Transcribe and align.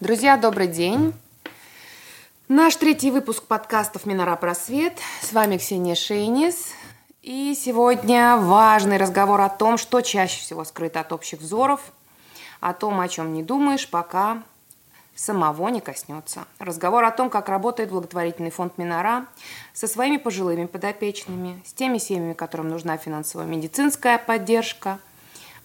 Друзья, 0.00 0.38
добрый 0.38 0.66
день. 0.66 1.12
Наш 2.48 2.74
третий 2.76 3.10
выпуск 3.10 3.42
подкастов 3.42 4.06
«Минора 4.06 4.34
Просвет». 4.36 4.94
С 5.20 5.34
вами 5.34 5.58
Ксения 5.58 5.94
Шейнис. 5.94 6.68
И 7.20 7.54
сегодня 7.54 8.38
важный 8.38 8.96
разговор 8.96 9.42
о 9.42 9.50
том, 9.50 9.76
что 9.76 10.00
чаще 10.00 10.40
всего 10.40 10.64
скрыто 10.64 11.00
от 11.00 11.12
общих 11.12 11.40
взоров, 11.40 11.82
о 12.60 12.72
том, 12.72 12.98
о 12.98 13.08
чем 13.08 13.34
не 13.34 13.42
думаешь, 13.42 13.90
пока 13.90 14.42
самого 15.14 15.68
не 15.68 15.82
коснется. 15.82 16.46
Разговор 16.58 17.04
о 17.04 17.10
том, 17.10 17.28
как 17.28 17.50
работает 17.50 17.90
благотворительный 17.90 18.50
фонд 18.50 18.78
Минора 18.78 19.26
со 19.74 19.86
своими 19.86 20.16
пожилыми 20.16 20.64
подопечными, 20.64 21.62
с 21.66 21.74
теми 21.74 21.98
семьями, 21.98 22.32
которым 22.32 22.70
нужна 22.70 22.96
финансовая 22.96 23.46
медицинская 23.46 24.16
поддержка, 24.16 24.98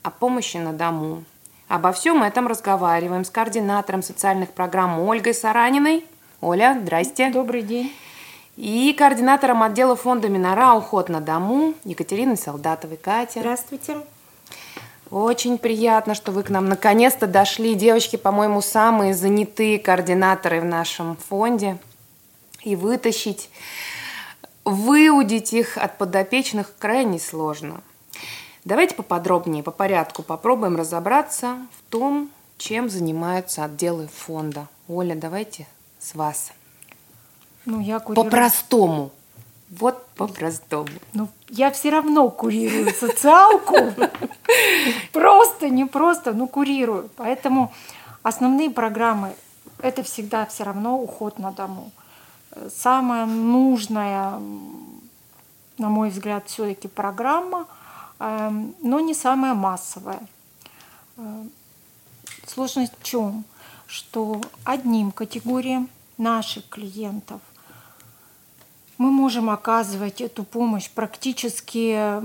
о 0.04 0.12
помощи 0.12 0.58
на 0.58 0.74
дому. 0.74 1.24
Обо 1.68 1.92
всем 1.92 2.22
этом 2.22 2.46
разговариваем 2.48 3.26
с 3.26 3.32
координатором 3.32 4.04
социальных 4.04 4.52
программ 4.52 5.00
Ольгой 5.00 5.34
Сараниной. 5.34 6.06
Оля, 6.40 6.78
здрасте. 6.80 7.32
Добрый 7.32 7.64
день. 7.64 7.92
И 8.56 8.94
координатором 8.94 9.64
отдела 9.64 9.96
фонда 9.96 10.30
Минора 10.30 10.76
«Уход 10.76 11.10
на 11.10 11.22
дому» 11.22 11.74
Екатериной 11.84 12.38
Солдатовой. 12.38 12.98
Катя. 12.98 13.40
Здравствуйте. 13.40 13.98
Очень 15.10 15.58
приятно, 15.58 16.14
что 16.14 16.32
вы 16.32 16.44
к 16.44 16.52
нам 16.52 16.70
наконец-то 16.70 17.26
дошли. 17.26 17.74
Девочки, 17.74 18.16
по-моему, 18.16 18.62
самые 18.62 19.16
занятые 19.16 19.80
координаторы 19.80 20.62
в 20.62 20.66
нашем 20.66 21.18
фонде. 21.18 21.80
И 22.62 22.76
вытащить, 22.76 23.50
выудить 24.64 25.52
их 25.52 25.80
от 25.80 25.98
подопечных 25.98 26.74
крайне 26.78 27.20
сложно. 27.20 27.82
Давайте 28.66 28.96
поподробнее, 28.96 29.62
по 29.62 29.70
порядку 29.70 30.24
попробуем 30.24 30.76
разобраться 30.76 31.58
в 31.78 31.92
том, 31.92 32.32
чем 32.58 32.90
занимаются 32.90 33.64
отделы 33.64 34.08
фонда. 34.08 34.68
Оля, 34.88 35.14
давайте 35.16 35.68
с 36.00 36.16
вас. 36.16 36.52
Ну, 37.66 37.80
я 37.80 38.00
курирую... 38.00 38.26
По-простому. 38.26 39.12
Вот 39.70 40.08
по-простому. 40.16 40.88
Ну, 41.14 41.28
я 41.50 41.70
все 41.70 41.92
равно 41.92 42.30
курирую 42.30 42.92
социалку. 42.92 43.76
Просто, 45.12 45.70
не 45.70 45.86
просто, 45.86 46.34
но 46.34 46.48
курирую. 46.48 47.10
Поэтому 47.18 47.72
основные 48.24 48.72
программы– 48.72 49.36
это 49.80 50.02
всегда 50.02 50.48
все 50.48 50.64
равно 50.64 51.00
уход 51.00 51.38
на 51.38 51.52
дому. 51.52 51.92
Самая 52.76 53.28
нужная, 53.28 54.40
на 55.78 55.90
мой 55.90 56.10
взгляд, 56.10 56.48
все-таки 56.48 56.88
программа, 56.88 57.68
но 58.20 59.00
не 59.00 59.14
самая 59.14 59.54
массовая. 59.54 60.22
Сложность 62.48 62.94
в 63.00 63.04
чем? 63.04 63.44
Что 63.88 64.42
одним 64.64 65.12
категориям 65.12 65.90
наших 66.18 66.68
клиентов– 66.70 67.42
мы 68.98 69.12
можем 69.12 69.50
оказывать 69.50 70.22
эту 70.22 70.44
помощь 70.44 70.90
практически 70.90 72.22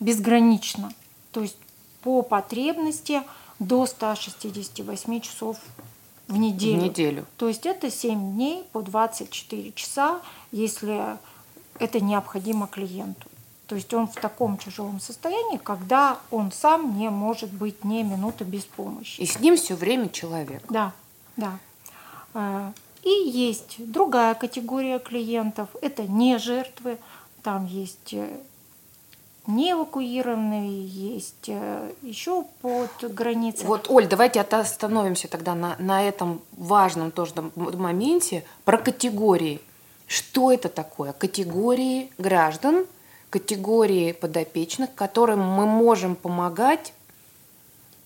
безгранично. 0.00 0.92
То 1.32 1.42
есть 1.42 1.56
по 2.02 2.22
потребности 2.22 3.22
до 3.58 3.86
168 3.86 5.20
часов 5.20 5.58
в 6.28 6.36
неделю. 6.36 6.80
В 6.80 6.84
неделю. 6.84 7.26
То 7.36 7.48
есть 7.48 7.66
это 7.66 7.90
7 7.90 8.34
дней 8.34 8.64
по 8.72 8.82
24 8.82 9.72
часа, 9.72 10.20
если 10.50 11.16
это 11.78 12.00
необходимо 12.00 12.66
клиенту. 12.66 13.25
То 13.66 13.74
есть 13.74 13.92
он 13.92 14.06
в 14.06 14.14
таком 14.14 14.56
тяжелом 14.58 15.00
состоянии, 15.00 15.58
когда 15.58 16.18
он 16.30 16.52
сам 16.52 16.96
не 16.96 17.10
может 17.10 17.52
быть 17.52 17.84
ни 17.84 18.02
минуты 18.02 18.44
без 18.44 18.64
помощи. 18.64 19.20
И 19.20 19.26
с 19.26 19.40
ним 19.40 19.56
все 19.56 19.74
время 19.74 20.08
человек. 20.08 20.62
Да, 20.68 20.92
да. 21.36 21.58
А, 22.32 22.72
и 23.02 23.10
есть 23.10 23.76
другая 23.78 24.34
категория 24.34 24.98
клиентов, 24.98 25.68
это 25.80 26.04
не 26.04 26.38
жертвы, 26.38 26.98
там 27.42 27.66
есть 27.66 28.14
э, 28.14 28.28
не 29.46 29.72
эвакуированные, 29.72 30.86
есть 30.86 31.48
э, 31.48 31.92
еще 32.02 32.44
под 32.62 32.90
границей. 33.14 33.66
Вот, 33.66 33.88
Оль, 33.88 34.06
давайте 34.06 34.40
остановимся 34.40 35.28
тогда 35.28 35.54
на, 35.54 35.76
на 35.78 36.02
этом 36.02 36.40
важном 36.56 37.10
тоже 37.10 37.32
моменте 37.54 38.44
про 38.64 38.78
категории. 38.78 39.60
Что 40.06 40.52
это 40.52 40.68
такое? 40.68 41.12
Категории 41.12 42.10
граждан, 42.18 42.86
категории 43.30 44.12
подопечных, 44.12 44.94
которым 44.94 45.40
мы 45.40 45.66
можем 45.66 46.16
помогать, 46.16 46.92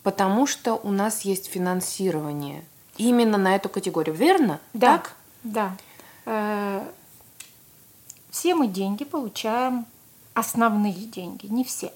потому 0.03 0.47
что 0.47 0.75
у 0.75 0.91
нас 0.91 1.23
есть 1.23 1.47
финансирование– 1.47 2.65
именно 3.01 3.39
на 3.39 3.57
эту 3.57 3.69
категорию, 3.69 4.15
верно? 4.15 4.61
Да. 4.75 4.99
Так? 4.99 5.13
Да. 5.43 5.77
Э, 6.27 6.87
все 8.31 8.55
мы 8.55 8.69
деньги 8.69 9.05
получаем, 9.05 9.87
основные 10.35 10.93
деньги, 10.93 11.47
не 11.47 11.65
все, 11.65 11.93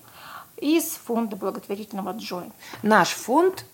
из 0.56 0.84
фонда 0.84 1.36
благотворительного 1.36 2.12
Джоин. 2.12 2.52
Наш 2.82 3.10
фонд 3.10 3.66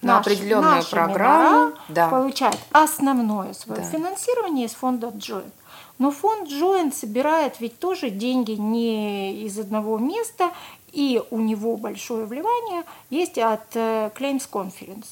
на 0.00 0.18
определенную 0.18 0.84
программу 0.84 1.74
да. 1.88 2.08
получает 2.08 2.58
основное 2.72 3.52
свое 3.52 3.82
да. 3.82 3.88
финансирование 3.88 4.66
из 4.66 4.72
фонда 4.72 5.08
Joint. 5.08 5.52
Но 5.98 6.10
фонд 6.12 6.48
Joint 6.48 6.94
собирает 6.94 7.60
ведь 7.60 7.78
тоже 7.78 8.10
деньги 8.10 8.52
не 8.52 9.42
из 9.42 9.58
одного 9.58 9.98
места, 9.98 10.52
и 10.92 11.22
у 11.30 11.40
него 11.40 11.76
большое 11.76 12.24
вливание 12.24 12.84
есть 13.10 13.36
от 13.36 13.74
э, 13.74 14.10
Claims 14.16 14.48
Conference. 14.50 15.06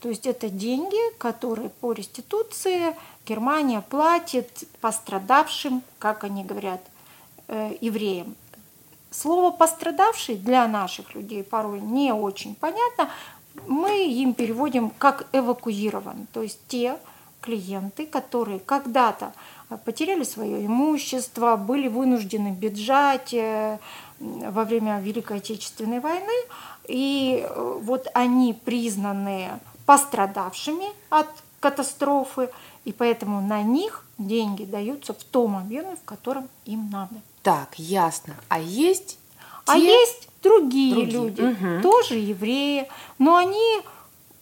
То 0.00 0.08
есть 0.08 0.26
это 0.26 0.48
деньги, 0.48 0.98
которые 1.18 1.68
по 1.68 1.92
реституции 1.92 2.96
Германия 3.26 3.82
платит 3.82 4.64
пострадавшим, 4.80 5.82
как 5.98 6.24
они 6.24 6.42
говорят, 6.42 6.80
э, 7.48 7.76
евреям. 7.80 8.34
Слово 9.10 9.50
«пострадавший» 9.50 10.36
для 10.36 10.66
наших 10.68 11.14
людей 11.14 11.42
порой 11.42 11.80
не 11.80 12.12
очень 12.12 12.54
понятно. 12.54 13.10
Мы 13.66 14.06
им 14.06 14.32
переводим 14.34 14.90
как 14.90 15.26
«эвакуирован», 15.32 16.28
то 16.32 16.42
есть 16.42 16.60
те 16.68 16.96
клиенты, 17.40 18.06
которые 18.06 18.60
когда-то 18.60 19.32
потеряли 19.76 20.24
свое 20.24 20.66
имущество, 20.66 21.56
были 21.56 21.88
вынуждены 21.88 22.48
бежать 22.48 23.32
э, 23.34 23.78
во 24.18 24.64
время 24.64 25.00
Великой 25.00 25.38
Отечественной 25.38 26.00
войны, 26.00 26.32
и 26.88 27.44
э, 27.44 27.78
вот 27.82 28.08
они 28.14 28.52
признанные 28.52 29.60
пострадавшими 29.86 30.86
от 31.08 31.28
катастрофы, 31.60 32.50
и 32.84 32.92
поэтому 32.92 33.40
на 33.40 33.62
них 33.62 34.04
деньги 34.18 34.64
даются 34.64 35.12
в 35.12 35.22
том 35.22 35.56
объеме, 35.56 35.96
в 35.96 36.04
котором 36.04 36.48
им 36.64 36.90
надо. 36.90 37.16
Так, 37.42 37.78
ясно. 37.78 38.34
А 38.48 38.58
есть 38.58 39.18
а 39.66 39.74
те... 39.74 39.80
А 39.80 39.84
есть 39.84 40.28
другие, 40.42 40.94
другие. 40.94 41.12
люди, 41.12 41.40
угу. 41.42 41.82
тоже 41.82 42.14
евреи, 42.14 42.88
но 43.18 43.36
они 43.36 43.80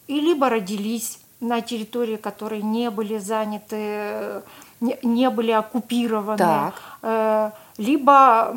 и 0.07 0.21
либо 0.21 0.49
родились 0.49 1.19
на 1.41 1.61
территории, 1.61 2.17
которые 2.17 2.63
не 2.63 2.91
были 2.91 3.19
заняты, 3.19 4.43
не, 4.81 4.99
не 5.03 5.31
были 5.31 5.51
оккупированы, 5.51 6.39
так. 6.39 6.75
Э, 7.03 7.51
либо 7.77 8.55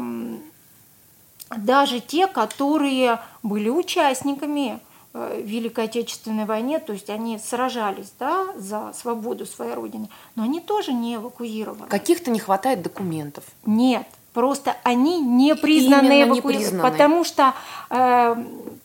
даже 1.55 1.99
те, 1.99 2.27
которые 2.27 3.19
были 3.43 3.69
участниками 3.69 4.79
Э, 5.13 5.41
Великой 5.43 5.85
Отечественной 5.85 6.45
войне, 6.45 6.79
то 6.79 6.93
есть 6.93 7.09
они 7.09 7.37
сражались 7.37 8.13
да, 8.17 8.45
за 8.55 8.93
свободу 8.93 9.45
своей 9.45 9.73
родины, 9.73 10.09
но 10.35 10.43
они 10.43 10.61
тоже 10.61 10.93
не 10.93 11.15
эвакуированы. 11.15 11.87
Каких-то 11.87 12.31
не 12.31 12.39
хватает 12.39 12.81
документов? 12.81 13.43
Нет, 13.65 14.07
просто 14.31 14.77
они 14.83 15.19
не 15.19 15.53
признаны 15.55 16.23
эвакуированными, 16.23 16.81
потому 16.81 17.25
что 17.25 17.53
э, 17.89 18.35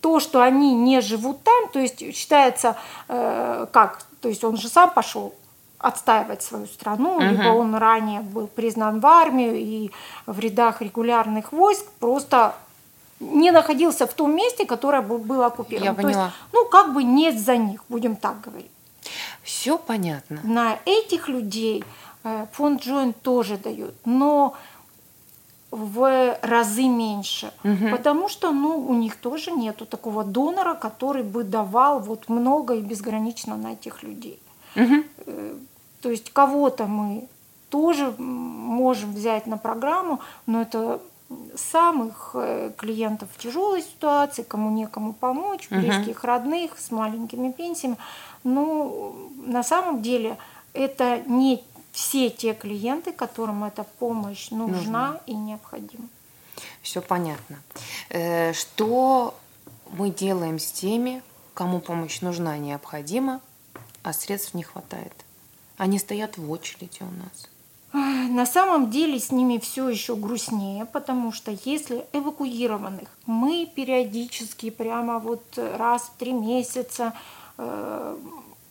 то, 0.00 0.18
что 0.18 0.42
они 0.42 0.74
не 0.74 1.00
живут 1.00 1.44
там, 1.44 1.68
то 1.68 1.78
есть 1.78 2.00
считается 2.16 2.76
э, 3.06 3.66
как, 3.72 4.02
то 4.20 4.28
есть 4.28 4.42
он 4.42 4.56
же 4.56 4.68
сам 4.68 4.90
пошел 4.90 5.32
отстаивать 5.78 6.42
свою 6.42 6.66
страну, 6.66 7.16
угу. 7.16 7.22
либо 7.22 7.48
он 7.48 7.74
ранее 7.74 8.20
был 8.20 8.46
признан 8.46 9.00
в 9.00 9.06
армию 9.06 9.56
и 9.56 9.90
в 10.26 10.38
рядах 10.38 10.82
регулярных 10.82 11.52
войск 11.52 11.86
просто 12.00 12.54
не 13.20 13.50
находился 13.50 14.06
в 14.06 14.14
том 14.14 14.34
месте, 14.34 14.66
которое 14.66 15.02
было 15.02 15.46
оккупировано. 15.46 15.90
Я 15.90 15.94
поняла. 15.94 16.12
То 16.12 16.20
есть, 16.20 16.36
ну, 16.52 16.64
как 16.66 16.92
бы 16.92 17.02
нет 17.02 17.38
за 17.38 17.56
них, 17.56 17.84
будем 17.88 18.16
так 18.16 18.40
говорить. 18.40 18.70
Все 19.42 19.78
понятно. 19.78 20.40
На 20.42 20.78
этих 20.84 21.28
людей 21.28 21.84
э, 22.24 22.46
фонд 22.52 22.82
Джоин 22.82 23.12
тоже 23.12 23.56
дает, 23.56 23.94
но 24.04 24.54
в 25.70 26.38
разы 26.42 26.88
меньше, 26.88 27.52
угу. 27.64 27.90
потому 27.90 28.28
что 28.28 28.52
ну, 28.52 28.78
у 28.78 28.94
них 28.94 29.16
тоже 29.16 29.50
нету 29.50 29.84
такого 29.84 30.24
донора, 30.24 30.74
который 30.74 31.22
бы 31.22 31.44
давал 31.44 32.00
вот 32.00 32.28
много 32.28 32.74
и 32.74 32.80
безгранично 32.80 33.56
на 33.56 33.72
этих 33.72 34.02
людей. 34.02 34.40
Угу. 34.76 35.04
То 36.02 36.10
есть 36.10 36.32
кого-то 36.32 36.86
мы 36.86 37.28
тоже 37.70 38.14
можем 38.18 39.12
взять 39.14 39.46
на 39.46 39.58
программу, 39.58 40.20
но 40.46 40.62
это 40.62 41.00
самых 41.56 42.30
э, 42.34 42.72
клиентов 42.76 43.28
в 43.32 43.38
тяжелой 43.38 43.82
ситуации, 43.82 44.42
кому 44.42 44.70
некому 44.70 45.12
помочь, 45.12 45.68
близких, 45.70 46.18
угу. 46.18 46.26
родных, 46.26 46.78
с 46.78 46.90
маленькими 46.90 47.50
пенсиями. 47.50 47.96
Ну, 48.44 49.32
на 49.44 49.64
самом 49.64 50.02
деле 50.02 50.38
это 50.72 51.20
не 51.26 51.64
все 51.92 52.30
те 52.30 52.54
клиенты, 52.54 53.12
которым 53.12 53.64
эта 53.64 53.84
помощь 53.98 54.50
нужна, 54.50 54.76
нужна. 54.76 55.20
и 55.26 55.34
необходима. 55.34 56.08
Все 56.82 57.00
понятно. 57.00 57.58
Э, 58.10 58.52
что 58.52 59.34
мы 59.90 60.10
делаем 60.10 60.58
с 60.58 60.70
теми, 60.70 61.22
кому 61.54 61.80
помощь 61.80 62.20
нужна 62.20 62.56
и 62.56 62.60
необходима, 62.60 63.40
а 64.06 64.12
средств 64.12 64.54
не 64.54 64.62
хватает? 64.62 65.12
Они 65.76 65.98
стоят 65.98 66.38
в 66.38 66.48
очереди 66.50 67.00
у 67.00 67.22
нас. 67.22 67.50
На 68.30 68.46
самом 68.46 68.90
деле 68.90 69.18
с 69.18 69.32
ними 69.32 69.58
все 69.58 69.88
еще 69.88 70.14
грустнее, 70.14 70.84
потому 70.84 71.32
что 71.32 71.56
если 71.64 72.06
эвакуированных 72.12 73.08
мы 73.26 73.68
периодически, 73.74 74.70
прямо 74.70 75.18
вот 75.18 75.42
раз 75.56 76.02
в 76.02 76.18
три 76.18 76.32
месяца, 76.32 77.14
э, 77.58 78.16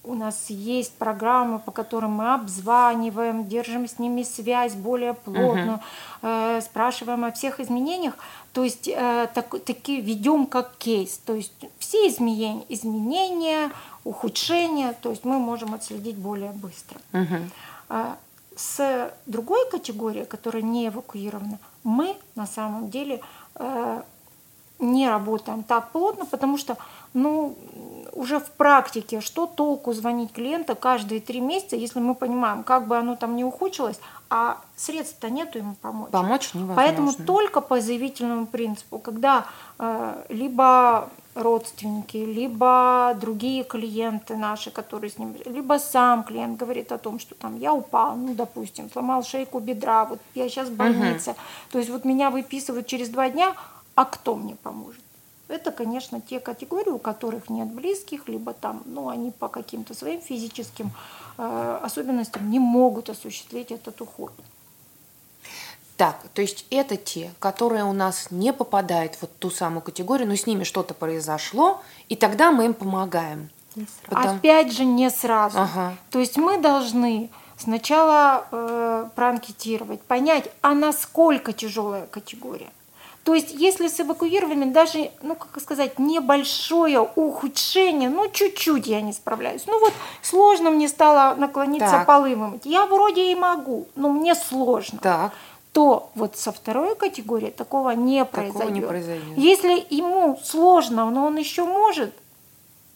у 0.06 0.14
нас 0.14 0.50
есть 0.50 0.94
программы, 0.94 1.60
по 1.60 1.72
которым 1.72 2.12
мы 2.12 2.34
обзваниваем, 2.34 3.48
держим 3.48 3.88
с 3.88 4.00
ними 4.00 4.24
связь 4.24 4.74
более 4.74 5.16
плотную, 5.16 5.80
uh-huh. 6.22 6.60
э, 6.60 6.62
спрашиваем 6.62 7.26
о 7.26 7.32
всех 7.32 7.60
изменениях, 7.60 8.14
то 8.54 8.64
есть 8.64 8.88
э, 8.88 9.28
так, 9.34 9.50
таки 9.66 10.00
ведем 10.00 10.46
как 10.46 10.78
кейс, 10.78 11.18
то 11.18 11.34
есть 11.34 11.54
все 11.80 12.08
изменения, 12.08 12.64
изменения, 12.70 13.72
ухудшения, 14.06 14.94
то 14.94 15.10
есть 15.10 15.26
мы 15.26 15.38
можем 15.40 15.74
отследить 15.74 16.16
более 16.16 16.52
быстро. 16.52 16.98
Uh-huh. 17.12 18.16
С 18.56 19.14
другой 19.26 19.70
категорией, 19.70 20.26
которая 20.26 20.64
не 20.64 20.88
эвакуирована, 20.88 21.60
мы 21.84 22.16
на 22.36 22.46
самом 22.48 22.90
деле 22.90 23.20
э, 23.56 24.02
не 24.80 25.10
работаем 25.10 25.64
так 25.64 25.92
плотно, 25.92 26.26
потому 26.26 26.58
что 26.58 26.78
ну, 27.14 27.58
уже 28.16 28.40
в 28.40 28.50
практике, 28.52 29.22
что 29.22 29.46
толку 29.46 29.94
звонить 29.94 30.32
клиенту 30.32 30.76
каждые 30.76 31.22
три 31.22 31.42
месяца, 31.42 31.76
если 31.76 32.00
мы 32.00 32.16
понимаем, 32.16 32.64
как 32.64 32.88
бы 32.88 32.98
оно 32.98 33.16
там 33.16 33.36
не 33.36 33.44
ухудшилось, 33.44 34.00
а 34.30 34.58
средств-то 34.76 35.30
нету 35.30 35.60
ему 35.60 35.76
помочь. 35.76 36.12
Помочь 36.12 36.54
невозможно. 36.54 36.76
Поэтому 36.76 37.14
только 37.14 37.62
по 37.62 37.80
заявительному 37.82 38.48
принципу, 38.48 39.00
когда 39.00 39.46
э, 39.78 40.26
либо 40.30 41.10
родственники, 41.36 42.16
либо 42.16 43.16
другие 43.20 43.66
клиенты 43.66 44.38
наши, 44.38 44.72
которые 44.72 45.12
с 45.12 45.18
ним, 45.18 45.36
либо 45.46 45.78
сам 45.78 46.24
клиент 46.24 46.58
говорит 46.58 46.94
о 46.94 46.98
том, 46.98 47.20
что 47.20 47.36
там 47.36 47.60
я 47.60 47.74
упал, 47.74 48.16
ну, 48.16 48.34
допустим, 48.34 48.90
сломал 48.90 49.24
шейку 49.24 49.60
бедра, 49.60 50.06
вот 50.06 50.20
я 50.34 50.48
сейчас 50.48 50.70
в 50.70 50.76
больнице, 50.76 51.32
угу. 51.32 51.40
то 51.72 51.78
есть 51.80 51.92
вот 51.92 52.06
меня 52.06 52.30
выписывают 52.30 52.88
через 52.88 53.10
два 53.10 53.30
дня, 53.30 53.54
а 53.96 54.06
кто 54.06 54.36
мне 54.36 54.56
поможет? 54.56 55.05
Это, 55.48 55.72
конечно, 55.72 56.22
те 56.22 56.40
категории, 56.40 56.90
у 56.90 56.98
которых 56.98 57.50
нет 57.50 57.68
близких, 57.68 58.28
либо 58.28 58.54
там, 58.54 58.82
ну, 58.86 59.10
они 59.10 59.32
по 59.32 59.48
каким-то 59.48 59.94
своим 59.94 60.20
физическим 60.20 60.92
э, 61.38 61.80
особенностям 61.84 62.50
не 62.50 62.60
могут 62.60 63.10
осуществить 63.10 63.72
этот 63.72 64.02
уход. 64.02 64.32
Так, 65.98 66.20
то 66.34 66.42
есть 66.42 66.66
это 66.72 66.98
те, 66.98 67.32
которые 67.40 67.86
у 67.86 67.94
нас 67.94 68.32
не 68.32 68.52
попадают 68.54 69.16
в 69.16 69.22
вот 69.22 69.38
ту 69.38 69.50
самую 69.50 69.82
категорию, 69.82 70.28
но 70.28 70.36
с 70.36 70.46
ними 70.46 70.64
что-то 70.64 70.94
произошло, 70.94 71.82
и 72.10 72.16
тогда 72.16 72.52
мы 72.52 72.66
им 72.66 72.74
помогаем. 72.74 73.50
Потом... 74.08 74.38
Опять 74.38 74.74
же, 74.74 74.84
не 74.84 75.10
сразу. 75.10 75.60
Ага. 75.60 75.96
То 76.10 76.20
есть 76.20 76.38
мы 76.38 76.60
должны 76.60 77.30
сначала 77.58 78.46
э, 78.52 79.10
проанкетировать, 79.16 80.02
понять, 80.02 80.50
а 80.62 80.74
насколько 80.74 81.54
тяжелая 81.54 82.08
категория. 82.08 82.72
То 83.26 83.34
есть, 83.34 83.56
если 83.58 83.88
с 83.88 84.00
эвакуированием 84.00 84.72
даже, 84.72 85.10
ну, 85.24 85.36
как 85.36 85.60
сказать, 85.60 85.98
небольшое 85.98 87.00
ухудшение, 87.00 88.08
ну, 88.08 88.30
чуть-чуть 88.30 88.86
я 88.86 89.02
не 89.02 89.14
справляюсь. 89.14 89.64
Ну, 89.66 89.80
вот 89.80 89.94
сложно 90.22 90.70
мне 90.70 90.88
стало 90.88 91.34
наклониться 91.34 91.90
так. 91.90 92.06
полы 92.06 92.36
вымыть. 92.36 92.66
Я 92.66 92.86
вроде 92.86 93.32
и 93.32 93.36
могу, 93.36 93.88
но 93.96 94.12
мне 94.12 94.36
сложно. 94.36 95.00
Так 95.02 95.34
то 95.76 96.10
вот 96.16 96.38
со 96.38 96.54
второй 96.54 96.96
категории 96.96 97.50
такого 97.50 97.90
не 97.92 98.24
такого 98.24 98.44
произойдет. 98.44 98.76
Не 98.76 98.82
произойдет. 98.88 99.38
Если 99.38 99.86
ему 99.90 100.40
сложно, 100.42 101.10
но 101.10 101.26
он 101.26 101.36
еще 101.36 101.66
может, 101.66 102.14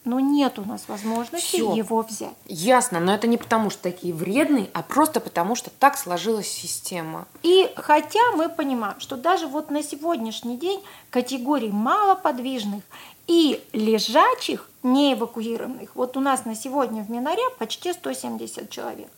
но 0.05 0.19
нет 0.19 0.57
у 0.59 0.65
нас 0.65 0.87
возможности 0.87 1.57
Всё. 1.57 1.73
его 1.75 2.01
взять. 2.01 2.33
Ясно, 2.45 2.99
но 2.99 3.13
это 3.13 3.27
не 3.27 3.37
потому, 3.37 3.69
что 3.69 3.83
такие 3.83 4.13
вредные, 4.13 4.69
а 4.73 4.81
просто 4.81 5.19
потому, 5.19 5.55
что 5.55 5.69
так 5.69 5.97
сложилась 5.97 6.47
система. 6.47 7.27
И 7.43 7.71
хотя 7.75 8.31
мы 8.35 8.49
понимаем, 8.49 8.99
что 8.99 9.17
даже 9.17 9.47
вот 9.47 9.69
на 9.69 9.83
сегодняшний 9.83 10.57
день 10.57 10.81
категорий 11.09 11.71
малоподвижных 11.71 12.83
и 13.27 13.63
лежачих, 13.73 14.69
не 14.81 15.13
эвакуированных, 15.13 15.95
вот 15.95 16.17
у 16.17 16.19
нас 16.19 16.45
на 16.45 16.55
сегодня 16.55 17.03
в 17.03 17.11
Минаре 17.11 17.43
почти 17.59 17.93
170 17.93 18.69
человек. 18.69 19.09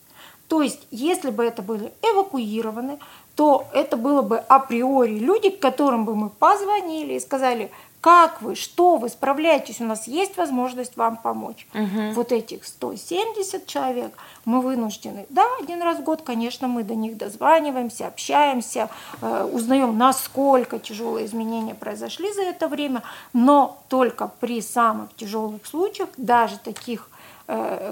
То 0.48 0.62
есть, 0.62 0.82
если 0.92 1.30
бы 1.30 1.46
это 1.46 1.62
были 1.62 1.94
эвакуированы, 2.02 3.00
то 3.36 3.68
это 3.74 3.96
было 3.96 4.22
бы 4.22 4.38
априори 4.38 5.18
люди, 5.18 5.50
к 5.50 5.62
которым 5.62 6.04
бы 6.04 6.14
мы 6.14 6.30
позвонили 6.30 7.14
и 7.14 7.20
сказали, 7.22 7.72
как 8.02 8.42
вы, 8.42 8.56
что 8.56 8.98
вы 8.98 9.10
справляетесь, 9.10 9.80
у 9.80 9.84
нас 9.84 10.08
есть 10.08 10.36
возможность 10.36 10.98
вам 10.98 11.18
помочь. 11.18 11.68
Угу. 11.76 12.14
Вот 12.14 12.32
этих 12.32 12.66
170 12.66 13.68
человек 13.68 14.18
мы 14.44 14.62
вынуждены. 14.62 15.28
Да, 15.30 15.46
один 15.62 15.84
раз 15.84 16.00
в 16.00 16.04
год, 16.04 16.24
конечно, 16.24 16.68
мы 16.68 16.84
до 16.84 16.96
них 16.96 17.16
дозваниваемся, 17.16 18.08
общаемся, 18.08 18.90
э, 19.22 19.50
узнаем, 19.54 19.98
насколько 20.00 20.80
тяжелые 20.80 21.28
изменения 21.28 21.76
произошли 21.76 22.34
за 22.34 22.42
это 22.42 22.68
время, 22.68 23.04
но 23.34 23.78
только 23.88 24.32
при 24.40 24.62
самых 24.62 25.16
тяжелых 25.16 25.68
случаях, 25.68 26.10
даже 26.18 26.58
таких 26.58 27.08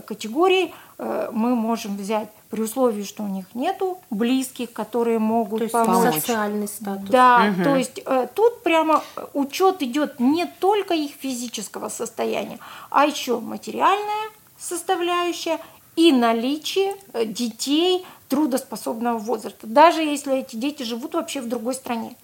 категорий, 0.05 0.73
э, 0.97 1.29
мы 1.31 1.55
можем 1.55 1.97
взять 1.97 2.29
при 2.49 2.61
условии, 2.61 3.03
что 3.03 3.23
у 3.23 3.27
них 3.27 3.45
нету 3.53 3.99
близких, 4.09 4.71
которые 4.73 5.19
могут 5.19 5.59
то 5.59 5.63
есть 5.63 5.73
помочь. 5.73 6.15
социальный 6.15 6.67
статус. 6.67 7.09
Да, 7.09 7.53
угу. 7.53 7.63
то 7.63 7.75
есть 7.75 8.01
э, 8.05 8.27
тут 8.33 8.63
прямо 8.63 9.03
учет 9.33 9.81
идет 9.81 10.19
не 10.19 10.45
только 10.45 10.93
их 10.93 11.11
физического 11.11 11.89
состояния, 11.89 12.59
а 12.89 13.05
еще 13.05 13.39
материальная 13.39 14.29
составляющая 14.57 15.59
и 15.95 16.11
наличие 16.11 16.95
э, 17.13 17.25
детей 17.25 18.05
трудоспособного 18.29 19.17
возраста, 19.17 19.67
даже 19.67 20.01
если 20.01 20.37
эти 20.37 20.55
дети 20.55 20.83
живут 20.83 21.13
вообще 21.15 21.41
в 21.41 21.49
другой 21.49 21.73
стране. 21.73 22.15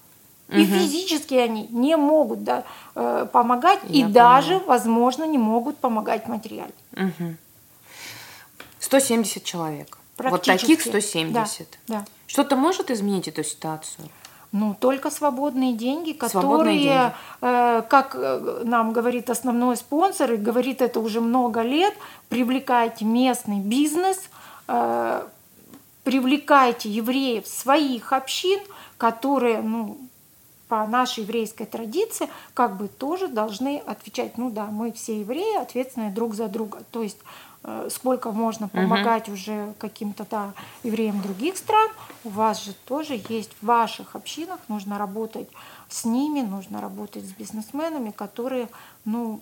И 0.48 0.62
угу. 0.62 0.78
физически 0.78 1.34
они 1.34 1.66
не 1.70 1.96
могут 1.96 2.44
да, 2.44 2.64
э, 2.94 3.26
помогать, 3.32 3.80
Я 3.84 3.88
и 3.88 3.92
понимаю. 3.92 4.12
даже, 4.12 4.58
возможно, 4.60 5.24
не 5.24 5.38
могут 5.38 5.78
помогать 5.78 6.28
материально. 6.28 6.72
Угу. 6.92 7.34
170 8.78 9.42
человек. 9.42 9.98
Вот 10.18 10.44
таких 10.44 10.80
170. 10.80 11.78
Да, 11.88 11.94
да. 11.98 12.04
Что-то 12.26 12.56
может 12.56 12.90
изменить 12.90 13.28
эту 13.28 13.42
ситуацию? 13.42 14.08
Ну, 14.52 14.74
только 14.78 15.10
свободные 15.10 15.74
деньги, 15.74 16.12
которые, 16.12 16.40
свободные 16.40 16.78
деньги. 16.78 17.12
Э, 17.42 17.82
как 17.88 18.14
э, 18.14 18.62
нам 18.64 18.92
говорит 18.92 19.28
основной 19.28 19.76
спонсор, 19.76 20.32
и 20.32 20.36
говорит 20.36 20.80
это 20.80 21.00
уже 21.00 21.20
много 21.20 21.62
лет, 21.62 21.94
привлекайте 22.28 23.04
местный 23.04 23.58
бизнес, 23.58 24.18
э, 24.68 25.26
привлекайте 26.04 26.88
евреев 26.88 27.46
своих 27.46 28.12
общин, 28.12 28.60
которые, 28.96 29.60
ну, 29.60 29.98
по 30.68 30.86
нашей 30.86 31.22
еврейской 31.22 31.64
традиции, 31.64 32.28
как 32.54 32.76
бы 32.76 32.88
тоже 32.88 33.28
должны 33.28 33.78
отвечать, 33.78 34.36
ну 34.38 34.50
да, 34.50 34.66
мы 34.66 34.92
все 34.92 35.20
евреи, 35.20 35.62
ответственные 35.62 36.10
друг 36.10 36.34
за 36.34 36.48
друга. 36.48 36.80
То 36.90 37.02
есть 37.02 37.18
Э, 37.68 37.88
сколько 37.90 38.30
можно 38.30 38.68
помогать 38.68 39.26
угу. 39.26 39.34
уже 39.34 39.74
каким-то 39.78 40.24
да, 40.30 40.52
евреям 40.84 41.20
других 41.20 41.56
стран, 41.56 41.90
у 42.22 42.28
вас 42.28 42.62
же 42.64 42.72
тоже 42.86 43.20
есть 43.28 43.50
в 43.60 43.66
ваших 43.66 44.14
общинах, 44.14 44.60
нужно 44.68 44.98
работать 44.98 45.48
с 45.88 46.04
ними, 46.04 46.42
нужно 46.42 46.80
работать 46.80 47.24
с 47.24 47.32
бизнесменами, 47.32 48.12
которые, 48.12 48.68
ну, 49.04 49.40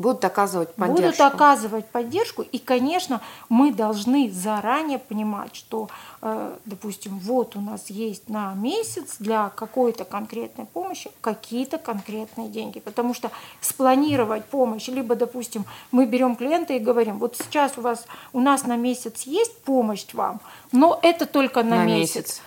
Будут 0.00 0.24
оказывать 0.24 0.74
поддержку. 0.76 1.02
Будут 1.02 1.20
оказывать 1.20 1.84
поддержку. 1.84 2.40
И, 2.40 2.58
конечно, 2.58 3.20
мы 3.50 3.70
должны 3.70 4.30
заранее 4.30 4.98
понимать, 4.98 5.54
что, 5.54 5.90
э, 6.22 6.56
допустим, 6.64 7.18
вот 7.18 7.54
у 7.54 7.60
нас 7.60 7.90
есть 7.90 8.30
на 8.30 8.54
месяц 8.54 9.16
для 9.18 9.50
какой-то 9.50 10.04
конкретной 10.04 10.64
помощи 10.64 11.10
какие-то 11.20 11.76
конкретные 11.76 12.48
деньги. 12.48 12.80
Потому 12.80 13.12
что 13.12 13.30
спланировать 13.60 14.46
помощь, 14.46 14.88
либо, 14.88 15.16
допустим, 15.16 15.66
мы 15.92 16.06
берем 16.06 16.34
клиента 16.34 16.72
и 16.72 16.78
говорим, 16.78 17.18
вот 17.18 17.36
сейчас 17.36 17.76
у 17.76 17.82
вас 17.82 18.06
у 18.32 18.40
нас 18.40 18.64
на 18.64 18.76
месяц 18.76 19.24
есть 19.24 19.62
помощь 19.64 20.06
вам, 20.14 20.40
но 20.72 20.98
это 21.02 21.26
только 21.26 21.62
на, 21.62 21.76
на 21.76 21.84
месяц. 21.84 22.16
месяц. 22.16 22.42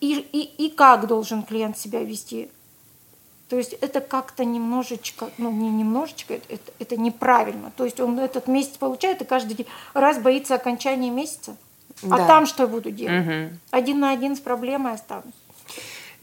И, 0.00 0.26
и, 0.32 0.66
и 0.66 0.70
как 0.70 1.06
должен 1.06 1.44
клиент 1.44 1.78
себя 1.78 2.02
вести? 2.02 2.50
То 3.48 3.56
есть 3.56 3.74
это 3.74 4.00
как-то 4.00 4.44
немножечко, 4.44 5.30
ну 5.38 5.52
не 5.52 5.70
немножечко, 5.70 6.34
это, 6.34 6.72
это 6.80 6.96
неправильно. 6.96 7.70
То 7.76 7.84
есть 7.84 8.00
он 8.00 8.18
этот 8.18 8.48
месяц 8.48 8.76
получает 8.76 9.22
и 9.22 9.24
каждый 9.24 9.66
раз 9.94 10.18
боится 10.18 10.56
окончания 10.56 11.10
месяца. 11.10 11.56
А 12.02 12.08
да. 12.08 12.24
А 12.24 12.26
там 12.26 12.46
что 12.46 12.64
я 12.64 12.68
буду 12.68 12.90
делать? 12.90 13.26
Угу. 13.26 13.58
Один 13.70 14.00
на 14.00 14.10
один 14.10 14.36
с 14.36 14.40
проблемой 14.40 14.94
останусь. 14.94 15.32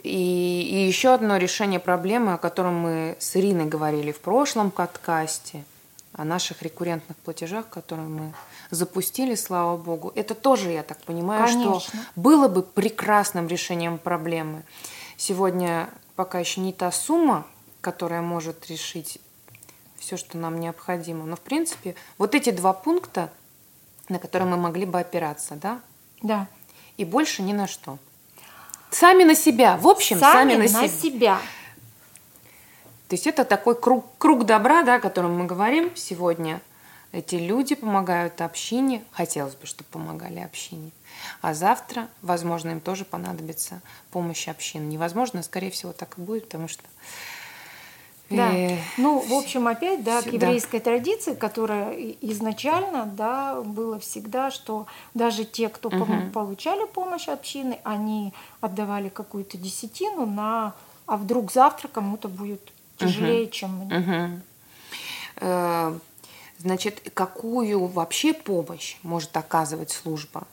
И, 0.04 0.68
и 0.70 0.86
еще 0.86 1.14
одно 1.14 1.38
решение 1.38 1.80
проблемы, 1.80 2.34
о 2.34 2.38
котором 2.38 2.76
мы 2.76 3.16
с 3.20 3.36
Ириной 3.38 3.66
говорили 3.66 4.12
в 4.12 4.20
прошлом 4.20 4.70
подкасте, 4.70 5.64
о 6.12 6.26
наших 6.26 6.62
рекуррентных 6.62 7.18
платежах, 7.18 7.70
которые 7.70 8.08
мы 8.08 8.34
запустили, 8.70 9.34
слава 9.36 9.78
богу. 9.78 10.12
Это 10.16 10.36
тоже, 10.36 10.72
я 10.72 10.84
так 10.84 11.02
понимаю, 11.02 11.46
Конечно. 11.46 11.80
что 11.80 11.92
было 12.16 12.48
бы 12.48 12.62
прекрасным 12.62 13.48
решением 13.48 13.98
проблемы. 13.98 14.64
Сегодня 15.18 15.90
пока 16.16 16.40
еще 16.40 16.62
не 16.62 16.74
та 16.74 16.92
сумма, 16.92 17.46
которая 17.82 18.22
может 18.22 18.68
решить 18.68 19.20
все, 19.98 20.18
что 20.18 20.38
нам 20.38 20.60
необходимо. 20.60 21.26
Но, 21.26 21.36
в 21.36 21.42
принципе, 21.42 21.96
вот 22.18 22.36
эти 22.36 22.50
два 22.50 22.74
пункта, 22.74 23.32
на 24.10 24.20
которые 24.20 24.50
мы 24.50 24.58
могли 24.58 24.86
бы 24.86 25.00
опираться, 25.00 25.56
да? 25.56 25.80
Да. 26.22 26.48
И 26.98 27.06
больше 27.06 27.42
ни 27.42 27.54
на 27.54 27.68
что. 27.68 27.98
Сами 28.92 29.24
на 29.24 29.34
себя. 29.34 29.78
В 29.78 29.88
общем, 29.88 30.20
сами, 30.20 30.52
сами 30.52 30.68
на, 30.68 30.82
на 30.82 30.88
себя. 30.88 30.88
себя. 30.88 31.40
То 33.08 33.16
есть 33.16 33.28
это 33.28 33.46
такой 33.46 33.80
круг, 33.80 34.06
круг 34.18 34.46
добра, 34.46 34.84
да, 34.84 34.96
о 34.96 35.00
котором 35.00 35.38
мы 35.38 35.46
говорим 35.46 35.96
сегодня. 35.96 36.62
Эти 37.14 37.36
люди 37.36 37.76
помогают 37.76 38.42
общине. 38.42 39.04
Хотелось 39.12 39.54
бы, 39.54 39.68
чтобы 39.68 39.88
помогали 39.92 40.40
общине. 40.40 40.92
А 41.42 41.54
завтра, 41.54 42.10
возможно, 42.24 42.72
им 42.72 42.82
тоже 42.82 43.06
понадобится 43.06 43.82
помощь 44.12 44.48
общины. 44.48 44.84
Невозможно, 44.86 45.42
а 45.42 45.44
скорее 45.44 45.70
всего, 45.70 45.94
так 45.94 46.18
и 46.18 46.22
будет, 46.22 46.46
потому 46.46 46.68
что 46.68 46.84
да. 48.30 48.52
И... 48.52 48.78
Ну, 48.98 49.20
в 49.20 49.34
общем, 49.34 49.68
опять, 49.68 50.04
да, 50.04 50.24
к 50.24 50.28
еврейской 50.28 50.80
традиции, 50.80 51.36
которая 51.36 51.94
изначально, 52.22 53.06
да, 53.06 53.62
было 53.62 54.00
всегда, 54.00 54.50
что 54.50 54.88
даже 55.14 55.44
те, 55.44 55.70
кто 55.70 55.90
угу. 55.90 56.32
получали 56.34 56.88
помощь 56.88 57.28
общины, 57.28 57.78
они 57.84 58.34
отдавали 58.60 59.10
какую-то 59.10 59.60
десятину 59.60 60.26
на, 60.26 60.74
а 61.06 61.18
вдруг 61.18 61.52
завтра 61.52 61.90
кому-то 61.90 62.28
будет 62.28 62.62
тяжелее, 62.98 63.44
угу. 63.44 63.52
чем 63.52 63.76
мне. 63.78 64.42
Угу. 65.40 66.00
Значит, 66.64 67.12
какую 67.14 67.88
вообще 67.88 68.34
помощь 68.34 68.96
может 69.04 69.36
оказывать 69.36 69.92
служба? 69.92 70.48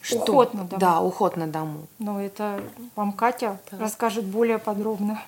Что? 0.00 0.18
Уход 0.20 0.54
на 0.54 0.64
дому. 0.64 0.80
Да, 0.80 1.00
уход 1.00 1.36
на 1.36 1.46
дому. 1.48 1.86
Ну, 1.98 2.20
это 2.20 2.62
вам 2.94 3.12
Катя 3.12 3.60
да. 3.72 3.78
расскажет 3.78 4.24
более 4.24 4.58
подробно. 4.58 5.20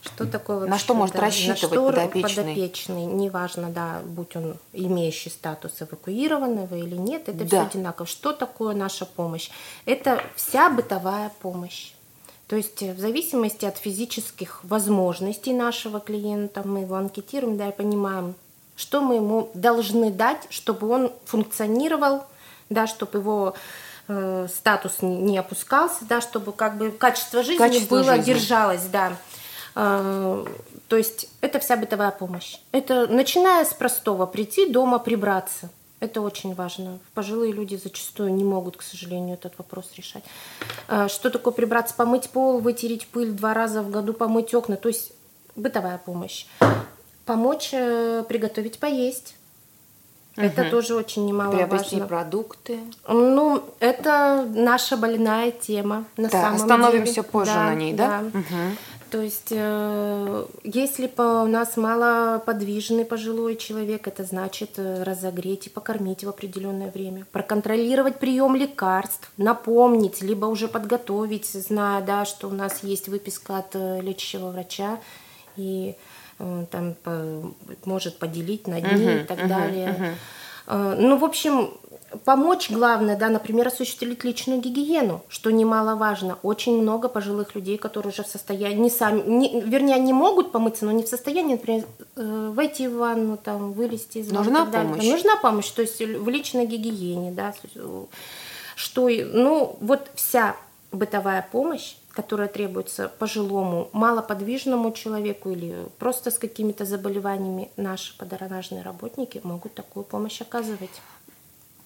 Что 0.00 0.26
такое 0.26 0.56
вообще, 0.56 0.70
На 0.70 0.78
что 0.78 0.94
может 0.94 1.14
да, 1.14 1.22
рассчитывать 1.22 1.62
на 1.62 1.68
что 1.68 1.86
подопечный? 1.86 2.44
подопечный? 2.44 3.04
Неважно, 3.04 3.70
да, 3.70 4.00
будь 4.04 4.34
он 4.34 4.56
имеющий 4.72 5.30
статус 5.30 5.80
эвакуированного 5.80 6.74
или 6.74 6.96
нет, 6.96 7.28
это 7.28 7.38
да. 7.38 7.46
все 7.46 7.60
одинаково. 7.62 8.06
Что 8.06 8.32
такое 8.32 8.74
наша 8.74 9.06
помощь? 9.06 9.50
Это 9.84 10.22
вся 10.36 10.70
бытовая 10.70 11.30
помощь. 11.40 11.92
То 12.46 12.56
есть 12.56 12.82
э, 12.82 12.92
в 12.92 12.98
зависимости 12.98 13.64
от 13.64 13.78
физических 13.78 14.60
возможностей 14.64 15.52
нашего 15.52 16.00
клиента, 16.00 16.62
мы 16.66 16.80
его 16.80 16.96
анкетируем, 16.96 17.56
да, 17.56 17.68
и 17.68 17.72
понимаем, 17.72 18.34
что 18.76 19.00
мы 19.00 19.16
ему 19.16 19.50
должны 19.54 20.10
дать, 20.10 20.46
чтобы 20.50 20.88
он 20.88 21.12
функционировал, 21.24 22.24
да, 22.68 22.86
чтобы 22.86 23.18
его 23.18 23.54
э, 24.08 24.48
статус 24.54 25.00
не, 25.00 25.16
не 25.16 25.38
опускался, 25.38 26.04
да, 26.04 26.20
чтобы 26.20 26.52
как 26.52 26.76
бы 26.76 26.90
качество 26.90 27.42
жизни 27.42 27.58
качество 27.58 27.96
было, 27.96 28.16
жизни. 28.16 28.34
держалось, 28.34 28.84
да. 28.84 29.16
Э, 29.74 30.44
то 30.88 30.96
есть 30.96 31.28
это 31.40 31.60
вся 31.60 31.76
бытовая 31.76 32.10
помощь. 32.10 32.58
Это 32.72 33.06
начиная 33.06 33.64
с 33.64 33.72
простого 33.72 34.26
прийти 34.26 34.68
дома 34.68 34.98
прибраться. 34.98 35.70
Это 36.04 36.20
очень 36.20 36.54
важно. 36.54 36.98
Пожилые 37.14 37.50
люди 37.50 37.76
зачастую 37.76 38.34
не 38.34 38.44
могут, 38.44 38.76
к 38.76 38.82
сожалению, 38.82 39.34
этот 39.34 39.56
вопрос 39.56 39.90
решать. 39.96 40.22
Э, 40.86 41.08
что 41.08 41.30
такое 41.30 41.54
прибраться? 41.54 41.94
Помыть 41.94 42.28
пол, 42.28 42.58
вытереть 42.58 43.06
пыль 43.06 43.32
два 43.32 43.54
раза 43.54 43.82
в 43.82 43.90
году, 43.90 44.12
помыть 44.12 44.54
окна. 44.54 44.76
То 44.76 44.88
есть 44.88 45.12
бытовая 45.56 45.96
помощь. 45.96 46.44
Помочь 47.24 47.70
э, 47.72 48.22
приготовить 48.28 48.78
поесть. 48.78 49.34
Угу. 50.36 50.44
Это 50.44 50.68
тоже 50.68 50.94
очень 50.94 51.24
немаловажно. 51.24 51.66
Приобрести 51.66 52.00
продукты. 52.02 52.80
Ну, 53.08 53.62
это 53.80 54.46
наша 54.52 54.98
больная 54.98 55.52
тема 55.52 56.04
на 56.18 56.28
да, 56.28 56.42
самом 56.42 56.56
остановимся 56.56 57.14
деле. 57.14 57.24
позже 57.24 57.54
да, 57.54 57.64
на 57.64 57.74
ней, 57.74 57.94
да? 57.94 58.20
да. 58.20 58.38
Угу. 58.40 58.76
То 59.14 59.22
есть, 59.22 59.52
э, 59.52 60.46
если 60.64 61.08
у 61.18 61.46
нас 61.46 61.76
малоподвижный 61.76 63.04
пожилой 63.04 63.54
человек, 63.54 64.08
это 64.08 64.24
значит 64.24 64.70
э, 64.76 65.04
разогреть 65.04 65.68
и 65.68 65.70
покормить 65.70 66.24
в 66.24 66.28
определенное 66.28 66.90
время, 66.90 67.24
проконтролировать 67.30 68.18
прием 68.18 68.56
лекарств, 68.56 69.30
напомнить, 69.36 70.20
либо 70.20 70.46
уже 70.46 70.66
подготовить, 70.66 71.46
зная, 71.46 72.02
да, 72.02 72.24
что 72.24 72.48
у 72.48 72.50
нас 72.50 72.82
есть 72.82 73.06
выписка 73.06 73.58
от 73.58 73.76
э, 73.76 74.00
лечащего 74.00 74.50
врача 74.50 74.98
и 75.56 75.94
там 76.38 76.96
может 77.84 78.18
поделить 78.18 78.66
на 78.66 78.80
дни 78.80 79.04
uh-huh, 79.04 79.22
и 79.22 79.24
так 79.24 79.38
uh-huh, 79.38 79.48
далее. 79.48 80.16
Uh-huh. 80.66 80.96
Ну, 80.98 81.18
в 81.18 81.24
общем, 81.24 81.70
помочь 82.24 82.70
главное, 82.70 83.16
да, 83.16 83.28
например, 83.28 83.68
осуществить 83.68 84.24
личную 84.24 84.60
гигиену, 84.60 85.22
что 85.28 85.50
немаловажно. 85.50 86.38
Очень 86.42 86.80
много 86.80 87.08
пожилых 87.08 87.54
людей, 87.54 87.78
которые 87.78 88.12
уже 88.12 88.22
в 88.22 88.26
состоянии, 88.26 88.78
не 88.78 88.90
сами, 88.90 89.22
не, 89.26 89.60
вернее, 89.60 89.98
не 89.98 90.12
могут 90.12 90.52
помыться, 90.52 90.84
но 90.84 90.92
не 90.92 91.02
в 91.02 91.08
состоянии, 91.08 91.54
например, 91.54 91.84
э, 92.16 92.52
войти 92.54 92.88
в 92.88 92.96
ванну, 92.96 93.36
там, 93.36 93.72
вылезти 93.72 94.18
из 94.18 94.30
ванны. 94.30 94.38
Нужна 94.38 94.66
помощь. 94.66 94.96
Далее. 94.96 95.12
Нужна 95.12 95.36
помощь, 95.36 95.70
то 95.70 95.82
есть 95.82 96.00
в 96.00 96.28
личной 96.28 96.66
гигиене, 96.66 97.32
да, 97.32 97.54
что, 98.76 99.08
ну, 99.08 99.76
вот 99.80 100.10
вся 100.14 100.56
бытовая 100.92 101.46
помощь, 101.50 101.96
которая 102.10 102.48
требуется 102.48 103.10
пожилому, 103.18 103.88
малоподвижному 103.92 104.92
человеку 104.92 105.50
или 105.50 105.74
просто 105.98 106.30
с 106.30 106.38
какими-то 106.38 106.84
заболеваниями, 106.84 107.70
наши 107.76 108.16
патронажные 108.16 108.82
работники 108.82 109.40
могут 109.42 109.74
такую 109.74 110.04
помощь 110.04 110.40
оказывать. 110.40 110.90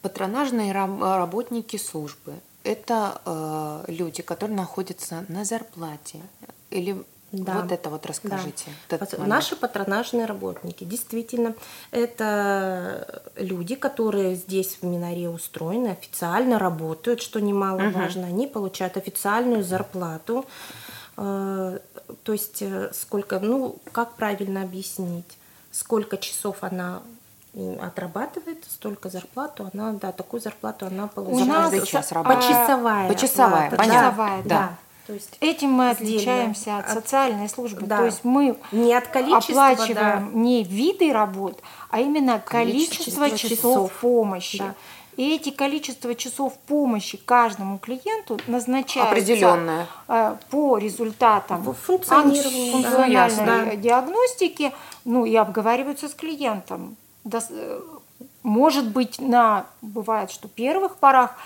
Патронажные 0.09 0.73
работники 0.73 1.77
службы– 1.77 2.35
это 2.65 3.21
э, 3.25 3.85
люди, 3.93 4.23
которые 4.23 4.57
находятся 4.57 5.25
на 5.29 5.45
зарплате 5.45 6.21
или 6.71 7.05
да. 7.31 7.61
Вот 7.61 7.73
это 7.73 7.91
вот 7.91 8.07
расскажите. 8.07 8.71
Да. 8.89 8.97
Вот 8.99 9.27
Наши 9.27 9.55
патронажные 9.55 10.25
работники, 10.25 10.85
действительно, 10.85 11.55
это 11.91 13.23
люди, 13.37 13.75
которые 13.75 14.35
здесь 14.35 14.79
в 14.81 14.87
Минаре 14.87 15.29
устроены, 15.29 15.89
официально 15.89 16.59
работают, 16.59 17.21
что 17.21 17.39
немаловажно. 17.41 18.23
Угу. 18.23 18.29
Они 18.29 18.47
получают 18.47 18.97
официальную 18.97 19.63
зарплату. 19.63 20.47
Э, 21.19 21.81
то 22.23 22.33
есть 22.33 22.63
э, 22.63 22.91
сколько, 22.95 23.41
ну, 23.41 23.79
как 23.93 24.15
правильно 24.15 24.63
объяснить, 24.63 25.37
сколько 25.71 26.17
часов 26.17 26.57
она 26.63 27.03
отрабатывает 27.81 28.65
столько 28.65 29.09
зарплату, 29.09 29.69
она, 29.73 29.93
да, 29.93 30.13
такую 30.13 30.41
зарплату 30.41 30.87
она 30.87 31.09
получает. 31.09 31.43
У 31.43 31.53
нас 31.53 31.89
час 31.89 32.09
почасовая. 32.09 33.09
Почасовая, 33.09 33.71
понятно. 33.71 34.43
Да. 34.45 34.49
да. 34.49 34.71
То 35.09 35.15
есть 35.15 35.39
этим 35.41 35.71
мы 35.73 35.91
отличаемся 35.91 36.79
от, 36.79 36.87
от 36.87 36.93
социальной 36.93 37.49
службы. 37.49 37.87
Да. 37.87 37.97
То 37.97 38.05
есть 38.05 38.25
мы 38.25 38.59
не 38.73 38.95
от 38.95 39.09
количества, 39.09 39.69
оплачиваем 39.71 40.31
да. 40.33 40.39
не 40.39 40.63
виды 40.63 41.13
работ, 41.13 41.63
а 41.89 42.01
именно 42.01 42.39
количество, 42.39 43.23
количество 43.23 43.49
часов, 43.49 43.57
часов 43.57 43.93
помощи. 44.01 44.59
Да. 44.59 44.75
И 45.17 45.35
эти 45.35 45.51
количество 45.51 46.15
часов 46.15 46.57
помощи 46.59 47.17
каждому 47.17 47.79
клиенту 47.79 48.39
назначается 48.47 49.11
определенное 49.11 49.87
э, 50.07 50.37
по 50.51 50.77
результатам 50.77 51.75
функциональной 51.75 52.85
да, 53.73 53.77
диагностики, 53.77 54.73
ну 55.05 55.25
и 55.25 55.35
обговариваются 55.35 56.09
с 56.09 56.15
клиентом. 56.15 56.97
Э, 57.25 57.81
может 58.43 58.91
быть, 58.91 59.21
на 59.21 59.67
бывает, 59.83 60.31
что 60.31 60.49
первых 60.49 60.97
порах 60.97 61.37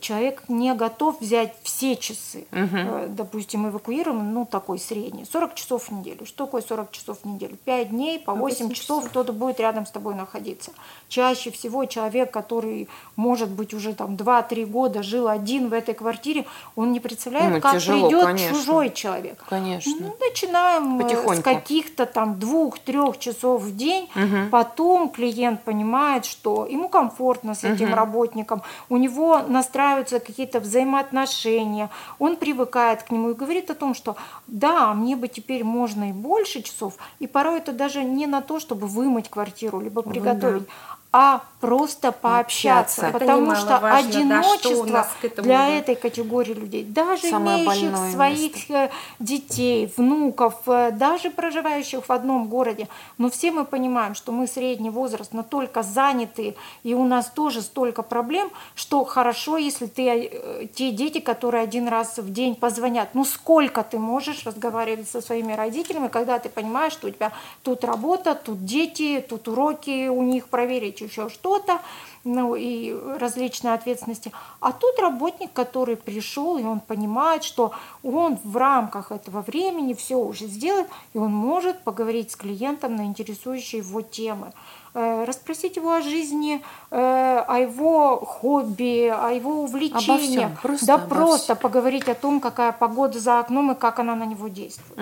человек 0.00 0.42
не 0.48 0.74
готов 0.74 1.20
взять 1.20 1.54
все 1.62 1.94
часы. 1.94 2.46
Угу. 2.50 3.10
Допустим, 3.10 3.68
эвакуирован, 3.68 4.32
ну, 4.32 4.44
такой 4.44 4.80
средний, 4.80 5.24
40 5.24 5.54
часов 5.54 5.88
в 5.88 5.92
неделю. 5.92 6.26
Что 6.26 6.46
такое 6.46 6.62
40 6.62 6.90
часов 6.90 7.18
в 7.22 7.26
неделю? 7.26 7.56
5 7.64 7.90
дней, 7.90 8.18
по 8.18 8.32
8, 8.34 8.66
8 8.66 8.74
часов, 8.74 9.08
кто-то 9.08 9.32
будет 9.32 9.60
рядом 9.60 9.86
с 9.86 9.90
тобой 9.92 10.14
находиться. 10.16 10.72
Чаще 11.08 11.52
всего 11.52 11.84
человек, 11.84 12.32
который, 12.32 12.88
может 13.14 13.50
быть, 13.50 13.72
уже 13.72 13.94
там 13.94 14.16
2-3 14.16 14.66
года 14.66 15.04
жил 15.04 15.28
один 15.28 15.68
в 15.68 15.72
этой 15.72 15.94
квартире, 15.94 16.44
он 16.74 16.90
не 16.90 16.98
представляет, 16.98 17.54
ну, 17.54 17.60
как 17.60 17.74
тяжело, 17.74 18.08
придет 18.08 18.24
конечно. 18.24 18.56
чужой 18.56 18.90
человек. 18.90 19.44
Конечно. 19.48 19.92
Ну, 20.00 20.16
начинаем 20.18 20.98
э, 20.98 21.02
Потихоньку. 21.04 21.40
с 21.40 21.44
каких-то 21.44 22.06
там 22.06 22.40
двух-трех 22.40 23.16
часов 23.20 23.62
в 23.62 23.76
день, 23.76 24.08
угу. 24.16 24.50
потом 24.50 25.08
клиент 25.08 25.62
понимает, 25.62 26.24
что 26.24 26.66
ему 26.66 26.88
комфортно 26.88 27.54
с 27.54 27.62
этим 27.62 27.88
угу. 27.88 27.96
работником, 27.96 28.62
у 28.88 28.96
него 28.96 29.40
настраиваются 29.52 30.18
какие-то 30.18 30.60
взаимоотношения, 30.60 31.90
он 32.18 32.36
привыкает 32.36 33.02
к 33.02 33.10
нему 33.10 33.30
и 33.30 33.34
говорит 33.34 33.70
о 33.70 33.74
том, 33.74 33.94
что 33.94 34.16
да, 34.46 34.94
мне 34.94 35.16
бы 35.16 35.28
теперь 35.28 35.64
можно 35.64 36.10
и 36.10 36.12
больше 36.12 36.62
часов, 36.62 36.94
и 37.20 37.26
порой 37.26 37.58
это 37.58 37.72
даже 37.72 38.02
не 38.02 38.26
на 38.26 38.40
то, 38.40 38.58
чтобы 38.58 38.86
вымыть 38.86 39.28
квартиру, 39.28 39.80
либо 39.80 40.02
приготовить, 40.02 40.66
да 40.66 40.72
а 41.12 41.42
просто 41.60 42.10
пообщаться, 42.10 43.06
Общаться. 43.06 43.18
потому 43.18 43.54
что 43.54 43.78
да, 43.78 43.98
одиночество 43.98 45.04
что 45.04 45.06
к 45.20 45.24
этому, 45.24 45.46
для 45.46 45.58
да. 45.58 45.68
этой 45.68 45.94
категории 45.94 46.54
людей, 46.54 46.84
даже 46.84 47.28
Самое 47.28 47.64
имеющих 47.64 47.96
своих 48.12 48.70
э, 48.70 48.90
детей, 49.20 49.92
внуков, 49.96 50.54
э, 50.66 50.90
даже 50.90 51.30
проживающих 51.30 52.08
в 52.08 52.10
одном 52.10 52.48
городе, 52.48 52.88
но 53.18 53.30
все 53.30 53.52
мы 53.52 53.64
понимаем, 53.64 54.16
что 54.16 54.32
мы 54.32 54.48
средний 54.48 54.90
возраст 54.90 55.32
настолько 55.34 55.82
заняты, 55.82 56.56
и 56.82 56.94
у 56.94 57.04
нас 57.04 57.30
тоже 57.30 57.62
столько 57.62 58.02
проблем, 58.02 58.50
что 58.74 59.04
хорошо, 59.04 59.58
если 59.58 59.86
ты 59.86 60.08
э, 60.08 60.66
те 60.74 60.90
дети, 60.90 61.20
которые 61.20 61.62
один 61.62 61.88
раз 61.88 62.18
в 62.18 62.32
день 62.32 62.56
позвонят, 62.56 63.10
ну 63.14 63.24
сколько 63.24 63.84
ты 63.84 63.98
можешь 63.98 64.44
разговаривать 64.46 65.08
со 65.08 65.20
своими 65.20 65.52
родителями, 65.52 66.08
когда 66.08 66.38
ты 66.38 66.48
понимаешь, 66.48 66.94
что 66.94 67.06
у 67.06 67.10
тебя 67.10 67.30
тут 67.62 67.84
работа, 67.84 68.34
тут 68.34 68.64
дети, 68.64 69.24
тут 69.28 69.46
уроки 69.46 70.08
у 70.08 70.22
них 70.22 70.48
проверить 70.48 71.01
еще 71.04 71.28
что-то, 71.28 71.80
ну 72.24 72.54
и 72.54 72.94
различные 73.18 73.74
ответственности. 73.74 74.32
А 74.60 74.72
тут 74.72 74.98
работник, 74.98 75.52
который 75.52 75.96
пришел, 75.96 76.56
и 76.56 76.62
он 76.62 76.80
понимает, 76.80 77.44
что 77.44 77.72
он 78.02 78.38
в 78.42 78.56
рамках 78.56 79.12
этого 79.12 79.42
времени 79.42 79.94
все 79.94 80.16
уже 80.16 80.46
сделает, 80.46 80.88
и 81.14 81.18
он 81.18 81.32
может 81.32 81.80
поговорить 81.80 82.30
с 82.30 82.36
клиентом 82.36 82.96
на 82.96 83.02
интересующие 83.02 83.82
его 83.82 84.02
темы 84.02 84.52
э, 84.94 85.24
расспросить 85.24 85.76
его 85.76 85.92
о 85.92 86.02
жизни, 86.02 86.62
э, 86.90 87.44
о 87.46 87.58
его 87.58 88.24
хобби, 88.24 89.08
о 89.08 89.30
его 89.30 89.62
увлечениях. 89.62 90.20
всем, 90.20 90.56
просто 90.62 90.86
да 90.86 90.94
обо 90.94 91.06
просто 91.06 91.54
поговорить 91.56 92.08
о 92.08 92.14
том, 92.14 92.40
какая 92.40 92.72
погода 92.72 93.18
за 93.18 93.40
окном 93.40 93.72
и 93.72 93.74
как 93.74 93.98
она 93.98 94.14
на 94.14 94.24
него 94.24 94.48
действует. 94.48 94.98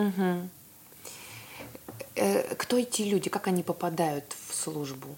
Э, 2.17 2.55
Кто 2.55 2.77
эти 2.77 3.03
люди, 3.03 3.31
как 3.31 3.47
они 3.49 3.63
попадают 3.63 4.25
в 4.49 4.55
службу? 4.55 5.09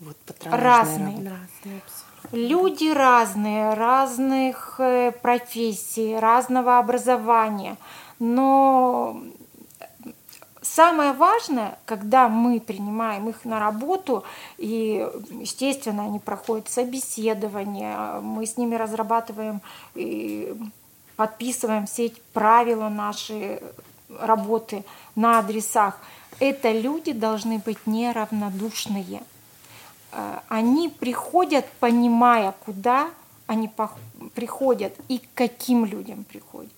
Вот 0.00 0.16
Разные. 0.44 1.16
Разные. 1.16 1.82
Люди 2.32 2.92
разные, 2.92 3.74
разных 3.74 4.76
э, 4.78 5.12
профессий, 5.12 6.16
разного 6.16 6.78
образования. 6.78 7.76
Но 8.18 9.22
самое 10.62 11.12
важное, 11.12 11.78
когда 11.84 12.28
мы 12.28 12.60
принимаем 12.60 13.28
их 13.28 13.44
на 13.44 13.58
работу, 13.58 14.24
и, 14.58 15.08
естественно, 15.30 16.04
они 16.04 16.18
проходят 16.18 16.68
собеседование, 16.68 18.20
мы 18.20 18.46
с 18.46 18.56
ними 18.56 18.74
разрабатываем 18.74 19.60
и 19.94 20.54
подписываем 21.16 21.86
все 21.86 22.06
эти 22.06 22.20
правила 22.32 22.88
нашей 22.88 23.60
работы 24.20 24.84
на 25.16 25.38
адресах. 25.38 25.98
Это 26.40 26.70
люди 26.70 27.12
должны 27.12 27.58
быть 27.58 27.86
неравнодушные. 27.86 29.22
Э, 30.12 30.38
Они 30.48 30.88
приходят, 30.88 31.64
понимая, 31.80 32.54
куда 32.64 33.08
они 33.46 33.70
приходят 34.34 34.92
и 35.08 35.18
к 35.18 35.22
каким 35.34 35.84
людям 35.84 36.24
приходят. 36.24 36.72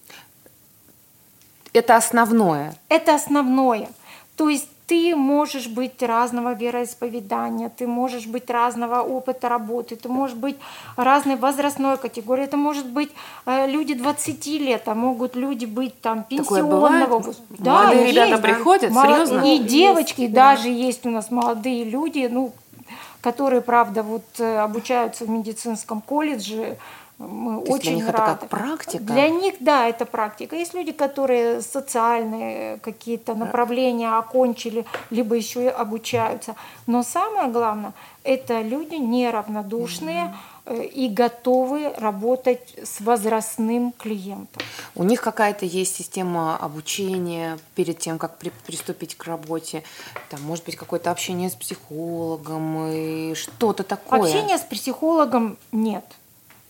Это 1.72 1.96
основное. 1.96 2.74
Это 2.88 3.14
основное. 3.14 3.88
То 4.36 4.48
есть 4.48 4.68
ты 4.86 5.14
можешь 5.14 5.68
быть 5.68 6.02
разного 6.02 6.52
вероисповедания, 6.52 7.68
ты 7.68 7.86
можешь 7.86 8.26
быть 8.26 8.50
разного 8.50 9.02
опыта 9.02 9.48
работы, 9.48 9.94
ты 9.94 10.08
можешь 10.08 10.36
быть 10.36 10.56
разной 10.96 11.36
возрастной 11.36 11.96
категории, 11.96 12.42
это 12.44 12.56
может 12.56 12.86
быть 12.86 13.12
э, 13.46 13.68
люди 13.68 13.94
20 13.94 14.46
лет, 14.46 14.88
а 14.88 14.94
могут 14.94 15.36
люди 15.36 15.64
быть 15.66 16.00
там 16.00 16.24
пенсионного 16.24 17.06
возраста. 17.06 17.42
Молодые 17.58 18.02
есть, 18.02 18.14
ребята 18.14 18.36
да. 18.36 18.48
приходят? 18.48 18.90
Мало- 18.90 19.12
Серьезно? 19.12 19.40
И 19.42 19.48
Есть, 19.58 19.66
девочки, 19.66 20.26
да. 20.26 20.56
даже 20.56 20.68
есть 20.68 21.06
у 21.06 21.10
нас 21.10 21.30
молодые 21.30 21.84
люди, 21.84 22.28
ну, 22.28 22.52
которые, 23.20 23.60
правда, 23.60 24.02
вот 24.02 24.24
э, 24.38 24.58
обучаются 24.58 25.24
в 25.24 25.30
медицинском 25.30 26.00
колледже. 26.00 26.78
Мы 27.18 27.62
То 27.66 27.72
очень 27.72 27.82
для 27.82 27.94
них 27.96 28.08
это 28.08 28.18
рады. 28.18 28.40
как 28.40 28.48
практика? 28.48 29.04
Для 29.04 29.28
них, 29.28 29.54
да, 29.60 29.86
это 29.86 30.06
практика. 30.06 30.56
Есть 30.56 30.72
люди, 30.72 30.92
которые 30.92 31.60
социальные 31.60 32.78
какие-то 32.78 33.34
направления 33.34 34.10
окончили, 34.10 34.86
либо 35.10 35.34
еще 35.34 35.64
и 35.64 35.68
обучаются. 35.68 36.54
Но 36.86 37.02
самое 37.02 37.50
главное, 37.50 37.92
это 38.24 38.62
люди 38.62 38.94
неравнодушные 38.94 40.34
э, 40.34 40.49
и 40.70 41.08
готовы 41.08 41.92
работать 41.96 42.74
с 42.82 43.00
возрастным 43.00 43.92
клиентом. 43.92 44.62
У 44.94 45.04
них 45.04 45.20
какая-то 45.20 45.66
есть 45.66 45.96
система 45.96 46.56
обучения 46.56 47.58
перед 47.74 47.98
тем, 47.98 48.18
как 48.18 48.38
при- 48.38 48.52
приступить 48.66 49.16
к 49.16 49.24
работе. 49.24 49.82
Там, 50.28 50.42
может 50.42 50.64
быть, 50.64 50.76
какое-то 50.76 51.10
общение 51.10 51.50
с 51.50 51.54
психологом 51.54 52.86
и 52.92 53.34
что-то 53.34 53.82
такое. 53.82 54.20
Общения 54.20 54.58
с 54.58 54.62
психологом 54.62 55.58
нет. 55.72 56.04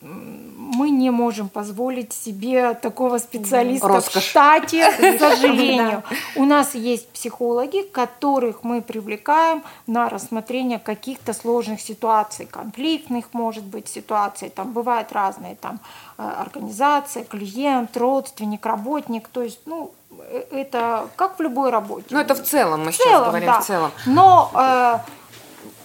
Мы 0.02 0.88
не 0.88 1.10
можем 1.10 1.50
позволить 1.50 2.14
себе 2.14 2.72
такого 2.72 3.18
специалиста 3.18 3.88
Роскошь. 3.88 4.22
в 4.22 4.26
штате, 4.30 4.90
к 4.92 5.18
сожалению. 5.18 6.02
У 6.36 6.44
нас 6.44 6.74
есть 6.74 7.08
психологи, 7.08 7.82
которых 7.82 8.64
мы 8.64 8.80
привлекаем 8.80 9.62
на 9.86 10.08
рассмотрение 10.08 10.78
каких-то 10.78 11.34
сложных 11.34 11.82
ситуаций, 11.82 12.46
конфликтных, 12.46 13.26
может 13.32 13.64
быть, 13.64 13.88
ситуаций. 13.88 14.48
Там 14.48 14.72
бывают 14.72 15.12
разные, 15.12 15.56
там 15.56 15.80
э, 16.16 16.22
организация, 16.22 17.24
клиент, 17.24 17.94
родственник, 17.96 18.64
работник. 18.64 19.28
То 19.28 19.42
есть, 19.42 19.60
ну, 19.66 19.92
э, 20.18 20.44
это 20.50 21.08
как 21.16 21.38
в 21.38 21.42
любой 21.42 21.70
работе. 21.70 22.06
Ну, 22.08 22.20
это 22.20 22.34
в 22.34 22.42
целом, 22.42 22.84
мы 22.86 22.92
В 22.92 22.94
сейчас 22.94 23.06
целом, 23.06 23.28
говорим 23.28 23.48
да. 23.48 23.60
в 23.60 23.66
целом. 23.66 23.90
Но 24.06 24.50
э, 24.54 24.98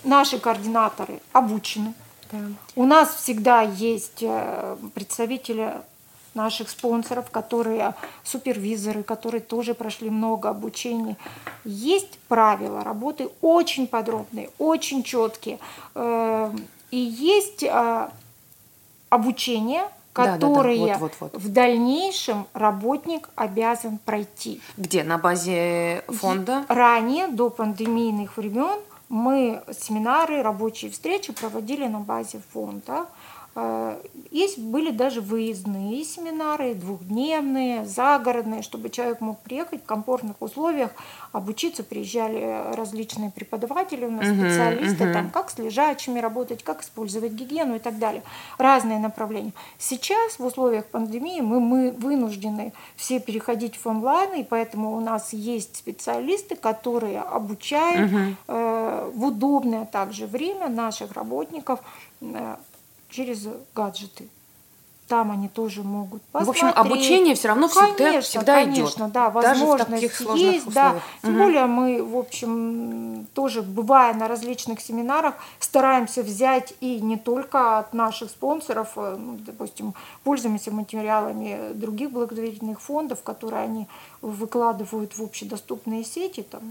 наши 0.06 0.40
координаторы 0.40 1.20
обучены. 1.34 1.94
Да. 2.32 2.40
У 2.76 2.86
нас 2.86 3.14
всегда 3.16 3.62
есть 3.62 4.22
э, 4.22 4.78
представители 4.94 5.74
наших 6.34 6.70
спонсоров, 6.70 7.32
которые 7.32 7.94
супервизоры, 8.24 9.04
которые 9.04 9.42
тоже 9.42 9.74
прошли 9.74 10.10
много 10.10 10.50
обучений. 10.50 11.16
Есть 11.64 12.20
правила 12.28 12.84
работы 12.84 13.30
очень 13.42 13.88
подробные, 13.88 14.50
очень 14.58 15.04
четкие. 15.04 15.60
Э, 15.96 16.52
И 16.92 16.98
есть 16.98 17.64
э, 17.64 18.10
обучение, 19.10 19.84
которое 20.14 20.98
вот-вот-вот. 20.98 21.42
в 21.42 21.52
дальнейшем 21.52 22.48
работник 22.54 23.30
обязан 23.36 23.98
пройти. 23.98 24.62
Где? 24.78 25.04
На 25.04 25.18
базе 25.18 26.04
фонда? 26.08 26.66
Ранее, 26.70 27.28
до 27.28 27.50
пандемийных 27.50 28.38
времен, 28.38 28.80
мы 29.10 29.64
семинары, 29.72 30.42
рабочие 30.42 30.92
встречи 30.92 31.34
проводили 31.34 31.88
на 31.88 32.00
базе 32.00 32.42
фонда. 32.52 33.08
Э, 33.56 33.98
Есть, 34.32 34.60
были 34.60 34.92
даже 34.92 35.22
выездные 35.22 36.04
семинары, 36.04 36.74
двухдневные, 36.74 37.86
загородные, 37.86 38.62
чтобы 38.64 38.90
человек 38.90 39.22
мог 39.22 39.40
приехать 39.40 39.82
в 39.82 39.86
комфортных 39.86 40.36
условиях, 40.42 40.92
обучиться. 41.32 41.84
Приезжали 41.84 42.76
различные 42.76 43.32
преподаватели, 43.32 44.06
у 44.06 44.12
нас 44.12 44.28
Мгм, 44.28 44.42
специалисты, 44.50 45.06
мгм. 45.06 45.14
там, 45.14 45.30
как 45.30 45.50
с 45.50 45.58
лежачими 45.58 46.20
работать, 46.20 46.64
как 46.64 46.82
использовать 46.82 47.32
гигиену 47.32 47.76
и 47.78 47.80
так 47.80 47.98
далее. 47.98 48.24
Разные 48.58 49.00
направления. 49.00 49.54
Сейчас 49.78 50.38
в 50.38 50.46
условиях 50.46 50.86
пандемии 50.88 51.40
мы, 51.40 51.62
мы 51.62 51.92
вынуждены 51.92 52.74
все 52.98 53.22
переходить 53.22 53.78
в 53.78 53.86
онлайн, 53.88 54.34
и 54.34 54.44
поэтому 54.44 54.98
у 54.98 55.00
нас 55.00 55.32
есть 55.32 55.78
специалисты, 55.78 56.56
которые 56.58 57.22
обучают 57.22 58.12
э, 58.48 59.12
в 59.14 59.26
удобное 59.26 59.86
также 59.86 60.26
время 60.28 60.68
наших 60.68 61.14
работников 61.14 61.80
э, 62.20 62.56
через 63.16 63.48
гаджеты. 63.74 64.28
Там 65.08 65.32
они 65.32 65.50
тоже 65.50 65.84
могут 65.84 66.24
В 66.34 66.50
общем, 66.50 66.68
посмотреть. 66.72 66.78
обучение 66.94 67.36
все 67.36 67.50
равно 67.50 67.68
всегда, 67.68 67.94
Конечно, 67.96 68.22
всегда 68.22 68.56
конечно, 68.56 69.04
идет. 69.04 69.12
да, 69.12 69.30
Даже 69.30 69.64
в 69.64 69.68
возможность 69.68 69.92
таких 69.92 70.16
сложных 70.16 70.54
есть, 70.54 70.74
да. 70.74 70.96
Тем 71.22 71.32
Мгм. 71.34 71.40
более 71.42 71.66
мы, 71.68 72.04
в 72.04 72.18
общем, 72.18 73.28
тоже 73.36 73.62
бывая 73.62 74.16
на 74.16 74.28
различных 74.28 74.82
семинарах, 74.82 75.36
стараемся 75.60 76.24
взять 76.24 76.74
и 76.80 77.00
не 77.02 77.18
только 77.18 77.78
от 77.78 77.94
наших 77.94 78.32
спонсоров, 78.32 78.94
э, 78.96 79.16
ну, 79.16 79.38
допустим, 79.46 79.94
пользуемся 80.24 80.72
материалами 80.72 81.74
других 81.76 82.10
благотворительных 82.10 82.82
фондов, 82.82 83.22
которые 83.22 83.62
они 83.62 83.88
выкладывают 84.24 85.16
в 85.16 85.22
общедоступные 85.22 86.04
сети, 86.04 86.42
там, 86.42 86.64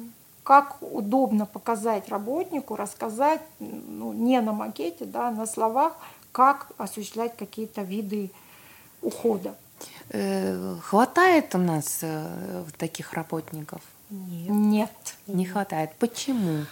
как 0.42 0.76
удобно 0.82 1.46
показать 1.46 2.08
работнику, 2.10 2.76
рассказать, 2.76 3.40
ну, 3.60 4.12
не 4.12 4.40
на 4.40 4.52
макете, 4.52 5.04
да, 5.06 5.30
на 5.30 5.46
словах, 5.46 5.94
как 6.34 6.72
осуществлять 6.78 7.36
какие-то 7.36 7.82
виды 7.82 8.32
ухода. 9.02 9.54
Э, 10.10 10.76
Хватает 10.82 11.54
у 11.54 11.58
нас 11.58 12.00
э, 12.02 12.64
таких 12.76 13.12
работников? 13.12 13.80
Нет. 14.10 14.50
Нет. 14.50 14.90
Не 15.28 15.46
хватает. 15.46 15.90
Почему? 16.00 16.64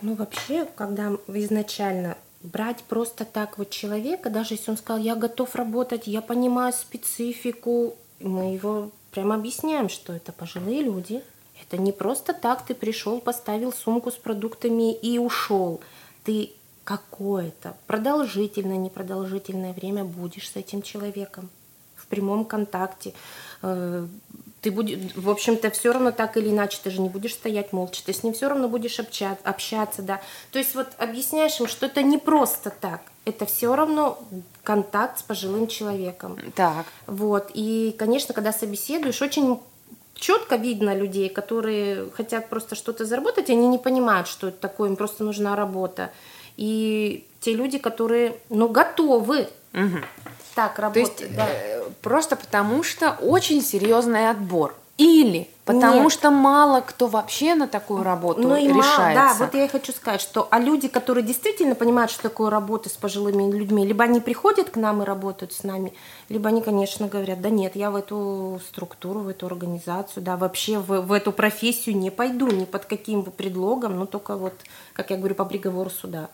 Ну, 0.00 0.14
вообще, 0.14 0.64
когда 0.64 1.12
изначально 1.28 2.16
брать 2.42 2.82
просто 2.84 3.26
так 3.26 3.58
вот 3.58 3.68
человека, 3.68 4.30
даже 4.30 4.54
если 4.54 4.70
он 4.70 4.78
сказал, 4.78 5.02
я 5.02 5.14
готов 5.14 5.54
работать, 5.54 6.06
я 6.06 6.22
понимаю 6.22 6.72
специфику, 6.72 7.96
мы 8.20 8.54
его 8.54 8.90
прямо 9.10 9.34
объясняем, 9.34 9.90
что 9.90 10.14
это 10.14 10.32
пожилые 10.32 10.82
люди. 10.82 11.22
Это 11.62 11.76
не 11.76 11.92
просто 11.92 12.32
так 12.32 12.64
ты 12.64 12.74
пришел, 12.74 13.20
поставил 13.20 13.70
сумку 13.70 14.10
с 14.10 14.16
продуктами 14.16 14.94
и 14.94 15.18
ушел. 15.18 15.82
Ты 16.24 16.52
какое-то 16.84 17.76
продолжительное, 17.86 18.76
непродолжительное 18.76 19.72
время 19.72 20.04
будешь 20.04 20.50
с 20.50 20.56
этим 20.56 20.82
человеком 20.82 21.50
в 21.96 22.06
прямом 22.06 22.44
контакте. 22.44 23.14
Э, 23.62 24.06
ты 24.60 24.70
будешь, 24.70 25.14
в 25.14 25.30
общем-то, 25.30 25.70
все 25.70 25.92
равно 25.92 26.10
так 26.10 26.36
или 26.36 26.50
иначе, 26.50 26.78
ты 26.82 26.90
же 26.90 27.00
не 27.00 27.08
будешь 27.08 27.34
стоять 27.34 27.72
молча, 27.72 28.02
ты 28.04 28.12
с 28.12 28.22
ним 28.22 28.34
все 28.34 28.48
равно 28.48 28.68
будешь 28.68 29.00
общаться, 29.00 29.42
общаться, 29.48 30.02
да. 30.02 30.20
То 30.52 30.58
есть 30.58 30.74
вот 30.74 30.88
объясняешь 30.98 31.58
им, 31.60 31.66
что 31.66 31.86
это 31.86 32.02
не 32.02 32.18
просто 32.18 32.70
так, 32.70 33.00
это 33.24 33.46
все 33.46 33.74
равно 33.74 34.18
контакт 34.62 35.18
с 35.18 35.22
пожилым 35.22 35.66
человеком. 35.66 36.38
Так. 36.54 36.86
Вот. 37.06 37.50
И, 37.54 37.94
конечно, 37.98 38.34
когда 38.34 38.52
собеседуешь, 38.52 39.22
очень 39.22 39.60
четко 40.14 40.56
видно 40.56 40.94
людей, 40.94 41.28
которые 41.30 42.10
хотят 42.10 42.48
просто 42.48 42.74
что-то 42.74 43.04
заработать, 43.04 43.48
они 43.50 43.66
не 43.66 43.78
понимают, 43.78 44.28
что 44.28 44.48
это 44.48 44.58
такое, 44.58 44.90
им 44.90 44.96
просто 44.96 45.24
нужна 45.24 45.56
работа. 45.56 46.10
И 46.60 47.24
те 47.40 47.54
люди, 47.54 47.78
которые, 47.78 48.36
ну, 48.50 48.68
готовы 48.68 49.48
Угу. 49.72 49.98
так 50.54 50.78
работать. 50.78 51.16
То 51.16 51.24
есть 51.24 51.36
да. 51.36 51.46
э, 51.48 51.84
просто 52.02 52.36
потому 52.36 52.82
что 52.82 53.12
очень 53.12 53.62
серьезный 53.62 54.28
отбор. 54.28 54.74
Или 54.98 55.48
потому 55.72 56.02
Нет. 56.04 56.12
что 56.12 56.30
мало 56.30 56.80
кто 56.80 57.06
вообще 57.06 57.54
на 57.54 57.66
такую 57.66 58.02
работу 58.02 58.42
Ну 58.42 58.56
и 58.56 58.68
мало, 58.68 58.82
решается. 58.82 59.14
да, 59.14 59.34
вот 59.44 59.54
я 59.54 59.64
и 59.64 59.68
хочу 59.68 59.92
сказать, 59.92 60.20
что 60.20 60.48
а 60.50 60.58
люди, 60.58 60.88
которые 60.88 61.24
действительно 61.24 61.74
понимают, 61.74 62.10
что 62.10 62.22
такое 62.22 62.50
работа 62.50 62.88
с 62.88 62.92
пожилыми 62.92 63.50
людьми, 63.50 63.86
либо 63.86 64.04
они 64.04 64.20
приходят 64.20 64.70
к 64.70 64.76
нам 64.76 65.02
и 65.02 65.04
работают 65.04 65.52
с 65.52 65.62
нами, 65.62 65.92
либо 66.28 66.48
они, 66.48 66.62
конечно, 66.62 67.08
говорят, 67.08 67.40
да 67.40 67.50
нет, 67.50 67.76
я 67.76 67.90
в 67.90 67.96
эту 67.96 68.60
структуру, 68.68 69.20
в 69.20 69.28
эту 69.28 69.46
организацию, 69.46 70.22
да, 70.22 70.36
вообще 70.36 70.78
в, 70.78 71.00
в 71.00 71.12
эту 71.12 71.32
профессию 71.32 71.96
не 71.96 72.10
пойду, 72.10 72.48
ни 72.48 72.64
под 72.64 72.84
каким 72.84 73.22
бы 73.22 73.30
предлогом, 73.30 73.98
ну 73.98 74.06
только 74.06 74.36
вот, 74.36 74.54
как 74.92 75.10
я 75.10 75.16
говорю, 75.16 75.34
по 75.34 75.44
приговору 75.44 75.90
суда. 75.90 76.28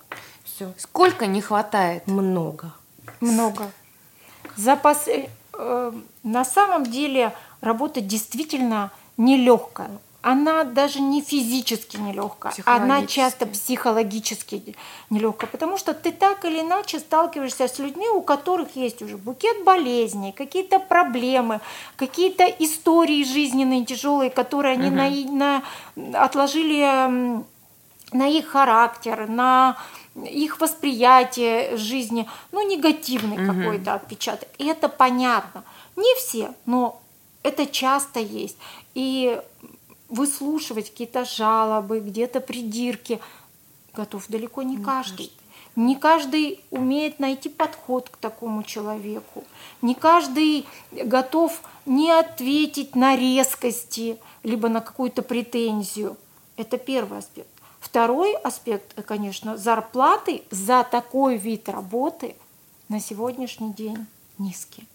Все. 0.45 0.73
Сколько 0.79 1.27
не 1.27 1.41
хватает? 1.41 2.07
Много. 2.07 2.73
много. 3.21 3.71
За 4.57 4.73
пос- 4.73 5.29
э, 5.59 5.93
на 6.23 6.45
самом 6.45 6.85
деле 6.85 7.33
работа 7.61 8.01
действительно 8.01 8.91
нелегкая. 9.17 9.91
Она 10.23 10.65
даже 10.65 11.01
не 11.01 11.23
физически 11.23 11.99
нелегкая, 11.99 12.53
она 12.83 13.07
часто 13.07 13.47
психологически 13.47 14.75
нелегкая, 15.09 15.49
потому 15.49 15.79
что 15.79 15.95
ты 15.95 16.11
так 16.11 16.45
или 16.45 16.63
иначе 16.63 16.99
сталкиваешься 16.99 17.69
с 17.69 17.79
людьми, 17.79 18.09
у 18.09 18.23
которых 18.23 18.75
есть 18.75 19.03
уже 19.03 19.17
букет 19.19 19.63
болезней, 19.65 20.33
какие-то 20.33 20.81
проблемы, 20.81 21.61
какие-то 21.97 22.45
истории 22.45 23.23
жизненные 23.23 23.85
тяжелые, 23.85 24.31
которые 24.31 24.73
они 24.73 24.91
на- 24.91 25.63
на- 25.95 26.25
отложили 26.25 27.45
на 28.13 28.27
их 28.29 28.49
характер, 28.49 29.29
на 29.29 29.77
их 30.25 30.61
восприятие 30.61 31.77
жизни, 31.77 32.29
ну, 32.53 32.67
негативный 32.69 33.37
какой-то 33.37 33.95
отпечаток. 33.95 34.49
И 34.59 34.67
это 34.67 34.89
понятно. 34.89 35.63
Не 35.97 36.15
все, 36.17 36.53
но 36.67 37.01
это 37.45 37.67
часто 37.67 38.19
есть. 38.19 38.57
И 38.97 39.39
выслушивать 40.09 40.91
какие-то 40.91 41.27
жалобы, 41.27 42.01
где-то 42.01 42.41
придирки 42.41 43.21
готов 43.93 44.27
далеко 44.29 44.63
не, 44.63 44.79
каждый. 44.79 45.31
Не 45.75 45.97
каждый 45.97 46.65
умеет 46.71 47.19
найти 47.19 47.51
подход 47.51 48.09
к 48.09 48.17
такому 48.17 48.63
человеку. 48.63 49.45
Не 49.83 49.95
каждый 49.95 50.67
готов 50.93 51.61
не 51.85 52.11
ответить 52.11 52.97
на 52.97 53.17
резкости, 53.17 54.17
либо 54.43 54.71
на 54.71 54.81
какую-то 54.81 55.21
претензию. 55.21 56.17
Это 56.57 56.79
первый 56.79 57.19
аспект. 57.19 57.51
Второй 57.79 58.35
аспект, 58.35 58.99
э, 58.99 59.03
конечно, 59.03 59.59
зарплаты 59.59 60.43
за 60.51 60.87
такой 60.91 61.37
вид 61.37 61.69
работы 61.69 62.35
на 62.89 62.99
сегодняшний 62.99 63.75
день 63.75 64.07
низкие. 64.39 64.87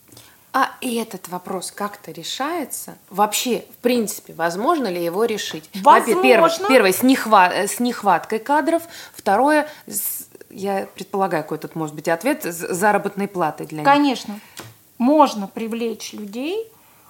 А 0.54 0.72
этот 0.82 1.30
вопрос 1.30 1.72
как-то 1.72 2.12
решается? 2.12 2.98
Вообще, 3.10 3.66
в 3.72 3.78
принципе, 3.78 4.34
возможно 4.34 4.88
ли 4.88 5.02
его 5.04 5.24
решить? 5.24 5.70
Во-первых, 5.76 6.24
Первое, 6.24 6.42
Возможно. 6.50 6.68
первое 6.68 6.92
с, 6.92 7.04
нехва- 7.04 7.52
э, 7.54 7.68
с 7.68 7.80
нехваткой 7.80 8.40
кадров. 8.40 8.84
Второе, 9.14 9.68
с- 9.88 10.28
я 10.50 10.88
предполагаю, 10.94 11.44
какой 11.44 11.58
тут 11.58 11.76
может 11.76 11.96
быть 11.96 12.10
ответ, 12.10 12.44
с 12.44 12.74
заработной 12.74 13.30
платой 13.30 13.66
для 13.66 13.78
них. 13.80 13.86
Конечно, 13.86 14.40
можно 14.98 15.48
привлечь 15.48 16.12
людей 16.14 16.68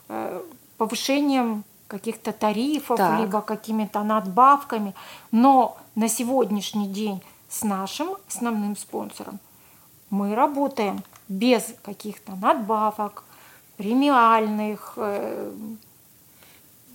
э, 0.09 0.41
повышением 0.77 1.63
каких-то 1.87 2.33
тарифов, 2.33 2.97
Так. 2.97 3.19
либо 3.19 3.41
какими-то 3.41 4.03
надбавками, 4.03 4.93
но 5.31 5.77
на 5.95 6.07
сегодняшний 6.09 6.87
день 6.87 7.23
с 7.49 7.63
нашим 7.63 8.15
основным 8.27 8.77
спонсором 8.77 9.39
мы 10.11 10.35
работаем 10.35 11.03
без 11.27 11.63
каких-то 11.83 12.33
надбавок, 12.35 13.23
премиальных, 13.77 14.93
э, 14.97 15.51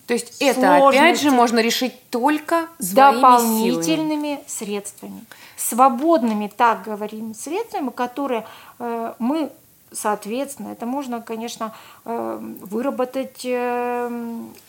То 0.06 0.14
есть 0.14 0.40
это, 0.40 0.76
опять 0.88 1.20
же, 1.20 1.30
можно 1.30 1.58
решить 1.58 1.94
только 2.10 2.68
своими 2.78 2.94
силами. 2.94 3.16
дополнительными 3.16 4.40
средствами, 4.46 5.24
свободными, 5.56 6.50
так 6.54 6.84
говорим, 6.84 7.34
средствами, 7.34 7.90
которые 7.90 8.46
э, 8.78 9.14
мы, 9.18 9.50
соответственно, 9.90 10.68
это 10.68 10.86
можно, 10.86 11.20
конечно, 11.20 11.72
э, 12.04 12.38
выработать 12.60 13.46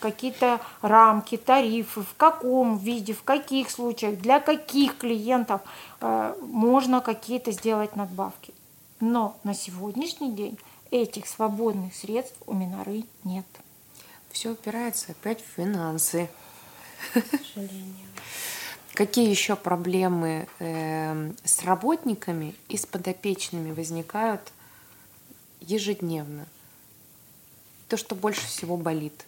какие-то 0.00 0.60
рамки, 0.82 1.36
тарифы, 1.36 2.00
в 2.00 2.14
каком 2.16 2.78
виде, 2.78 3.12
в 3.12 3.22
каких 3.22 3.70
случаях, 3.70 4.18
для 4.18 4.40
каких 4.40 4.96
клиентов 4.98 5.60
можно 6.00 7.00
какие-то 7.00 7.50
сделать 7.52 7.96
надбавки. 7.96 8.54
Но 9.00 9.36
на 9.44 9.54
сегодняшний 9.54 10.32
день 10.32 10.58
этих 10.90 11.26
свободных 11.26 11.94
средств 11.94 12.36
у 12.46 12.54
Миноры 12.54 13.04
нет. 13.24 13.46
Все 14.30 14.50
упирается 14.50 15.12
опять 15.12 15.40
в 15.42 15.56
финансы. 15.56 16.28
К 17.12 17.22
сожалению. 17.54 18.06
Какие 18.94 19.30
еще 19.30 19.54
проблемы 19.54 20.48
эм, 20.58 21.36
с 21.44 21.62
работниками 21.62 22.54
и 22.68 22.76
с 22.76 22.84
подопечными 22.84 23.70
возникают 23.70 24.52
ежедневно? 25.60 26.46
То, 27.88 27.96
что 27.96 28.14
больше 28.14 28.46
всего 28.46 28.76
болит. 28.76 29.24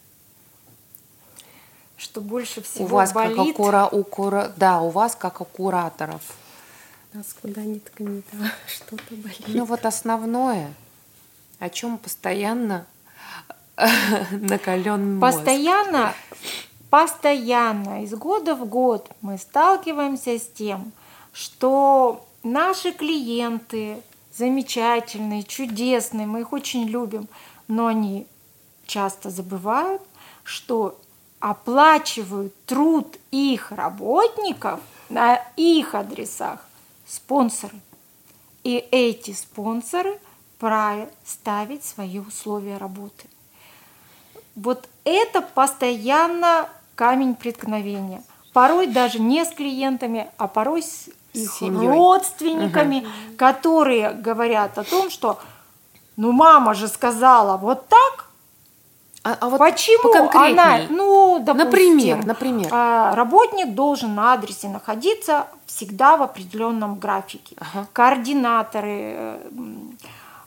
Что 1.96 2.20
больше 2.20 2.62
всего 2.62 2.84
у 2.84 2.88
вас 2.88 3.12
как 3.12 3.32
у 3.32 3.36
болит. 3.36 3.56
кура, 3.56 3.86
у 3.86 4.02
кура, 4.02 4.52
да, 4.56 4.80
у 4.80 4.90
вас 4.90 5.14
как 5.14 5.40
у 5.40 5.44
кураторов. 5.44 6.22
Нас 7.12 7.34
куда 7.40 7.62
ни 7.62 7.78
ткни, 7.78 8.22
да, 8.32 8.52
что-то 8.66 9.14
болит. 9.14 9.44
Ну 9.48 9.64
вот 9.64 9.84
основное, 9.86 10.74
о 11.60 11.68
чем 11.68 11.98
постоянно 11.98 12.86
накален 14.32 15.18
мозг. 15.18 15.36
Постоянно, 15.36 16.14
постоянно, 16.90 18.02
из 18.02 18.12
года 18.14 18.56
в 18.56 18.66
год 18.66 19.08
мы 19.20 19.38
сталкиваемся 19.38 20.38
с 20.38 20.48
тем, 20.48 20.92
что 21.32 22.26
наши 22.42 22.92
клиенты 22.92 24.02
замечательные, 24.36 25.44
чудесные, 25.44 26.26
мы 26.26 26.40
их 26.40 26.52
очень 26.52 26.88
любим, 26.88 27.28
но 27.68 27.86
они 27.86 28.26
часто 28.86 29.30
забывают, 29.30 30.02
что 30.42 30.98
оплачивают 31.40 32.54
труд 32.64 33.18
их 33.30 33.70
работников 33.70 34.80
на 35.08 35.36
их 35.56 35.94
адресах 35.94 36.60
спонсоры. 37.06 37.78
И 38.62 38.76
эти 38.90 39.32
спонсоры 39.32 40.18
вправе 40.60 41.08
ставить 41.24 41.84
свои 41.84 42.18
условия 42.18 42.76
работы. 42.76 43.24
Вот 44.54 44.86
это 45.04 45.40
постоянно 45.40 46.68
камень 46.96 47.34
преткновения. 47.34 48.22
Порой 48.52 48.86
даже 48.86 49.20
не 49.20 49.42
с 49.42 49.48
клиентами, 49.54 50.28
а 50.36 50.48
порой 50.48 50.82
с 50.82 51.08
их 51.32 51.50
семьей. 51.50 51.88
родственниками, 51.88 53.06
которые 53.38 54.10
говорят 54.10 54.76
о 54.76 54.84
том, 54.84 55.08
что 55.08 55.38
ну 56.16 56.32
мама 56.32 56.74
же 56.74 56.88
сказала 56.88 57.56
вот 57.56 57.88
так, 57.88 58.26
А, 59.22 59.36
а 59.40 59.48
вот 59.48 59.58
почему 59.58 60.28
она, 60.34 60.80
ну, 60.90 61.38
допустим, 61.38 61.66
Например, 61.70 62.26
например. 62.26 62.68
а, 62.70 63.14
работник 63.14 63.74
должен 63.74 64.14
на 64.14 64.32
адресе 64.34 64.68
находиться 64.68 65.46
всегда 65.66 66.16
в 66.16 66.22
определенном 66.22 66.98
графике. 66.98 67.56
Ага. 67.58 67.86
Координаторы 67.92 69.14
э, 69.14 69.50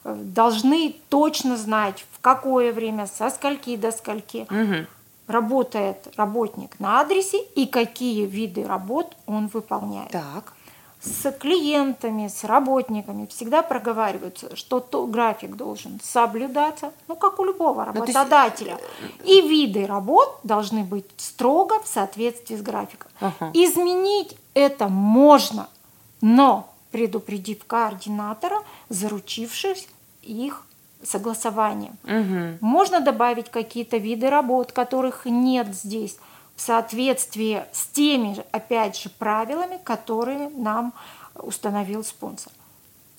должны 0.04 0.96
точно 1.08 1.56
знать, 1.56 2.04
в 2.12 2.20
какое 2.20 2.72
время, 2.72 3.06
со 3.06 3.30
скольки 3.30 3.76
до 3.76 3.90
скольки 3.90 4.46
Мгм. 4.50 4.86
работает 5.26 6.12
работник 6.16 6.78
на 6.78 7.00
адресе 7.00 7.42
и 7.54 7.66
какие 7.66 8.26
виды 8.26 8.66
работ 8.66 9.16
он 9.26 9.48
выполняет. 9.48 10.10
Так. 10.10 10.52
С 11.00 11.30
клиентами, 11.32 12.28
с 12.28 12.44
работниками 12.44 13.26
всегда 13.26 13.62
проговариваются, 13.62 14.56
что 14.56 14.80
то, 14.80 15.06
график 15.06 15.54
должен 15.54 16.00
соблюдаться, 16.02 16.92
ну 17.08 17.16
как 17.16 17.38
у 17.38 17.44
любого 17.44 17.84
то 17.84 17.90
есть, 17.90 18.14
работодателя. 18.14 18.78
И 19.22 19.42
виды 19.42 19.86
работ 19.86 20.40
должны 20.44 20.82
быть 20.82 21.04
строго 21.18 21.78
в 21.82 21.86
соответствии 21.86 22.56
с 22.56 22.62
графиком. 22.62 23.10
Ага. 23.20 23.50
Изменить 23.52 24.34
это 24.54 24.88
можно, 24.88 25.68
но 26.22 26.70
предупредив 26.90 27.64
координатора, 27.66 28.62
заручившись 28.88 29.88
их 30.24 30.62
согласованием. 31.02 31.96
Угу. 32.04 32.58
Можно 32.60 33.00
добавить 33.00 33.50
какие-то 33.50 33.98
виды 33.98 34.30
работ, 34.30 34.72
которых 34.72 35.26
нет 35.26 35.74
здесь, 35.74 36.16
в 36.56 36.60
соответствии 36.60 37.64
с 37.72 37.86
теми, 37.86 38.36
опять 38.52 38.98
же, 38.98 39.10
правилами, 39.10 39.78
которые 39.82 40.48
нам 40.50 40.92
установил 41.34 42.04
спонсор. 42.04 42.52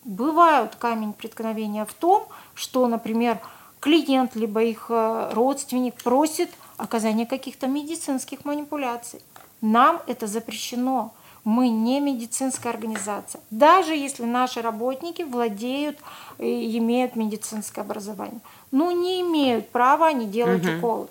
Бывают 0.03 0.75
камень 0.75 1.13
преткновения 1.13 1.85
в 1.85 1.93
том, 1.93 2.27
что, 2.53 2.87
например, 2.87 3.39
клиент 3.79 4.35
либо 4.35 4.63
их 4.63 4.87
э, 4.89 5.31
родственник 5.33 5.95
просит 5.95 6.49
оказания 6.77 7.25
каких-то 7.25 7.67
медицинских 7.67 8.45
манипуляций. 8.45 9.21
Нам 9.61 10.01
это 10.07 10.27
запрещено. 10.27 11.13
Мы 11.45 11.69
не 11.69 12.01
медицинская 12.01 12.73
организация. 12.73 13.39
Даже 13.51 13.95
если 13.95 14.25
наши 14.25 14.61
работники 14.61 15.21
владеют 15.21 15.97
и 16.37 16.77
имеют 16.77 17.15
медицинское 17.15 17.81
образование. 17.81 18.41
Но 18.71 18.91
не 18.91 19.21
имеют 19.21 19.69
права 19.69 20.07
они 20.07 20.25
делать 20.25 20.65
угу. 20.65 20.77
уколы. 20.77 21.07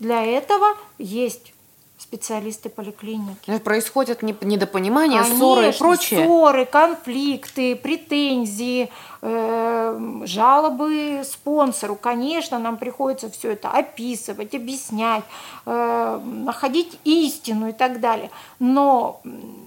Для 0.00 0.24
этого 0.24 0.76
есть 0.98 1.52
специалисты 1.98 2.68
поликлиники. 2.68 3.58
Происходят 3.58 4.22
недопонимания, 4.22 5.18
Конечно, 5.22 5.38
ссоры 5.38 5.68
и 5.70 5.72
прочее. 5.72 6.24
Ссоры, 6.24 6.64
конфликты, 6.64 7.74
претензии, 7.74 8.88
э, 9.20 10.20
жалобы 10.24 11.22
спонсору. 11.24 11.96
Конечно, 11.96 12.58
нам 12.58 12.76
приходится 12.76 13.28
все 13.30 13.52
это 13.52 13.70
описывать, 13.70 14.54
объяснять, 14.54 15.24
э, 15.66 16.20
находить 16.24 16.98
истину 17.04 17.70
и 17.70 17.72
так 17.72 18.00
далее. 18.00 18.30
Но 18.60 19.20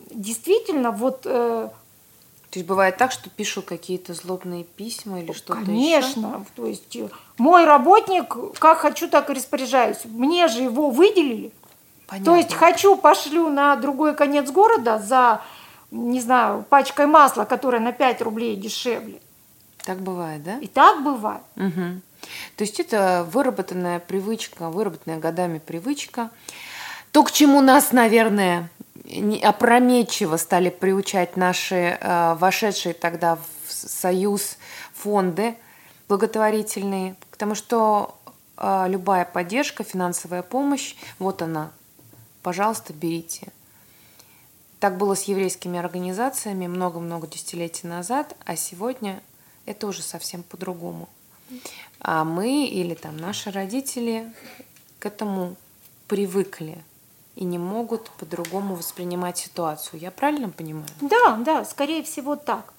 действительно, 0.09 0.91
вот 0.91 1.21
э, 1.25 1.69
то 2.51 2.59
есть 2.59 2.67
бывает 2.67 2.97
так, 2.97 3.13
что 3.13 3.29
пишут 3.29 3.65
какие-то 3.65 4.13
злобные 4.13 4.65
письма 4.65 5.21
или 5.21 5.31
что-то 5.31 5.61
Конечно. 5.61 6.27
еще? 6.27 6.45
То 6.55 6.65
есть 6.65 6.95
э, 6.97 7.09
мой 7.37 7.63
работник, 7.63 8.35
как 8.59 8.79
хочу, 8.79 9.07
так 9.07 9.29
и 9.29 9.33
распоряжаюсь. 9.33 9.99
Мне 10.03 10.49
же 10.49 10.61
его 10.61 10.89
выделили. 10.89 11.53
Понятно. 12.11 12.33
То 12.33 12.37
есть 12.37 12.53
хочу, 12.53 12.97
пошлю 12.97 13.47
на 13.47 13.73
другой 13.77 14.15
конец 14.15 14.51
города 14.51 14.99
за, 14.99 15.41
не 15.91 16.19
знаю, 16.19 16.65
пачкой 16.67 17.05
масла, 17.05 17.45
которая 17.45 17.79
на 17.79 17.93
5 17.93 18.21
рублей 18.21 18.57
дешевле. 18.57 19.21
Так 19.85 19.99
бывает, 19.99 20.43
да? 20.43 20.57
И 20.59 20.67
так 20.67 21.03
бывает. 21.03 21.41
Угу. 21.55 22.01
То 22.57 22.63
есть 22.65 22.81
это 22.81 23.25
выработанная 23.31 23.99
привычка, 23.99 24.69
выработанная 24.69 25.19
годами 25.19 25.59
привычка. 25.59 26.31
То, 27.13 27.23
к 27.23 27.31
чему 27.31 27.61
нас, 27.61 27.93
наверное, 27.93 28.69
опрометчиво 29.41 30.35
стали 30.35 30.69
приучать 30.69 31.37
наши 31.37 31.97
э, 31.97 32.35
вошедшие 32.35 32.93
тогда 32.93 33.37
в 33.37 33.71
союз 33.71 34.57
фонды 34.93 35.55
благотворительные, 36.09 37.15
потому 37.31 37.55
что 37.55 38.17
э, 38.57 38.85
любая 38.89 39.23
поддержка, 39.23 39.85
финансовая 39.85 40.43
помощь, 40.43 40.95
вот 41.17 41.41
она, 41.41 41.71
пожалуйста, 42.41 42.93
берите. 42.93 43.51
Так 44.79 44.97
было 44.97 45.15
с 45.15 45.23
еврейскими 45.23 45.77
организациями 45.79 46.67
много-много 46.67 47.27
десятилетий 47.27 47.87
назад, 47.87 48.35
а 48.45 48.55
сегодня 48.55 49.21
это 49.65 49.87
уже 49.87 50.01
совсем 50.01 50.43
по-другому. 50.43 51.07
А 51.99 52.23
мы 52.23 52.65
или 52.65 52.95
там 52.95 53.17
наши 53.17 53.51
родители 53.51 54.33
к 54.99 55.05
этому 55.05 55.55
привыкли 56.07 56.83
и 57.35 57.43
не 57.43 57.57
могут 57.57 58.09
по-другому 58.11 58.75
воспринимать 58.75 59.37
ситуацию. 59.37 59.99
Я 59.99 60.11
правильно 60.11 60.49
понимаю? 60.49 60.87
Да, 60.99 61.37
да, 61.37 61.65
скорее 61.65 62.03
всего 62.03 62.35
так. 62.35 62.73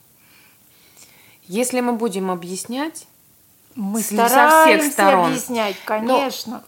Если 1.45 1.81
мы 1.81 1.95
будем 1.95 2.31
объяснять, 2.31 3.07
мы 3.75 4.03
стараемся 4.03 4.31
со 4.31 4.81
всех 4.81 4.93
сторон, 4.93 5.27
объяснять, 5.27 5.77
конечно. 5.85 6.63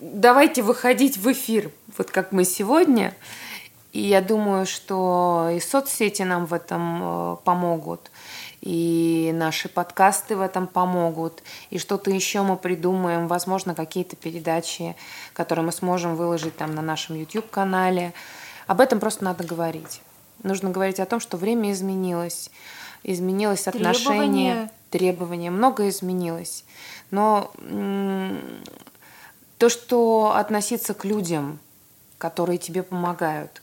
давайте 0.00 0.62
выходить 0.62 1.16
в 1.16 1.32
эфир 1.32 1.70
вот 1.96 2.10
как 2.10 2.32
мы 2.32 2.44
сегодня. 2.44 3.14
И 3.92 4.00
я 4.00 4.22
думаю, 4.22 4.64
что 4.64 5.50
и 5.54 5.60
соцсети 5.60 6.22
нам 6.22 6.46
в 6.46 6.54
этом 6.54 7.00
э, 7.02 7.36
помогут, 7.44 8.10
и 8.62 9.32
наши 9.34 9.68
подкасты 9.68 10.34
в 10.34 10.40
этом 10.40 10.66
помогут, 10.66 11.42
и 11.68 11.78
что-то 11.78 12.10
еще 12.10 12.40
мы 12.40 12.56
придумаем, 12.56 13.28
возможно, 13.28 13.74
какие-то 13.74 14.16
передачи, 14.16 14.96
которые 15.34 15.66
мы 15.66 15.72
сможем 15.72 16.16
выложить 16.16 16.56
там 16.56 16.74
на 16.74 16.80
нашем 16.80 17.16
YouTube-канале. 17.16 18.14
Об 18.66 18.80
этом 18.80 18.98
просто 18.98 19.24
надо 19.24 19.44
говорить. 19.44 20.00
Нужно 20.42 20.70
говорить 20.70 20.98
о 20.98 21.06
том, 21.06 21.20
что 21.20 21.36
время 21.36 21.70
изменилось, 21.72 22.50
изменилось 23.02 23.68
отношение, 23.68 24.14
требования, 24.14 24.70
требования 24.88 25.50
многое 25.50 25.90
изменилось. 25.90 26.64
Но 27.10 27.52
то, 29.58 29.68
что 29.68 30.32
относиться 30.34 30.94
к 30.94 31.04
людям– 31.04 31.58
которые 32.22 32.56
тебе 32.56 32.84
помогают. 32.84 33.62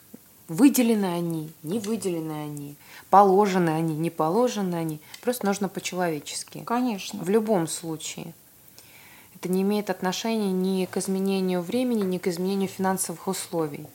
Выделены 0.50 1.06
они, 1.06 1.50
не 1.63 1.80
выделены 1.80 2.34
они, 2.43 2.76
положены 3.10 3.69
они, 3.69 3.95
не 3.95 4.10
положены 4.10 4.76
они. 4.76 5.00
Просто 5.22 5.45
нужно 5.45 5.69
по-человечески. 5.69 6.63
Конечно. 6.65 7.24
В 7.24 7.30
любом 7.30 7.69
случае. 7.69 8.34
Это 9.34 9.48
не 9.48 9.62
имеет 9.62 9.89
отношения 9.89 10.52
ни 10.52 10.84
к 10.88 10.98
изменению 10.98 11.62
времени, 11.62 12.04
ни 12.04 12.17
к 12.17 12.28
изменению 12.28 12.67
финансовых 12.67 13.30
условий. 13.30 13.88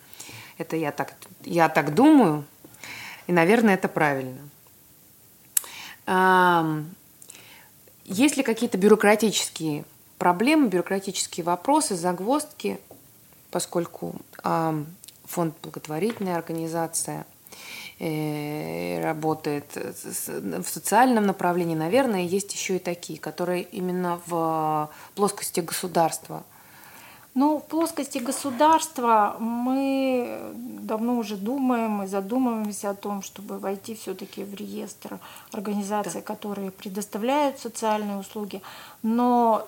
Это 0.56 0.76
я 0.76 0.92
так, 0.92 1.12
я 1.42 1.68
так 1.68 1.94
думаю, 1.94 2.46
и, 3.26 3.32
наверное, 3.32 3.74
это 3.74 3.88
правильно. 3.88 4.40
Есть 8.06 8.38
ли 8.38 8.42
какие-то 8.42 8.78
бюрократические 8.78 9.84
проблемы, 10.16 10.68
бюрократические 10.68 11.44
вопросы, 11.44 11.96
загвоздки, 11.96 12.80
поскольку 13.54 14.16
фонд 14.42 15.54
благотворительная 15.62 16.34
организация 16.34 17.24
э, 18.00 19.00
работает 19.00 19.64
в 19.76 20.64
социальном 20.64 21.24
направлении, 21.24 21.76
наверное, 21.76 22.22
есть 22.22 22.52
еще 22.52 22.76
и 22.76 22.78
такие, 22.80 23.20
которые 23.20 23.62
именно 23.62 24.20
в 24.26 24.90
плоскости 25.14 25.60
государства 25.60 26.42
ну, 27.34 27.58
в 27.58 27.64
плоскости 27.64 28.18
государства 28.18 29.36
мы 29.40 30.52
давно 30.54 31.18
уже 31.18 31.36
думаем 31.36 32.04
и 32.04 32.06
задумываемся 32.06 32.90
о 32.90 32.94
том, 32.94 33.22
чтобы 33.22 33.58
войти 33.58 33.96
все-таки 33.96 34.44
в 34.44 34.54
реестр 34.54 35.18
организаций, 35.50 36.20
да. 36.20 36.20
которые 36.20 36.70
предоставляют 36.70 37.58
социальные 37.58 38.18
услуги. 38.18 38.62
Но 39.02 39.66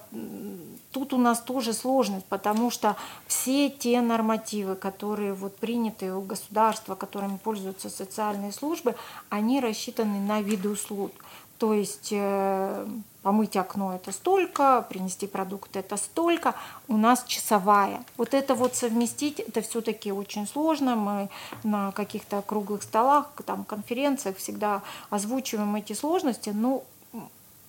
тут 0.92 1.12
у 1.12 1.18
нас 1.18 1.40
тоже 1.40 1.72
сложность, 1.72 2.26
потому 2.26 2.70
что 2.70 2.94
все 3.26 3.68
те 3.68 4.00
нормативы, 4.00 4.76
которые 4.76 5.35
вот 5.35 5.57
приняты 5.57 6.14
у 6.14 6.20
государства, 6.20 6.94
которыми 6.94 7.37
пользуются 7.37 7.90
социальные 7.90 8.52
службы, 8.52 8.94
они 9.29 9.61
рассчитаны 9.61 10.20
на 10.20 10.40
виды 10.40 10.68
услуг. 10.68 11.11
То 11.58 11.72
есть 11.72 12.10
э, 12.12 12.86
помыть 13.22 13.56
окно 13.56 13.94
это 13.94 14.12
столько, 14.12 14.86
принести 14.88 15.26
продукты 15.26 15.80
это 15.80 15.96
столько, 15.96 16.54
у 16.86 16.96
нас 16.96 17.24
часовая. 17.26 18.04
Вот 18.16 18.34
это 18.34 18.54
вот 18.54 18.76
совместить, 18.76 19.40
это 19.40 19.62
все-таки 19.62 20.12
очень 20.12 20.46
сложно. 20.46 20.96
Мы 20.96 21.28
на 21.64 21.92
каких-то 21.92 22.42
круглых 22.42 22.82
столах, 22.82 23.30
там, 23.44 23.64
конференциях 23.64 24.36
всегда 24.36 24.82
озвучиваем 25.10 25.74
эти 25.76 25.94
сложности. 25.94 26.50
Ну, 26.50 26.84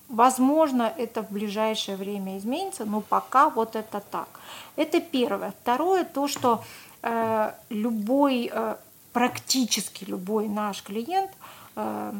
возможно, 0.09 0.93
это 0.97 1.23
в 1.23 1.31
ближайшее 1.31 1.97
время 1.97 2.37
изменится, 2.37 2.85
но 2.85 3.01
пока 3.01 3.49
вот 3.49 3.75
это 3.75 3.99
так. 4.11 4.27
Это 4.75 5.01
первое. 5.01 5.53
Второе, 5.61 6.03
то, 6.03 6.27
что 6.27 6.63
э, 7.01 7.51
любой, 7.69 8.51
э, 8.53 8.75
практически 9.13 10.03
любой 10.03 10.47
наш 10.47 10.83
клиент 10.83 11.31
э, 11.75 12.13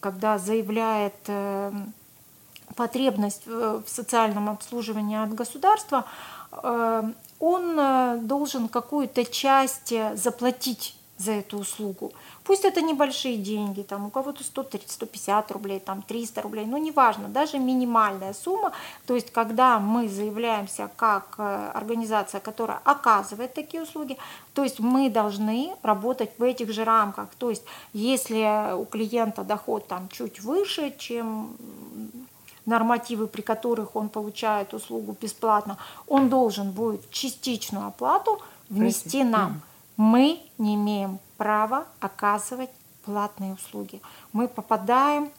когда 0.00 0.38
заявляет 0.38 1.14
э, 1.26 1.72
потребность 2.74 3.46
в 3.46 3.84
социальном 3.86 4.48
обслуживании 4.48 5.22
от 5.22 5.34
государства, 5.34 6.04
э, 6.52 7.02
он 7.38 7.78
э, 7.78 8.18
должен 8.22 8.68
какую-то 8.68 9.24
часть 9.24 9.92
заплатить 10.14 10.96
за 11.18 11.32
эту 11.32 11.58
услугу. 11.58 12.12
Пусть 12.46 12.64
это 12.64 12.80
небольшие 12.80 13.36
деньги, 13.36 13.82
там 13.82 14.06
у 14.06 14.10
кого-то 14.10 14.44
130, 14.44 14.90
150 14.90 15.50
рублей, 15.50 15.80
там 15.80 16.02
300 16.02 16.42
рублей, 16.42 16.64
но 16.64 16.78
неважно, 16.78 17.28
даже 17.28 17.58
минимальная 17.58 18.34
сумма. 18.34 18.72
То 19.06 19.16
есть, 19.16 19.32
когда 19.32 19.80
мы 19.80 20.08
заявляемся 20.08 20.88
как 20.96 21.34
э, 21.38 21.70
организация, 21.74 22.40
которая 22.40 22.80
оказывает 22.84 23.52
такие 23.52 23.82
услуги, 23.82 24.16
то 24.54 24.62
есть 24.62 24.78
мы 24.78 25.10
должны 25.10 25.74
работать 25.82 26.30
в 26.38 26.42
этих 26.44 26.70
же 26.72 26.84
рамках. 26.84 27.30
То 27.36 27.50
есть, 27.50 27.64
если 27.92 28.74
у 28.74 28.84
клиента 28.84 29.42
доход 29.42 29.88
там 29.88 30.08
чуть 30.08 30.40
выше, 30.40 30.94
чем 30.96 31.56
нормативы, 32.64 33.26
при 33.26 33.42
которых 33.42 33.96
он 33.96 34.08
получает 34.08 34.72
услугу 34.72 35.16
бесплатно, 35.20 35.78
он 36.06 36.28
должен 36.28 36.70
будет 36.70 37.10
частичную 37.10 37.88
оплату 37.88 38.40
внести 38.68 39.24
нам 39.24 39.62
мы 39.96 40.40
не 40.58 40.74
имеем 40.74 41.18
права 41.36 41.86
оказывать 42.00 42.70
платные 43.04 43.54
услуги. 43.54 44.00
Мы 44.32 44.48
попадаем 44.48 45.30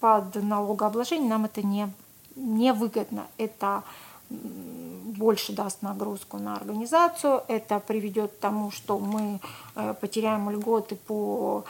под 0.00 0.34
налогообложение, 0.34 1.28
нам 1.28 1.44
это 1.44 1.62
не, 1.62 1.88
не 2.36 2.72
выгодно. 2.72 3.26
Это 3.38 3.82
больше 4.30 5.52
даст 5.52 5.82
нагрузку 5.82 6.38
на 6.38 6.56
организацию, 6.56 7.42
это 7.48 7.78
приведет 7.80 8.32
к 8.32 8.38
тому, 8.38 8.70
что 8.70 8.98
мы 8.98 9.40
э, 9.74 9.94
потеряем 10.00 10.48
льготы 10.50 10.96
по 10.96 11.64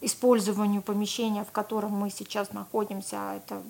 использованию 0.00 0.82
помещения, 0.82 1.44
в 1.44 1.52
котором 1.52 1.92
мы 1.92 2.10
сейчас 2.10 2.52
находимся. 2.52 3.16
Это 3.36 3.62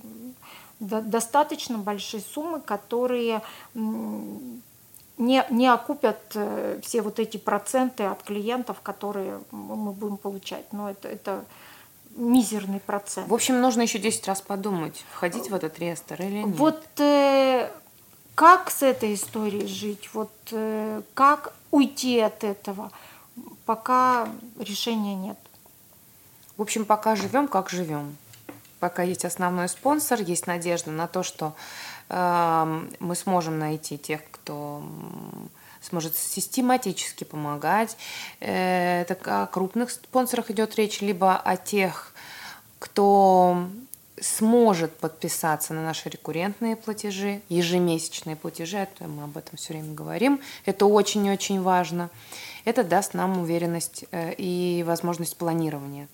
достаточно 0.79 1.79
большие 1.79 2.23
суммы, 2.23 2.61
которые 2.61 3.43
не, 5.19 5.45
не 5.51 5.69
окупят 5.69 6.21
э, 6.35 6.81
все 6.83 7.03
вот 7.03 7.19
эти 7.19 7.37
проценты 7.37 8.05
от 8.05 8.23
клиентов, 8.23 8.81
которые 8.83 9.41
мы 9.51 9.93
будем 9.93 10.17
получать. 10.17 10.73
Но 10.73 10.91
это, 10.91 11.09
это 11.09 11.45
мизерный 12.17 12.81
процент. 12.81 13.29
В 13.29 13.35
общем, 13.35 13.61
нужно 13.61 13.83
еще 13.83 13.99
10 13.99 14.27
раз 14.27 14.41
подумать, 14.41 15.05
входить 15.13 15.51
в 15.51 15.55
этот 15.55 15.79
реестр 15.79 16.23
или 16.23 16.43
нет. 16.43 16.57
Вот 16.57 16.85
э, 17.01 17.71
как 18.35 18.71
с 18.71 18.83
этой 18.83 19.15
историей 19.15 19.67
жить, 19.67 20.11
вот 20.13 20.33
э, 20.53 21.03
как 21.15 21.55
уйти 21.71 22.21
от 22.21 22.45
этого, 22.45 22.91
пока 23.65 24.29
решения 24.59 25.15
нет. 25.15 25.39
В 26.57 26.63
общем, 26.63 26.85
пока 26.85 27.17
живем, 27.17 27.49
как 27.49 27.71
живем. 27.71 28.17
Пока 28.81 29.03
есть 29.03 29.25
основной 29.25 29.69
спонсор, 29.69 30.21
есть 30.21 30.47
надежда 30.47 30.91
на 30.91 31.07
то, 31.07 31.23
что 31.23 31.55
э, 32.09 32.87
мы 33.01 33.15
сможем 33.15 33.59
найти 33.59 33.97
тех, 33.99 34.21
кто 34.47 34.81
сможет 35.83 36.17
систематически 36.17 37.25
помогать. 37.25 37.97
Это 38.39 39.43
о 39.43 39.47
крупных 39.47 39.91
спонсорах 39.91 40.53
идет 40.53 40.77
речь, 40.77 41.01
либо 41.01 41.37
о 41.37 41.57
тех, 41.57 42.13
кто 42.79 43.67
сможет 44.21 44.97
подписаться 44.97 45.75
на 45.75 45.83
наши 45.83 46.09
рекуррентные 46.09 46.77
платежи, 46.77 47.43
ежемесячные 47.49 48.37
платежи, 48.37 48.79
это 48.79 49.09
мы 49.09 49.25
об 49.25 49.37
этом 49.37 49.59
все 49.59 49.75
время 49.75 49.93
говорим, 49.95 50.41
это 50.65 50.87
очень-очень 50.87 51.61
важно. 51.61 52.09
Это 52.65 52.83
даст 52.83 53.13
нам 53.13 53.39
уверенность 53.39 54.07
э, 54.13 54.33
и 54.39 54.83
возможность 54.87 55.37
планирования. 55.37 56.09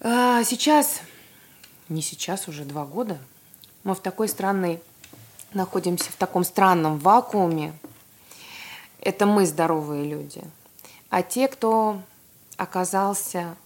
А, 0.00 0.42
сейчас, 0.44 1.00
не 1.88 2.02
сейчас, 2.02 2.48
уже 2.48 2.64
два 2.64 2.84
года, 2.84 3.18
мы 3.84 3.94
в 3.94 4.00
такой 4.00 4.28
странной, 4.28 4.82
находимся 5.52 6.10
в 6.10 6.16
таком 6.16 6.44
странном 6.44 6.98
вакууме. 6.98 7.72
Это 9.00 9.26
мы 9.26 9.46
здоровые 9.46 10.04
люди. 10.04 10.42
А 11.10 11.22
те, 11.22 11.48
кто 11.48 12.00
оказался 12.56 13.56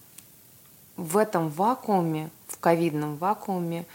в 0.95 1.17
этом 1.17 1.49
вакууме, 1.49 2.29
в 2.47 2.57
ковидном 2.59 3.17
вакууме, 3.17 3.85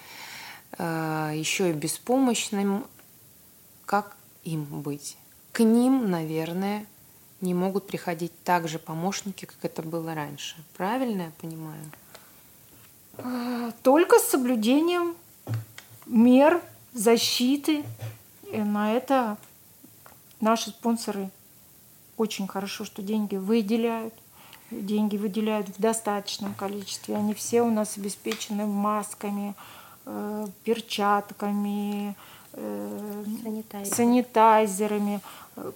э, 0.77 1.33
еще 1.35 1.71
и 1.71 1.73
беспомощным, 1.73 2.85
как 3.87 4.17
им 4.45 4.65
быть? 4.65 5.17
К 5.53 5.61
ним, 5.61 6.11
наверное, 6.11 6.87
не 7.41 7.55
могут 7.55 7.87
приходить 7.87 8.33
так 8.45 8.69
же 8.69 8.79
помощники, 8.79 9.45
как 9.45 9.65
это 9.65 9.83
было 9.83 10.15
раньше. 10.15 10.57
Правильно 10.77 11.23
я 11.23 11.33
понимаю? 11.41 11.83
Э, 13.19 13.73
только 13.83 14.19
с 14.19 14.29
соблюдением 14.29 15.17
мер 16.07 16.63
защиты. 16.99 17.85
И 18.53 18.59
на 18.59 18.93
это 18.93 19.37
наши 20.41 20.71
спонсоры 20.71 21.31
очень 22.17 22.47
хорошо, 22.47 22.85
что 22.85 23.03
деньги 23.03 23.37
выделяют– 23.37 24.15
деньги 24.71 25.17
выделяют 25.17 25.69
в 25.69 25.81
достаточном 25.81 26.55
количестве. 26.55 27.17
Они 27.17 27.35
все 27.35 27.63
у 27.63 27.71
нас 27.71 27.97
обеспечены 27.97 28.67
масками, 28.67 29.55
э, 30.07 30.47
перчатками, 30.65 32.15
э, 32.53 33.25
Санитайзер. 33.43 33.95
санитайзерами. 33.95 35.21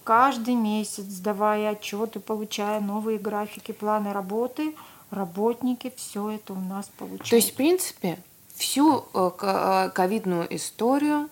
Каждый 0.04 0.54
месяц, 0.54 1.04
сдавая 1.04 1.70
отчеты, 1.70 2.20
получая 2.20 2.80
новые 2.80 3.18
графики, 3.18 3.72
планы 3.72 4.12
работы, 4.12 4.74
работники 5.10 5.92
все 5.96 6.30
это 6.30 6.52
у 6.52 6.60
нас 6.60 6.90
получают. 6.96 7.30
То 7.30 7.36
есть, 7.36 7.52
в 7.52 7.54
принципе, 7.54 8.18
всю 8.62 9.04
э, 9.12 9.90
ковидную 9.92 10.54
историю 10.54 11.28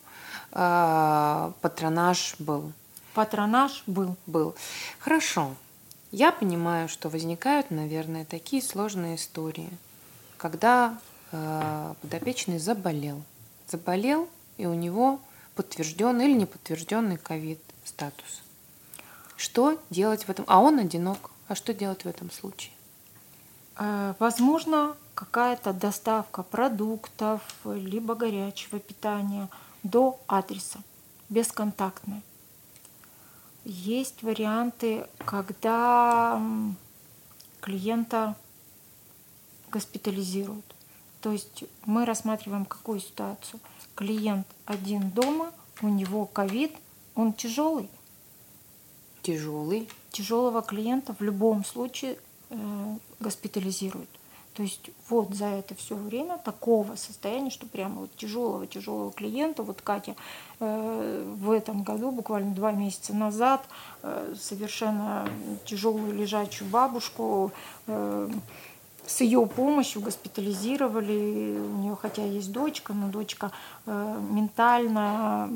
патронаж 0.52 2.34
был. 2.40 2.72
Патронаж 3.14 3.84
был. 3.86 4.16
Был. 4.26 4.56
Хорошо. 4.98 5.54
Я 6.10 6.32
понимаю, 6.32 6.88
что 6.88 7.08
возникают, 7.08 7.70
наверное, 7.70 8.24
такие 8.24 8.60
сложные 8.60 9.14
истории, 9.14 9.70
когда 10.38 10.98
э, 11.30 11.94
подопечный 12.02 12.58
заболел. 12.58 13.22
Заболел, 13.68 14.28
и 14.58 14.66
у 14.66 14.74
него 14.74 15.20
подтвержденный 15.54 16.24
или 16.24 16.36
неподтвержденный 16.36 17.16
ковид 17.16 17.60
статус. 17.84 18.42
Что 19.36 19.80
делать 19.88 20.24
в 20.24 20.30
этом? 20.30 20.44
А 20.48 20.58
он 20.58 20.80
одинок. 20.80 21.30
А 21.46 21.54
что 21.54 21.72
делать 21.72 22.04
в 22.04 22.08
этом 22.08 22.32
случае? 22.32 22.72
Э, 23.76 24.14
возможно, 24.18 24.96
какая-то 25.20 25.74
доставка 25.74 26.42
продуктов, 26.42 27.42
либо 27.66 28.14
горячего 28.14 28.78
питания 28.80 29.50
до 29.82 30.18
адреса, 30.26 30.78
бесконтактная. 31.28 32.22
Есть 33.66 34.22
варианты, 34.22 35.06
когда 35.26 36.40
клиента 37.60 38.34
госпитализируют. 39.70 40.74
То 41.20 41.32
есть 41.32 41.64
мы 41.84 42.06
рассматриваем 42.06 42.64
какую 42.64 43.00
ситуацию. 43.00 43.60
Клиент 43.94 44.46
один 44.64 45.10
дома, 45.10 45.52
у 45.82 45.88
него 45.88 46.24
ковид, 46.24 46.72
он 47.14 47.34
тяжелый. 47.34 47.90
Тяжелый. 49.20 49.86
Тяжелого 50.12 50.62
клиента 50.62 51.14
в 51.18 51.20
любом 51.20 51.62
случае 51.62 52.16
э, 52.48 52.96
госпитализируют. 53.20 54.08
То 54.60 54.64
есть 54.64 54.90
вот 55.08 55.34
за 55.34 55.46
это 55.46 55.74
все 55.74 55.94
время 55.94 56.36
такого 56.36 56.94
состояния, 56.94 57.48
что 57.48 57.64
прямо 57.64 58.02
вот 58.02 58.14
тяжелого 58.16 58.66
тяжелого 58.66 59.10
клиента, 59.10 59.62
вот 59.62 59.80
Катя 59.80 60.16
э, 60.58 61.34
в 61.38 61.50
этом 61.50 61.82
году 61.82 62.10
буквально 62.10 62.54
два 62.54 62.70
месяца 62.70 63.14
назад 63.14 63.62
э, 64.02 64.34
совершенно 64.38 65.26
тяжелую 65.64 66.12
лежачую 66.14 66.68
бабушку 66.68 67.52
э, 67.86 68.28
с 69.06 69.22
ее 69.22 69.46
помощью 69.46 70.02
госпитализировали. 70.02 71.58
У 71.58 71.78
нее 71.78 71.96
хотя 71.98 72.26
есть 72.26 72.52
дочка, 72.52 72.92
но 72.92 73.08
дочка 73.08 73.52
э, 73.86 74.20
ментально 74.30 75.48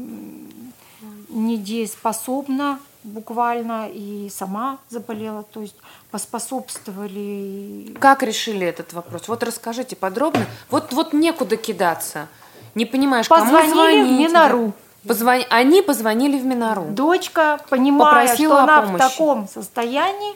недееспособна 1.28 2.80
буквально 3.04 3.88
и 3.92 4.28
сама 4.30 4.78
заболела, 4.88 5.44
то 5.44 5.60
есть 5.60 5.76
поспособствовали. 6.10 7.94
Как 8.00 8.22
решили 8.22 8.66
этот 8.66 8.92
вопрос? 8.92 9.28
Вот 9.28 9.42
расскажите 9.42 9.94
подробно. 9.94 10.46
Вот, 10.70 10.92
вот 10.92 11.12
некуда 11.12 11.56
кидаться. 11.56 12.28
Не 12.74 12.86
понимаешь, 12.86 13.28
Позвонили 13.28 13.60
кому 13.60 13.74
звонить? 13.74 14.08
в 14.08 14.18
Минору. 14.18 14.72
Позвон... 15.06 15.42
Они 15.50 15.82
позвонили 15.82 16.38
в 16.38 16.44
Минору. 16.46 16.86
Дочка, 16.88 17.60
понимая, 17.68 18.22
Попросила 18.22 18.62
что 18.62 18.64
она 18.64 18.80
в 18.82 18.98
таком 18.98 19.48
состоянии, 19.48 20.34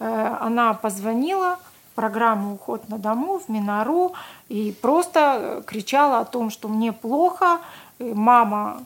э, 0.00 0.36
она 0.40 0.74
позвонила 0.74 1.58
в 1.92 1.94
программу 1.94 2.54
«Уход 2.54 2.88
на 2.88 2.98
дому» 2.98 3.38
в 3.38 3.48
Минору 3.48 4.12
и 4.48 4.74
просто 4.82 5.62
кричала 5.66 6.18
о 6.18 6.24
том, 6.24 6.50
что 6.50 6.68
мне 6.68 6.92
плохо, 6.92 7.60
мама 7.98 8.82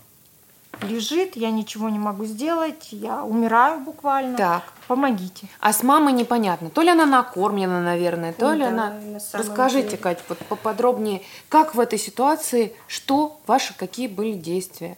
лежит, 0.80 1.36
я 1.36 1.50
ничего 1.50 1.88
не 1.88 1.98
могу 1.98 2.24
сделать, 2.24 2.88
я 2.90 3.24
умираю 3.24 3.80
буквально. 3.80 4.36
Так. 4.36 4.64
Помогите. 4.88 5.48
А 5.60 5.72
с 5.72 5.82
мамой 5.82 6.12
непонятно. 6.12 6.70
То 6.70 6.82
ли 6.82 6.90
она 6.90 7.06
накормлена, 7.06 7.80
наверное, 7.80 8.32
то 8.32 8.50
да, 8.50 8.54
ли 8.54 8.62
она... 8.64 8.90
На 8.90 9.20
Расскажите, 9.32 9.90
деле. 9.90 10.02
Катя, 10.02 10.22
вот 10.28 10.38
поподробнее, 10.38 11.22
как 11.48 11.74
в 11.74 11.80
этой 11.80 11.98
ситуации, 11.98 12.74
что 12.86 13.40
ваши, 13.46 13.74
какие 13.76 14.08
были 14.08 14.32
действия? 14.32 14.96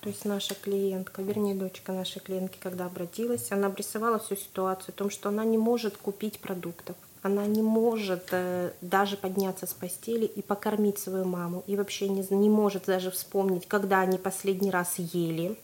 То 0.00 0.10
есть 0.10 0.26
наша 0.26 0.54
клиентка, 0.54 1.22
вернее, 1.22 1.54
дочка 1.54 1.92
нашей 1.92 2.20
клиентки, 2.20 2.58
когда 2.62 2.84
обратилась, 2.84 3.50
она 3.50 3.68
обрисовала 3.68 4.18
всю 4.18 4.36
ситуацию 4.36 4.90
о 4.90 4.98
том, 4.98 5.08
что 5.08 5.30
она 5.30 5.44
не 5.44 5.56
может 5.56 5.96
купить 5.96 6.38
продуктов 6.40 6.96
она 7.24 7.46
не 7.46 7.62
может 7.62 8.28
э, 8.32 8.72
даже 8.82 9.16
подняться 9.16 9.66
с 9.66 9.72
постели 9.72 10.26
и 10.26 10.42
покормить 10.42 10.98
свою 10.98 11.24
маму, 11.24 11.64
и 11.66 11.74
вообще 11.74 12.06
не, 12.06 12.22
не 12.28 12.50
может 12.50 12.84
даже 12.84 13.10
вспомнить, 13.10 13.66
когда 13.66 14.00
они 14.00 14.18
последний 14.18 14.70
раз 14.70 14.96
ели. 14.98 15.58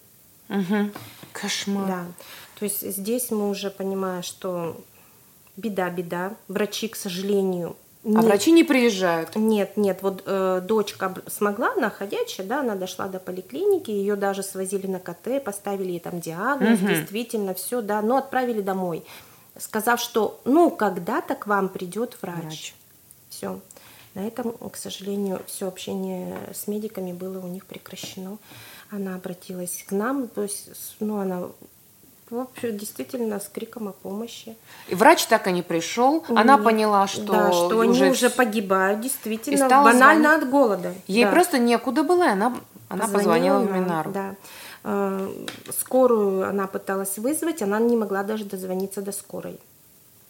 Угу. 0.48 0.90
Кошмар. 1.32 1.86
Да. 1.86 2.04
То 2.58 2.64
есть 2.64 2.80
здесь 2.80 3.30
мы 3.30 3.50
уже 3.50 3.70
понимаем, 3.70 4.22
что 4.22 4.80
беда-беда. 5.58 6.34
Врачи, 6.48 6.88
к 6.88 6.96
сожалению, 6.96 7.76
нет. 8.04 8.18
А 8.18 8.22
врачи 8.22 8.52
не 8.52 8.64
приезжают? 8.64 9.36
Нет, 9.36 9.76
нет. 9.76 9.98
Вот 10.00 10.22
э, 10.24 10.62
дочка 10.66 11.14
смогла, 11.26 11.74
она 11.76 11.90
ходячая, 11.90 12.46
да, 12.46 12.60
она 12.60 12.74
дошла 12.74 13.08
до 13.08 13.18
поликлиники, 13.18 13.90
ее 13.90 14.16
даже 14.16 14.42
свозили 14.42 14.86
на 14.86 14.98
КТ, 14.98 15.44
поставили 15.44 15.90
ей 15.90 16.00
там 16.00 16.20
диагноз, 16.20 16.80
угу. 16.80 16.88
действительно 16.88 17.52
все, 17.52 17.82
да, 17.82 18.00
но 18.00 18.16
отправили 18.16 18.62
домой. 18.62 19.04
Сказав, 19.58 20.00
что 20.00 20.40
ну 20.44 20.70
когда-то 20.70 21.34
к 21.34 21.46
вам 21.46 21.68
придет 21.68 22.16
врач. 22.22 22.42
Врач. 22.42 22.74
Все. 23.30 23.60
На 24.14 24.26
этом, 24.26 24.52
к 24.52 24.76
сожалению, 24.76 25.40
все 25.46 25.68
общение 25.68 26.36
с 26.52 26.66
медиками 26.66 27.12
было 27.12 27.38
у 27.38 27.48
них 27.48 27.64
прекращено. 27.66 28.38
Она 28.90 29.14
обратилась 29.14 29.84
к 29.86 29.92
нам, 29.92 30.26
то 30.26 30.42
есть, 30.42 30.68
ну, 30.98 31.20
она 31.20 31.44
в 32.28 32.38
общем, 32.38 32.78
действительно 32.78 33.40
с 33.40 33.48
криком 33.48 33.88
о 33.88 33.92
помощи. 33.92 34.56
И 34.88 34.94
врач 34.94 35.26
так 35.26 35.48
и 35.48 35.52
не 35.52 35.62
пришел. 35.62 36.24
Она 36.28 36.54
Нет. 36.54 36.64
поняла, 36.64 37.06
что, 37.08 37.24
да, 37.24 37.52
что 37.52 37.76
уже, 37.76 38.04
они 38.04 38.12
уже 38.12 38.30
погибают, 38.30 39.00
действительно, 39.00 39.68
банально 39.68 40.36
от 40.36 40.48
голода. 40.48 40.94
Ей 41.08 41.24
Да. 41.24 41.32
просто 41.32 41.58
некуда 41.58 42.04
было, 42.04 42.24
и 42.24 42.28
она, 42.28 42.54
она 42.88 43.08
позвонила 43.08 43.58
в 43.58 43.64
нам, 43.66 43.82
Минару. 43.82 44.12
Да. 44.12 44.34
Э, 44.84 45.28
Скорую 45.70 46.48
она 46.48 46.66
пыталась 46.66 47.18
вызвать, 47.18 47.62
она 47.62 47.78
не 47.78 47.96
могла 47.96 48.22
даже 48.22 48.44
дозвониться 48.44 49.02
до 49.02 49.12
скорой. 49.12 49.58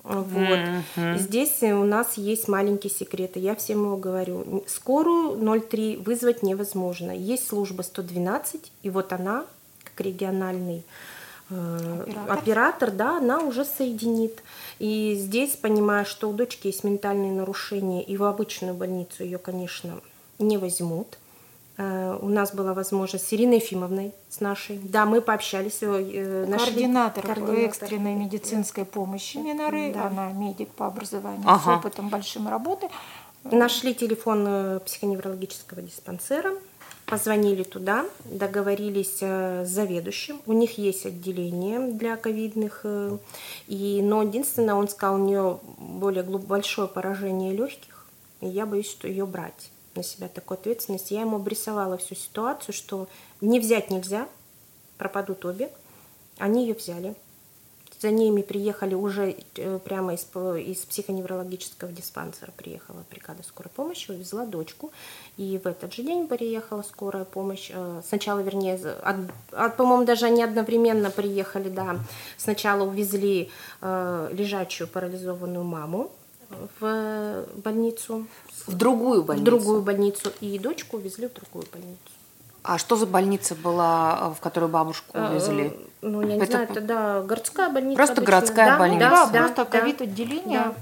Вот. 0.02 0.58
Мгм. 0.96 1.18
Здесь 1.18 1.62
у 1.62 1.84
нас 1.84 2.16
есть 2.16 2.48
маленькие 2.48 2.90
секреты. 2.90 3.38
Я 3.38 3.54
всем 3.54 3.84
его 3.84 3.96
говорю. 3.96 4.64
Скорую 4.66 5.36
03 5.60 5.98
вызвать 5.98 6.42
невозможно. 6.42 7.10
Есть 7.10 7.48
служба 7.48 7.82
112, 7.82 8.72
и 8.82 8.90
вот 8.90 9.12
она, 9.12 9.44
как 9.84 10.00
региональный 10.04 10.84
э, 11.50 12.02
Оператор. 12.06 12.38
оператор, 12.38 12.90
да, 12.90 13.18
она 13.18 13.40
уже 13.40 13.64
соединит. 13.64 14.42
И 14.78 15.14
здесь, 15.18 15.56
понимая, 15.56 16.04
что 16.04 16.30
у 16.30 16.32
дочки 16.32 16.68
есть 16.68 16.82
ментальные 16.82 17.32
нарушения, 17.32 18.02
и 18.02 18.16
в 18.16 18.24
обычную 18.24 18.74
больницу 18.74 19.22
ее, 19.22 19.36
конечно, 19.36 20.00
не 20.38 20.56
возьмут. 20.56 21.18
Э, 21.80 22.18
У 22.20 22.28
нас 22.28 22.52
была 22.54 22.74
возможность 22.74 23.26
с 23.26 23.32
Ириной 23.32 23.56
Ефимовной, 23.56 24.12
с 24.28 24.40
нашей. 24.40 24.76
Да, 24.84 25.06
мы 25.06 25.20
пообщались. 25.22 25.78
э, 25.80 26.44
нашли 26.46 26.72
Координатор, 26.74 27.26
координатор. 27.26 27.58
экстренной 27.64 28.14
медицинской 28.14 28.84
помощи 28.84 29.38
Минары, 29.38 29.92
Да. 29.94 30.08
она 30.08 30.30
медик 30.32 30.68
по 30.68 30.86
образованию, 30.86 31.42
Ага. 31.46 31.62
с 31.64 31.78
опытом 31.78 32.08
большим 32.10 32.48
работы. 32.48 32.88
Нашли 33.44 33.94
телефон 33.94 34.44
э, 34.46 34.80
психоневрологического 34.84 35.80
диспансера, 35.80 36.52
позвонили 37.06 37.62
туда, 37.62 38.04
договорились 38.26 39.18
с 39.22 39.64
заведующим. 39.66 40.40
У 40.46 40.52
них 40.52 40.76
есть 40.76 41.06
отделение 41.06 41.80
для 41.92 42.16
ковидных, 42.16 42.84
и, 43.68 44.00
но 44.02 44.22
единственное, 44.22 44.74
он 44.74 44.86
сказал, 44.88 45.14
у 45.14 45.24
нее 45.24 45.58
более 45.78 46.22
глуб- 46.24 46.46
большое 46.46 46.88
поражение 46.88 47.54
легких, 47.54 48.06
и 48.42 48.48
я 48.48 48.66
боюсь, 48.66 48.90
что 48.90 49.08
ее 49.08 49.24
брать 49.24 49.70
на 49.94 50.02
себя 50.02 50.28
такую 50.28 50.58
ответственность. 50.58 51.10
Я 51.10 51.22
ему 51.22 51.36
обрисовала 51.36 51.96
всю 51.98 52.14
ситуацию, 52.14 52.74
что 52.74 53.08
не 53.40 53.60
взять 53.60 53.90
нельзя, 53.90 54.28
пропадут 54.98 55.44
обе. 55.44 55.70
Они 56.38 56.66
ее 56.66 56.74
взяли. 56.74 57.14
За 57.98 58.10
ними 58.10 58.40
приехали 58.40 58.94
уже 58.94 59.36
э, 59.56 59.78
прямо 59.84 60.14
из, 60.14 60.20
п- 60.24 60.62
из 60.62 60.78
психоневрологического 60.86 61.92
диспансера 61.92 62.50
приехала 62.56 63.04
бригада 63.10 63.42
скорой 63.42 63.68
помощи, 63.68 64.10
увезла 64.10 64.46
дочку. 64.46 64.90
И 65.36 65.60
в 65.62 65.66
этот 65.66 65.92
же 65.92 66.02
день 66.02 66.26
приехала 66.26 66.80
скорая 66.80 67.26
помощь. 67.26 67.70
Э, 67.70 68.00
Сначала, 68.08 68.40
вернее, 68.40 68.76
от, 69.02 69.16
от, 69.52 69.76
по-моему, 69.76 70.06
даже 70.06 70.24
они 70.24 70.42
одновременно 70.42 71.10
приехали, 71.10 71.68
да. 71.68 71.98
Сначала 72.38 72.84
увезли 72.84 73.50
э, 73.82 74.30
лежачую 74.32 74.88
парализованную 74.88 75.64
маму 75.64 76.10
в 76.80 77.44
больницу, 77.56 78.26
В 78.66 78.74
другую 78.74 79.22
в 79.22 79.26
больницу. 79.26 79.44
другую 79.44 79.82
больницу, 79.82 80.32
и 80.40 80.58
дочку 80.58 80.96
увезли 80.96 81.28
в 81.28 81.32
другую 81.34 81.64
больницу. 81.72 81.98
А 82.62 82.76
что 82.76 82.96
за 82.96 83.06
больница 83.06 83.54
была, 83.54 84.30
в 84.36 84.40
которую 84.40 84.70
бабушку 84.70 85.18
увезли? 85.18 85.68
Э, 85.68 85.72
Ну, 86.02 86.20
я 86.22 86.34
не 86.36 86.42
Это 86.42 86.46
знаю, 86.52 86.68
это 86.70 86.80
да, 86.80 87.22
городская 87.22 87.70
больница. 87.70 87.96
Просто 87.96 88.14
обычно. 88.14 88.26
городская 88.26 88.66
Да, 88.72 88.78
больница. 88.78 89.00
Да, 89.10 89.26
Да, 89.26 89.38
просто 89.40 89.64
да, 89.64 89.64
ковид-отделение. 89.64 90.58
Да. 90.58 90.74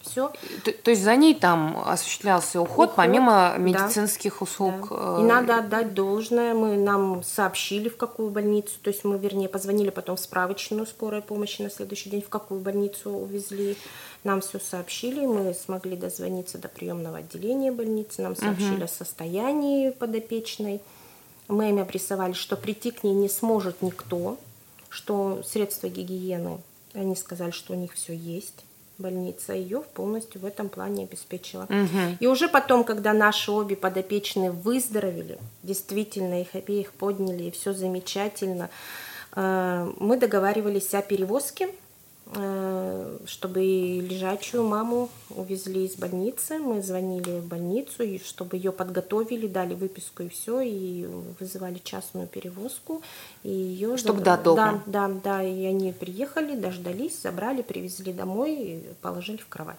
Все. 0.00 0.32
То, 0.64 0.72
то 0.72 0.90
есть 0.90 1.02
за 1.02 1.16
ней 1.16 1.34
там 1.34 1.82
осуществлялся 1.84 2.60
уход, 2.60 2.86
Уход, 2.86 2.94
помимо 2.94 3.52
да. 3.52 3.58
медицинских 3.58 4.40
услуг. 4.42 4.90
И 4.92 4.94
э, 4.94 5.18
надо 5.22 5.58
отдать 5.58 5.92
должное. 5.92 6.54
Мы 6.54 6.76
нам 6.76 7.22
сообщили, 7.24 7.88
в 7.88 7.96
какую 7.96 8.30
больницу. 8.30 8.74
То 8.80 8.88
есть 8.90 9.04
мы, 9.04 9.18
вернее, 9.18 9.48
позвонили 9.48 9.90
потом 9.90 10.16
в 10.16 10.20
справочную 10.20 10.86
скорой 10.86 11.20
помощи 11.20 11.62
на 11.62 11.70
следующий 11.70 12.10
день, 12.10 12.22
в 12.22 12.28
какую 12.28 12.60
больницу 12.60 13.10
увезли. 13.10 13.76
Нам 14.28 14.42
все 14.42 14.60
сообщили. 14.60 15.24
Мы 15.24 15.54
смогли 15.54 15.96
дозвониться 15.96 16.58
до 16.58 16.68
приемного 16.68 17.18
отделения 17.18 17.72
больницы. 17.72 18.20
Нам 18.20 18.36
сообщили 18.36 18.84
о 18.84 18.88
состоянии 18.88 19.88
подопечной. 19.88 20.82
Мы 21.48 21.70
им 21.70 21.78
обрисовали, 21.78 22.34
что 22.34 22.54
прийти 22.58 22.90
к 22.90 23.04
ней 23.04 23.14
не 23.14 23.30
сможет 23.30 23.80
никто, 23.80 24.36
что 24.90 25.42
средства 25.46 25.88
гигиены, 25.88 26.58
они 26.92 27.16
сказали, 27.16 27.52
что 27.52 27.72
у 27.72 27.76
них 27.76 27.94
все 27.94 28.14
есть. 28.14 28.66
Больница 28.98 29.54
ее 29.54 29.80
полностью 29.94 30.42
в 30.42 30.44
этом 30.44 30.68
плане 30.68 31.04
обеспечила. 31.04 31.66
И 32.20 32.26
уже 32.26 32.48
потом, 32.48 32.84
когда 32.84 33.14
наши 33.14 33.50
обе 33.50 33.76
подопечные 33.76 34.50
выздоровели, 34.50 35.38
действительно 35.62 36.42
их 36.42 36.54
обеих 36.54 36.92
подняли, 36.92 37.44
и 37.44 37.50
все 37.50 37.72
замечательно, 37.72 38.68
э, 39.34 39.92
мы 39.98 40.18
договаривались 40.18 40.92
о 40.92 41.00
перевозке, 41.00 41.70
чтобы 43.26 43.64
и 43.64 44.00
лежачую 44.00 44.64
маму 44.64 45.08
увезли 45.30 45.86
из 45.86 45.96
больницы. 45.96 46.58
Мы 46.58 46.82
звонили 46.82 47.40
в 47.40 47.46
больницу, 47.46 48.02
и 48.02 48.18
чтобы 48.18 48.56
ее 48.56 48.70
подготовили, 48.72 49.46
дали 49.46 49.74
выписку 49.74 50.22
и 50.22 50.28
все, 50.28 50.60
и 50.60 51.06
вызывали 51.40 51.80
частную 51.82 52.26
перевозку. 52.26 53.02
И 53.42 53.50
ее 53.50 53.96
Чтоб 53.96 54.16
заб- 54.16 54.22
до 54.22 54.36
дома. 54.36 54.82
Да, 54.86 55.08
да, 55.08 55.14
да, 55.24 55.42
и 55.42 55.64
они 55.64 55.92
приехали, 55.92 56.54
дождались, 56.54 57.20
забрали, 57.20 57.62
привезли 57.62 58.12
домой 58.12 58.54
и 58.54 58.82
положили 59.00 59.38
в 59.38 59.48
кровать. 59.48 59.76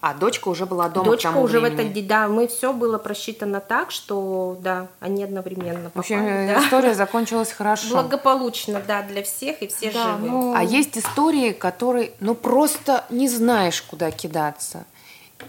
А 0.00 0.14
дочка 0.14 0.48
уже 0.48 0.64
была 0.64 0.88
дома 0.88 1.04
к 1.06 1.08
Дочка 1.10 1.30
тому 1.30 1.42
уже 1.42 1.58
в 1.58 1.62
времени. 1.62 1.80
этот 1.80 1.92
день, 1.92 2.06
да, 2.06 2.28
мы 2.28 2.46
все 2.46 2.72
было 2.72 2.98
просчитано 2.98 3.58
так, 3.60 3.90
что 3.90 4.56
да, 4.60 4.86
они 5.00 5.24
одновременно 5.24 5.90
В 5.92 5.98
общем, 5.98 6.18
попали, 6.20 6.44
э, 6.50 6.54
да. 6.54 6.64
история 6.64 6.94
закончилась 7.04 7.50
хорошо. 7.50 7.90
Благополучно, 7.94 8.80
да, 8.86 9.02
для 9.02 9.24
всех 9.24 9.60
и 9.60 9.66
все 9.66 9.90
Да, 9.90 10.04
живы. 10.16 10.28
ну, 10.30 10.54
А 10.54 10.62
есть 10.62 10.96
истории, 10.96 11.50
которые, 11.52 12.12
ну, 12.20 12.36
просто 12.36 13.04
не 13.10 13.28
знаешь, 13.28 13.82
куда 13.82 14.12
кидаться. 14.12 14.84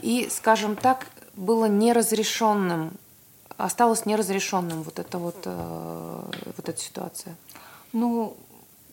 И, 0.02 0.28
скажем 0.32 0.76
так, 0.76 1.06
было 1.36 1.66
неразрешенным, 1.66 2.92
осталось 3.58 4.08
неразрешенным 4.08 4.82
вот 4.82 4.98
эта 4.98 5.20
вот, 5.20 5.38
э, 5.46 6.22
вот 6.58 6.70
эта 6.70 6.82
ситуация. 6.82 7.36
Ну, 7.94 8.36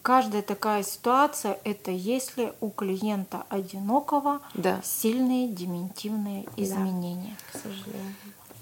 каждая 0.07 0.43
такая 0.43 0.85
ситуация– 0.85 1.59
это 1.65 1.91
если 1.91 2.53
у 2.61 2.71
клиента 2.71 3.43
одинокого 3.49 4.41
Да. 4.55 4.81
сильные 4.85 5.49
дементивные 5.49 6.47
изменения. 6.57 7.37
К 7.53 7.59
сожалению. 7.59 8.15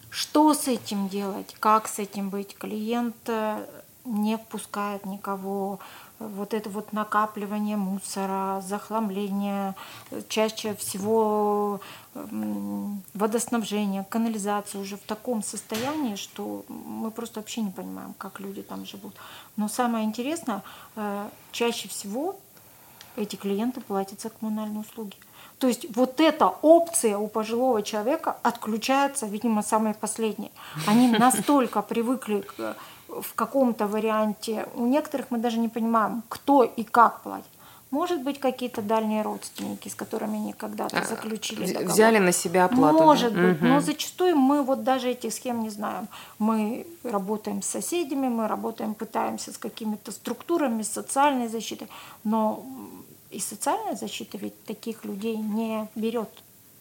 Что 0.08 0.54
с 0.54 0.68
этим 0.68 1.08
делать? 1.10 1.54
Как 1.60 1.86
с 1.86 1.98
этим 1.98 2.30
быть? 2.30 2.56
Клиент 2.56 3.16
э, 3.26 3.62
не 4.06 4.38
впускает 4.38 5.04
никого. 5.04 5.80
Вот 6.20 6.54
это 6.54 6.70
вот 6.70 6.92
накапливание 6.92 7.76
мусора, 7.76 8.62
захламление, 8.66 9.74
э, 10.10 10.22
чаще 10.28 10.74
всего 10.76 11.80
водоснабжение, 13.14 14.04
канализация 14.08 14.80
уже 14.80 14.96
в 14.96 15.02
таком 15.02 15.42
состоянии, 15.42 16.16
что 16.16 16.64
мы 16.68 17.10
просто 17.10 17.40
вообще 17.40 17.62
не 17.62 17.70
понимаем, 17.70 18.14
как 18.18 18.40
люди 18.40 18.62
там 18.62 18.86
живут. 18.86 19.14
Но 19.56 19.68
самое 19.68 20.04
интересное, 20.04 20.62
э, 20.96 21.28
чаще 21.52 21.88
всего 21.88 22.36
эти 23.16 23.36
клиенты 23.36 23.80
платят 23.80 24.20
за 24.20 24.30
коммунальные 24.30 24.80
услуги. 24.80 25.16
То 25.58 25.68
есть 25.68 25.86
вот 25.96 26.20
эта 26.20 26.46
опция 26.62 27.16
у 27.18 27.28
пожилого 27.28 27.82
человека 27.82 28.36
отключается, 28.42 29.26
видимо, 29.26 29.62
самой 29.62 29.94
последней. 29.94 30.50
Они 30.86 31.08
настолько 31.18 31.82
привыкли 31.82 32.40
к- 32.40 32.76
в 33.22 33.34
каком-то 33.34 33.86
варианте. 33.86 34.66
У 34.74 34.86
некоторых 34.86 35.26
мы 35.30 35.38
даже 35.38 35.58
не 35.58 35.68
понимаем, 35.68 36.22
кто 36.28 36.62
и 36.64 36.82
как 36.84 37.22
платит. 37.22 37.46
Может 37.90 38.22
быть, 38.24 38.40
какие-то 38.40 38.82
дальние 38.82 39.22
родственники, 39.22 39.88
с 39.88 39.94
которыми 39.94 40.36
они 40.36 40.52
когда-то 40.52 41.04
заключили 41.04 41.64
Вз- 41.64 41.72
договор. 41.74 41.92
Взяли 41.92 42.18
на 42.18 42.32
себя 42.32 42.64
оплату. 42.64 42.98
да? 42.98 43.04
Может 43.04 43.32
быть, 43.34 43.60
Мгм. 43.60 43.68
но 43.68 43.80
зачастую 43.80 44.36
мы 44.36 44.62
вот 44.64 44.82
даже 44.82 45.10
этих 45.10 45.32
схем 45.32 45.62
не 45.62 45.70
знаем. 45.70 46.08
Мы 46.40 46.86
работаем 47.04 47.62
с 47.62 47.66
соседями, 47.66 48.26
мы 48.28 48.48
работаем, 48.48 48.94
пытаемся 48.94 49.52
с 49.52 49.58
какими-то 49.58 50.10
структурами, 50.10 50.82
с 50.82 50.88
социальной 50.92 51.46
защитой, 51.46 51.86
но 52.24 52.64
и 53.30 53.38
социальная 53.38 53.94
защита 53.94 54.38
ведь 54.38 54.64
таких 54.64 55.04
людей 55.04 55.36
не 55.36 55.86
берет 55.94 56.30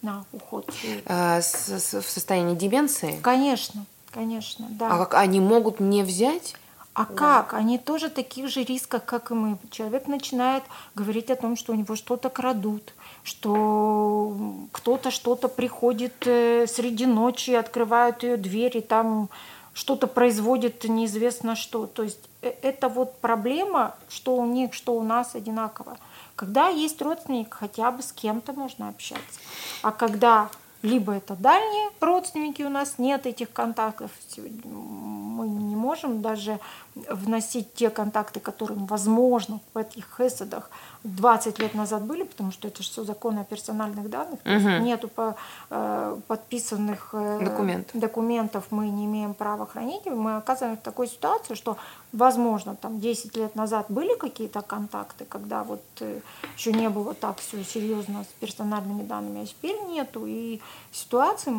на 0.02 0.24
уход. 0.32 0.68
Э, 1.06 1.40
с- 1.40 1.68
с- 1.78 2.00
в 2.02 2.10
состоянии 2.10 2.56
деменции. 2.56 3.18
Конечно, 3.22 3.84
конечно, 4.14 4.66
да. 4.70 4.88
А 4.90 4.98
как 4.98 5.14
они 5.14 5.40
могут 5.40 5.80
не 5.80 6.02
взять? 6.02 6.54
А 6.94 7.06
как? 7.06 7.54
Они 7.54 7.76
тоже 7.76 8.08
таких 8.08 8.48
же 8.48 8.62
рисках, 8.62 9.04
как 9.04 9.32
и 9.32 9.34
мы. 9.34 9.58
Человек 9.70 10.06
начинает 10.06 10.62
говорить 10.94 11.28
о 11.28 11.36
том, 11.36 11.56
что 11.56 11.72
у 11.72 11.74
него 11.74 11.96
что-то 11.96 12.30
крадут, 12.30 12.94
что 13.24 14.32
кто-то 14.70 15.10
что-то 15.10 15.48
приходит 15.48 16.14
э, 16.26 16.66
среди 16.68 17.06
ночи, 17.06 17.50
открывают 17.50 18.22
ее 18.22 18.36
дверь, 18.36 18.78
и 18.78 18.80
там 18.80 19.28
что-то 19.72 20.06
производит 20.06 20.84
неизвестно 20.84 21.56
что. 21.56 21.88
То 21.88 22.04
есть 22.04 22.28
э, 22.42 22.52
это 22.62 22.88
вот 22.88 23.18
проблема, 23.18 23.96
что 24.08 24.36
у 24.36 24.46
них, 24.46 24.72
что 24.72 24.94
у 24.94 25.02
нас 25.02 25.34
одинаково. 25.34 25.98
Когда 26.36 26.68
есть 26.68 27.02
родственник, 27.02 27.52
хотя 27.54 27.90
бы 27.90 28.04
с 28.04 28.12
кем-то 28.12 28.52
можно 28.52 28.88
общаться. 28.88 29.40
А 29.82 29.90
когда 29.90 30.48
либо 30.84 31.14
это 31.14 31.34
дальние 31.34 31.88
родственники, 31.98 32.62
у 32.62 32.68
нас 32.68 32.98
нет 32.98 33.24
этих 33.24 33.50
контактов, 33.50 34.10
мы 34.36 35.48
не 35.48 35.74
можем 35.74 36.20
даже 36.20 36.60
вносить 36.94 37.72
те 37.74 37.88
контакты, 37.88 38.38
которым 38.38 38.84
возможно 38.86 39.60
в 39.72 39.78
этих 39.78 40.06
хеседах 40.16 40.70
20 41.04 41.58
лет 41.58 41.74
назад 41.74 42.02
были, 42.04 42.24
потому 42.24 42.50
что 42.50 42.66
это 42.66 42.82
же 42.82 42.88
все 42.88 43.04
законы 43.04 43.40
о 43.40 43.44
персональных 43.44 44.08
данных, 44.08 44.40
то 44.40 44.50
есть 44.50 44.66
нету 44.82 45.08
по, 45.08 45.36
э, 45.68 46.16
подписанных 46.26 47.10
э, 47.12 47.40
Документ. 47.44 47.90
документов, 47.92 48.64
мы 48.70 48.88
не 48.88 49.04
имеем 49.04 49.34
права 49.34 49.66
хранить, 49.66 50.06
мы 50.06 50.36
оказываемся 50.36 50.80
в 50.80 50.84
такой 50.84 51.06
ситуации, 51.06 51.54
что, 51.54 51.76
возможно, 52.12 52.74
там 52.74 53.00
10 53.00 53.36
лет 53.36 53.54
назад 53.54 53.86
были 53.90 54.16
какие-то 54.16 54.62
контакты, 54.62 55.26
когда 55.26 55.62
вот 55.62 55.82
э, 56.00 56.20
еще 56.56 56.72
не 56.72 56.88
было 56.88 57.12
так 57.12 57.38
все 57.38 57.62
серьезно 57.62 58.24
с 58.24 58.40
персональными 58.40 59.02
данными, 59.02 59.42
а 59.42 59.46
теперь 59.46 59.76
нету, 59.86 60.24
и 60.26 60.62
ситуация, 60.90 61.54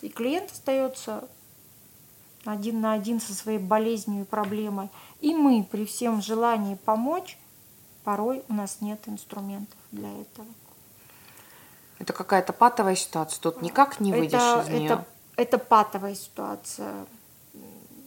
и 0.00 0.08
клиент 0.08 0.52
остается 0.52 1.24
один 2.46 2.80
на 2.80 2.94
один 2.94 3.20
со 3.20 3.34
своей 3.34 3.58
болезнью 3.58 4.22
и 4.22 4.26
проблемой. 4.26 4.88
И 5.20 5.34
мы 5.34 5.66
при 5.70 5.84
всем 5.84 6.22
желании 6.22 6.76
помочь 6.86 7.36
порой 8.04 8.42
у 8.48 8.54
нас 8.54 8.78
нет 8.80 9.00
инструментов 9.06 9.78
для 9.92 10.10
этого. 10.20 10.46
Это 11.98 12.12
какая-то 12.12 12.52
патовая 12.52 12.96
ситуация, 12.96 13.40
тут 13.40 13.60
никак 13.60 14.00
не 14.00 14.12
выйдешь 14.12 14.40
это, 14.40 14.62
из 14.62 14.68
нее. 14.68 14.86
Это, 14.86 15.04
это 15.36 15.58
патовая 15.58 16.14
ситуация. 16.14 17.06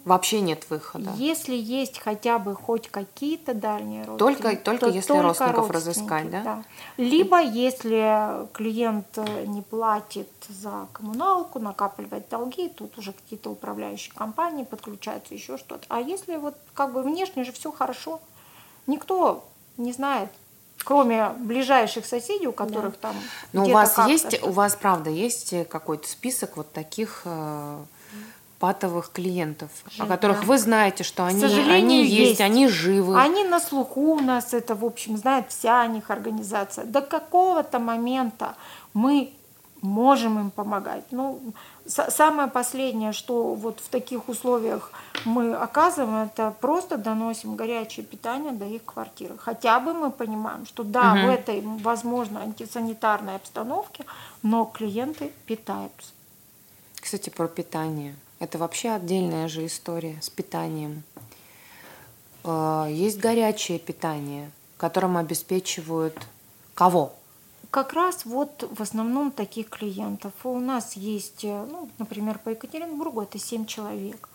Вообще 0.06 0.42
нет 0.42 0.70
выхода. 0.70 1.12
Если 1.16 1.56
есть 1.56 2.00
хотя 2.00 2.38
бы 2.38 2.56
хоть 2.56 2.90
какие-то 2.90 3.54
дальние 3.54 4.04
родственники, 4.04 4.42
только, 4.42 4.64
только 4.64 4.86
если 4.88 5.08
только 5.08 5.24
родственников 5.24 5.70
разыскать, 5.72 6.30
да? 6.30 6.44
да? 6.44 6.64
Либо 6.98 7.42
если 7.42 8.46
клиент 8.52 9.08
э, 9.16 9.46
не 9.46 9.62
платит 9.62 10.28
за 10.50 10.88
коммуналку, 10.92 11.60
накапливает 11.60 12.28
долги, 12.28 12.68
тут 12.68 12.98
уже 12.98 13.14
какие-то 13.14 13.50
управляющие 13.50 14.14
компании 14.14 14.66
подключаются, 14.66 15.34
еще 15.34 15.58
что-то. 15.58 15.86
А 15.88 16.02
если 16.02 16.36
вот 16.36 16.58
как 16.74 16.92
бы 16.92 17.02
внешне 17.02 17.46
же 17.46 17.54
все 17.54 17.72
хорошо, 17.72 18.20
никто 18.88 19.46
не 19.78 19.94
знает, 19.94 20.30
кроме 20.84 21.30
ближайших 21.40 22.06
соседей, 22.06 22.48
у 22.48 22.52
которых 22.52 22.94
да. 22.94 23.10
там. 23.10 23.16
Но 23.54 23.66
у 23.66 23.70
вас 23.70 23.98
есть, 24.08 24.44
у 24.44 24.52
вас 24.52 24.76
правда 24.76 25.10
есть 25.10 25.54
какой-то 25.70 26.08
список 26.08 26.58
вот 26.58 26.72
таких 26.72 27.22
э, 27.26 27.78
патовых 28.60 29.12
клиентов, 29.12 29.70
Жить, 29.90 30.00
о 30.00 30.06
которых 30.06 30.46
вы 30.46 30.58
знаете, 30.58 31.04
что 31.04 31.26
они, 31.26 31.44
они 31.44 32.06
есть, 32.06 32.30
есть, 32.30 32.42
они 32.42 32.68
живы. 32.68 33.20
Они 33.20 33.44
на 33.44 33.60
слуху 33.60 34.14
у 34.14 34.20
нас, 34.20 34.54
это, 34.54 34.76
в 34.76 34.86
общем, 34.86 35.18
знает 35.18 35.46
вся 35.50 35.82
о 35.82 35.88
них 35.88 36.10
организация. 36.10 36.86
До 36.86 37.02
какого-то 37.02 37.80
момента 37.80 38.56
мы 38.94 39.34
можем 39.84 40.40
им 40.40 40.50
помогать. 40.50 41.04
Ну, 41.12 41.42
самое 41.86 42.50
последнее, 42.50 43.12
что 43.12 43.54
вот 43.54 43.80
в 43.82 43.90
таких 43.90 44.30
условиях 44.30 44.92
мы 45.26 45.54
оказываем, 45.54 46.30
это 46.30 46.56
просто 46.62 46.98
доносим 46.98 47.56
горячее 47.56 48.06
питание 48.06 48.54
до 48.54 48.66
их 48.66 48.86
квартиры. 48.86 49.38
Хотя 49.38 49.80
бы 49.80 49.94
мы 49.94 50.10
понимаем, 50.10 50.66
что 50.66 50.84
да, 50.84 51.14
угу. 51.14 51.28
в 51.28 51.30
этой, 51.30 51.62
возможно, 51.62 52.42
антисанитарной 52.42 53.36
обстановке, 53.36 54.06
но 54.42 54.66
клиенты 54.66 55.32
питаются. 55.46 56.14
Кстати, 56.96 57.30
про 57.30 57.48
питание. 57.48 58.16
Это 58.40 58.58
вообще 58.58 58.92
отдельная 58.92 59.50
же 59.50 59.66
история 59.66 60.18
с 60.22 60.30
питанием. 60.30 61.04
Э, 62.46 62.88
есть 62.90 63.20
горячее 63.20 63.80
питание, 63.80 64.50
которым 64.78 65.18
обеспечивают 65.18 66.18
кого? 66.74 67.14
Как 67.74 67.94
раз 67.94 68.26
вот 68.26 68.70
в 68.72 68.82
основном 68.82 69.32
таких 69.32 69.68
клиентов. 69.70 70.32
У 70.44 70.60
нас 70.60 70.94
есть, 70.94 71.44
э, 71.44 71.66
ну, 71.72 71.90
например, 71.98 72.38
по 72.38 72.50
Екатеринбургу 72.50 73.22
это 73.22 73.40
7 73.40 73.66
человек. 73.66 74.30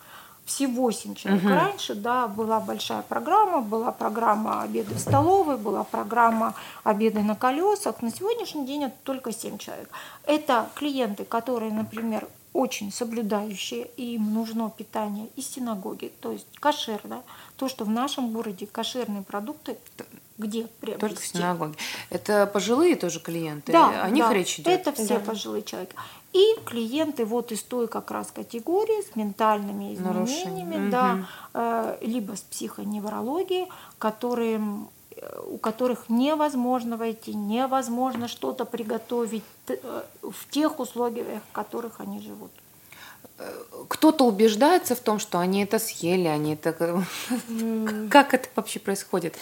Всего 0.45 0.91
7 0.91 1.15
человек. 1.15 1.45
Угу. 1.45 1.53
Раньше, 1.53 1.95
да, 1.95 2.27
была 2.27 2.59
большая 2.59 3.03
программа, 3.03 3.61
была 3.61 3.93
программа 3.93 4.63
обеды 4.63 4.93
в 4.93 4.99
столовой, 4.99 5.57
была 5.57 5.85
программа 5.85 6.55
обеды 6.83 7.21
на 7.21 7.37
колесах. 7.37 8.03
На 8.03 8.11
сегодняшний 8.11 8.67
день 8.67 8.83
это 8.85 8.97
только 9.05 9.31
7 9.31 9.59
человек. 9.59 9.89
Это 10.25 10.69
клиенты, 10.75 11.25
которые, 11.25 11.73
например, 11.73 12.27
очень 12.53 12.91
соблюдающие, 12.91 13.89
и 13.97 14.15
им 14.17 14.35
нужно 14.35 14.69
питание 14.69 15.29
из 15.37 15.47
синагоги, 15.47 16.11
то 16.21 16.33
есть 16.33 16.49
кошерное. 16.59 17.23
То, 17.57 17.69
что 17.69 17.85
в 17.85 17.91
нашем 17.91 18.33
городе 18.33 18.67
кошерные 18.67 19.23
продукты 19.23 19.77
где 20.39 20.67
приобрести. 20.81 21.01
Только 21.01 21.21
в 21.21 21.27
синагоге. 21.27 21.75
Это 22.11 22.47
пожилые 22.47 22.97
тоже 22.97 23.21
клиенты? 23.21 23.73
Да, 23.73 24.05
О 24.05 24.11
них 24.11 24.25
да, 24.25 24.33
речь 24.33 24.59
идет? 24.59 24.69
это 24.69 24.93
все 24.93 25.19
да. 25.19 25.21
пожилые 25.21 25.63
человек. 25.63 25.95
И 26.33 26.55
клиенты 26.65 27.25
вот 27.25 27.53
из 27.53 27.63
той 27.63 27.89
как 27.89 28.11
раз 28.11 28.31
категории 28.31 29.03
с 29.11 29.17
ментальными 29.17 29.95
изменениями, 29.95 30.91
да, 30.91 31.27
э, 31.55 31.99
либо 32.03 32.37
с 32.37 32.41
психоневрологией, 32.41 33.69
которые 33.99 34.61
у 35.47 35.59
которых 35.59 36.09
невозможно 36.09 36.97
войти, 36.97 37.35
невозможно 37.35 38.29
что-то 38.29 38.65
приготовить 38.65 39.43
э, 39.67 40.03
в 40.23 40.49
тех 40.51 40.79
условиях, 40.79 41.43
в 41.51 41.53
которых 41.53 42.01
они 42.01 42.21
живут. 42.21 42.53
Кто-то 43.89 44.25
убеждается 44.25 44.95
в 44.95 45.01
том, 45.01 45.19
что 45.19 45.39
они 45.39 45.63
это 45.63 45.79
съели, 45.79 46.27
они 46.27 46.55
это... 46.55 46.73
Как 48.11 48.35
это 48.35 48.49
вообще 48.57 48.81
происходит? 48.81 49.37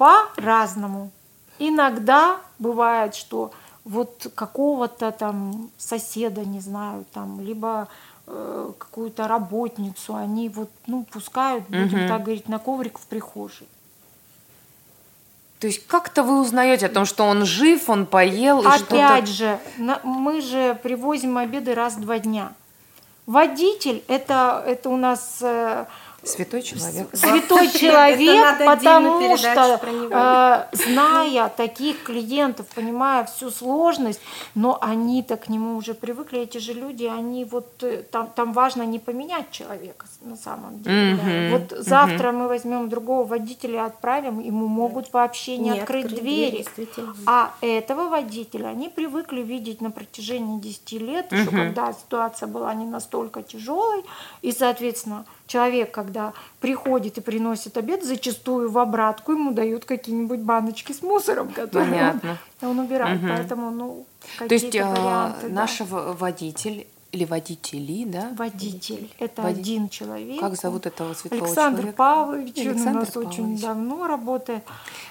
По-разному. 0.00 1.10
Иногда 1.58 2.38
бывает, 2.58 3.14
что 3.14 3.50
вот 3.84 4.28
какого-то 4.34 5.10
там 5.12 5.70
соседа, 5.76 6.42
не 6.42 6.60
знаю, 6.60 7.04
там, 7.12 7.38
либо 7.40 7.86
э, 8.26 8.72
какую-то 8.78 9.28
работницу, 9.28 10.14
они 10.14 10.48
вот, 10.48 10.70
ну, 10.86 11.04
пускают, 11.04 11.64
будем 11.68 12.08
так 12.08 12.22
говорить, 12.22 12.48
на 12.48 12.58
коврик 12.58 12.98
в 12.98 13.02
прихожей. 13.02 13.68
То 15.58 15.66
есть 15.66 15.86
как-то 15.86 16.22
вы 16.22 16.40
узнаете 16.40 16.86
о 16.86 16.88
том, 16.88 17.04
что 17.04 17.24
он 17.24 17.44
жив, 17.44 17.90
он 17.90 18.06
поел? 18.06 18.66
Опять 18.66 19.28
же, 19.28 19.58
мы 20.02 20.40
же 20.40 20.78
привозим 20.82 21.36
обеды 21.36 21.74
раз 21.74 21.96
в 21.96 22.00
два 22.00 22.18
дня. 22.18 22.54
Водитель 23.26 24.02
это, 24.08 24.64
это 24.66 24.88
у 24.88 24.96
нас 24.96 25.40
э, 25.42 25.84
Святой 26.22 26.62
человек. 26.62 27.08
Святой 27.12 27.68
человек, 27.80 28.58
потому 28.66 29.36
что, 29.36 29.80
э, 29.82 30.76
зная 30.76 31.48
таких 31.48 32.02
клиентов, 32.02 32.66
понимая 32.74 33.24
всю 33.24 33.50
сложность, 33.50 34.20
но 34.54 34.78
они-то 34.80 35.36
к 35.36 35.48
нему 35.48 35.76
уже 35.76 35.94
привыкли, 35.94 36.40
эти 36.40 36.58
же 36.58 36.74
люди, 36.74 37.04
они 37.04 37.44
вот, 37.44 37.82
э, 37.82 38.02
там, 38.10 38.28
там 38.34 38.52
важно 38.52 38.82
не 38.82 38.98
поменять 38.98 39.50
человека 39.50 40.06
на 40.20 40.36
самом 40.36 40.82
деле. 40.82 41.14
Mm-hmm. 41.14 41.50
Вот 41.50 41.86
завтра 41.86 42.32
мы 42.32 42.48
возьмем 42.48 42.88
другого 42.88 43.24
водителя 43.24 43.74
и 43.74 43.86
отправим, 43.86 44.40
ему 44.40 44.66
могут 44.66 45.12
вообще 45.12 45.56
не, 45.56 45.70
не 45.70 45.80
открыть, 45.80 46.04
открыть 46.04 46.20
двери. 46.20 46.66
А 47.26 47.54
этого 47.62 48.08
водителя 48.08 48.68
они 48.68 48.88
привыкли 48.88 49.40
видеть 49.40 49.80
на 49.80 49.90
протяжении 49.90 50.60
10 50.60 50.92
лет, 50.92 51.32
mm-hmm. 51.32 51.40
еще 51.40 51.50
когда 51.50 51.92
ситуация 51.92 52.46
была 52.46 52.74
не 52.74 52.84
настолько 52.84 53.42
тяжелой, 53.42 54.04
и, 54.42 54.52
соответственно, 54.52 55.24
человек, 55.50 55.90
когда 55.90 56.32
приходит 56.60 57.18
и 57.18 57.20
приносит 57.20 57.76
обед, 57.76 58.04
зачастую 58.04 58.70
в 58.70 58.78
обратку 58.78 59.32
ему 59.32 59.52
дают 59.52 59.84
какие-нибудь 59.84 60.40
баночки 60.40 60.92
с 60.92 61.02
мусором, 61.02 61.48
которые 61.48 62.20
он, 62.62 62.70
он 62.70 62.78
убирает. 62.78 63.18
Угу. 63.20 63.28
Поэтому, 63.28 63.70
ну, 63.70 64.06
То 64.38 64.54
есть 64.54 64.74
а, 64.76 64.86
варианты, 64.86 65.48
наш 65.48 65.78
да. 65.78 65.84
водитель 66.12 66.86
или 67.12 67.24
водители, 67.24 68.04
да? 68.04 68.30
Водитель. 68.36 69.10
Это 69.18 69.42
Водитель. 69.42 69.60
один 69.60 69.88
человек. 69.88 70.40
Как 70.40 70.54
зовут 70.54 70.86
этого 70.86 71.12
светлого 71.14 71.46
Александр 71.46 71.78
человека? 71.78 71.96
Павлович. 71.96 72.58
Александр 72.58 72.88
он 72.88 72.96
у 72.96 73.00
нас 73.00 73.10
Павлович. 73.10 73.32
очень 73.32 73.58
давно 73.58 74.06
работает. 74.06 74.64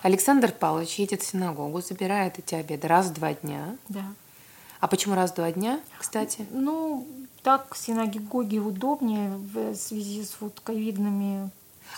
Александр 0.03 0.53
Павлович 0.57 0.99
едет 0.99 1.21
в 1.21 1.25
синагогу, 1.25 1.81
забирает 1.81 2.39
эти 2.39 2.55
обеды 2.55 2.87
раз 2.87 3.07
в 3.07 3.13
два 3.13 3.33
дня. 3.33 3.75
Да. 3.89 4.05
А 4.79 4.87
почему 4.87 5.15
раз 5.15 5.31
в 5.31 5.35
два 5.35 5.51
дня, 5.51 5.79
кстати? 5.97 6.45
Ну, 6.51 7.05
так 7.43 7.75
синагоге 7.75 8.59
удобнее 8.59 9.31
в 9.53 9.75
связи 9.75 10.23
с 10.23 10.35
вот 10.39 10.59
ковидными 10.63 11.51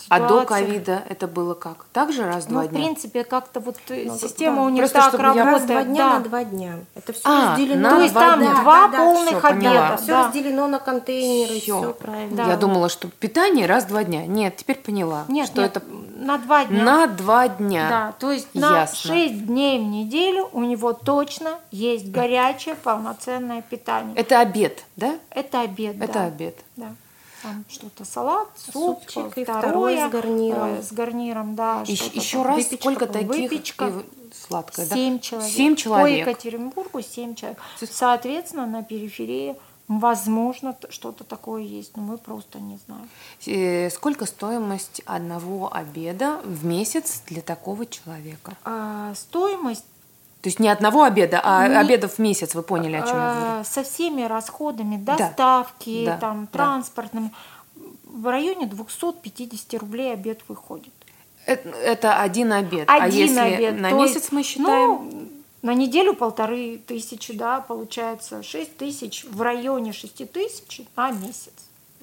а 0.09 0.27
до 0.27 0.45
ковида 0.45 1.03
это 1.09 1.27
было 1.27 1.53
как? 1.53 1.85
Также 1.93 2.25
раз 2.25 2.45
в 2.45 2.49
два 2.49 2.63
ну, 2.63 2.67
дня? 2.67 2.79
в 2.79 2.81
принципе, 2.83 3.23
как-то 3.23 3.59
вот 3.59 3.77
ну, 3.89 4.17
система 4.17 4.57
да. 4.57 4.61
у 4.63 4.69
них 4.69 4.81
Просто, 4.81 5.11
так 5.11 5.19
работает. 5.19 5.45
Раз 5.45 5.63
два 5.63 5.83
дня 5.83 5.97
да. 5.97 6.17
на 6.17 6.19
два 6.23 6.43
дня. 6.43 6.79
Это 6.95 7.13
все 7.13 7.21
а, 7.25 7.51
разделено. 7.51 7.89
То 7.89 8.01
есть 8.01 8.13
там 8.13 8.39
да, 8.39 8.61
два 8.61 8.87
да, 8.87 8.97
полных 8.97 9.41
да, 9.41 9.47
обеда. 9.47 9.97
Все 9.97 10.07
да. 10.07 10.27
разделено 10.27 10.67
на 10.67 10.79
контейнеры, 10.79 11.59
все, 11.59 11.79
все 11.79 11.93
правильно. 11.93 12.35
Да. 12.35 12.47
Я 12.47 12.57
думала, 12.57 12.89
что 12.89 13.07
питание 13.07 13.67
раз 13.67 13.85
в 13.85 13.87
два 13.87 14.03
дня. 14.03 14.25
Нет, 14.25 14.57
теперь 14.57 14.77
поняла, 14.77 15.25
нет, 15.27 15.47
что 15.47 15.61
нет, 15.61 15.77
это 15.77 15.85
на 16.21 16.37
два 16.37 16.65
дня. 16.65 16.83
На 16.83 17.07
два 17.07 17.47
дня. 17.47 17.89
Да, 17.89 18.11
то 18.19 18.31
есть 18.31 18.53
на 18.53 18.87
шесть 18.87 19.45
дней 19.45 19.79
в 19.79 19.83
неделю 19.83 20.49
у 20.53 20.63
него 20.63 20.93
точно 20.93 21.59
есть 21.71 22.09
горячее 22.11 22.75
полноценное 22.75 23.61
питание. 23.61 24.15
Это 24.15 24.39
обед, 24.39 24.83
да? 24.95 25.17
Это 25.29 25.61
обед, 25.61 25.95
Это 26.01 26.13
да. 26.13 26.25
обед. 26.25 26.55
Да. 26.75 26.95
там 27.43 27.65
что-то 27.69 28.05
салат, 28.05 28.47
суп, 28.55 28.99
Супчик 29.01 29.37
и 29.37 29.43
второе, 29.43 29.61
второй 29.61 29.97
с 29.97 30.09
гарниром. 30.11 30.73
э, 30.75 30.81
с 30.83 30.91
гарниром, 30.93 31.55
да. 31.55 31.83
Еще, 31.87 32.03
что-то 32.03 32.19
еще 32.19 32.43
раз, 32.43 32.55
выпечка, 32.57 32.77
сколько 32.77 33.07
таких 33.07 33.27
Выпечка. 33.29 33.87
и 33.87 33.91
сладкое, 34.47 34.85
да? 34.85 34.95
Семь 34.95 35.19
человек. 35.19 35.51
Семь 35.51 35.75
человек. 35.75 36.25
По 36.25 36.29
Екатеринбургу 36.29 37.01
семь 37.01 37.33
человек. 37.35 37.57
Соответственно, 37.91 38.67
на 38.67 38.83
периферии 38.83 39.55
возможно 39.99 40.75
что-то 40.89 41.23
такое 41.23 41.61
есть, 41.63 41.97
но 41.97 42.03
мы 42.03 42.17
просто 42.17 42.59
не 42.59 42.77
знаем. 42.85 43.09
Э, 43.45 43.89
Сколько 43.89 44.25
стоимость 44.25 45.01
одного 45.05 45.73
обеда 45.73 46.39
в 46.43 46.65
месяц 46.65 47.21
для 47.27 47.41
такого 47.41 47.85
человека? 47.85 48.53
А, 48.63 49.13
стоимость 49.15 49.85
То 50.41 50.47
есть 50.49 50.59
не 50.59 50.69
одного 50.69 51.03
обеда, 51.03 51.39
а 51.43 51.67
Не- 51.67 51.75
обедов 51.79 52.13
в 52.15 52.19
месяц, 52.19 52.55
вы 52.55 52.63
поняли, 52.63 52.95
о 52.95 53.01
чем 53.05 53.15
я 53.17 53.33
говорю? 53.33 53.45
а, 53.59 53.63
со 53.63 53.83
всеми 53.83 54.23
расходами 54.23 54.97
Да. 54.97 55.17
доставки, 55.17 56.05
Да. 56.05 56.17
там, 56.17 56.45
Да. 56.51 56.57
транспортными 56.57 57.31
в 58.05 58.27
районе 58.27 58.65
250 58.65 59.77
рублей 59.77 60.13
обед 60.13 60.41
выходит. 60.47 60.93
Это, 61.45 61.69
это 61.69 62.19
один 62.21 62.53
обед. 62.53 62.89
а 62.89 63.03
Один 63.03 63.27
если 63.27 63.39
обед. 63.39 63.79
на 63.81 63.89
то 63.91 63.95
месяц 63.97 64.31
мы 64.31 64.43
считаем? 64.43 64.89
Ну, 65.11 65.29
на 65.61 65.73
неделю 65.73 66.13
полторы 66.13 66.79
тысячи, 66.85 67.33
да, 67.33 67.61
получается 67.61 68.41
6 68.43 68.77
тысяч, 68.77 69.25
в 69.25 69.41
районе 69.41 69.93
6 69.93 70.31
тысяч 70.31 70.81
на 70.95 71.11
месяц. 71.11 71.53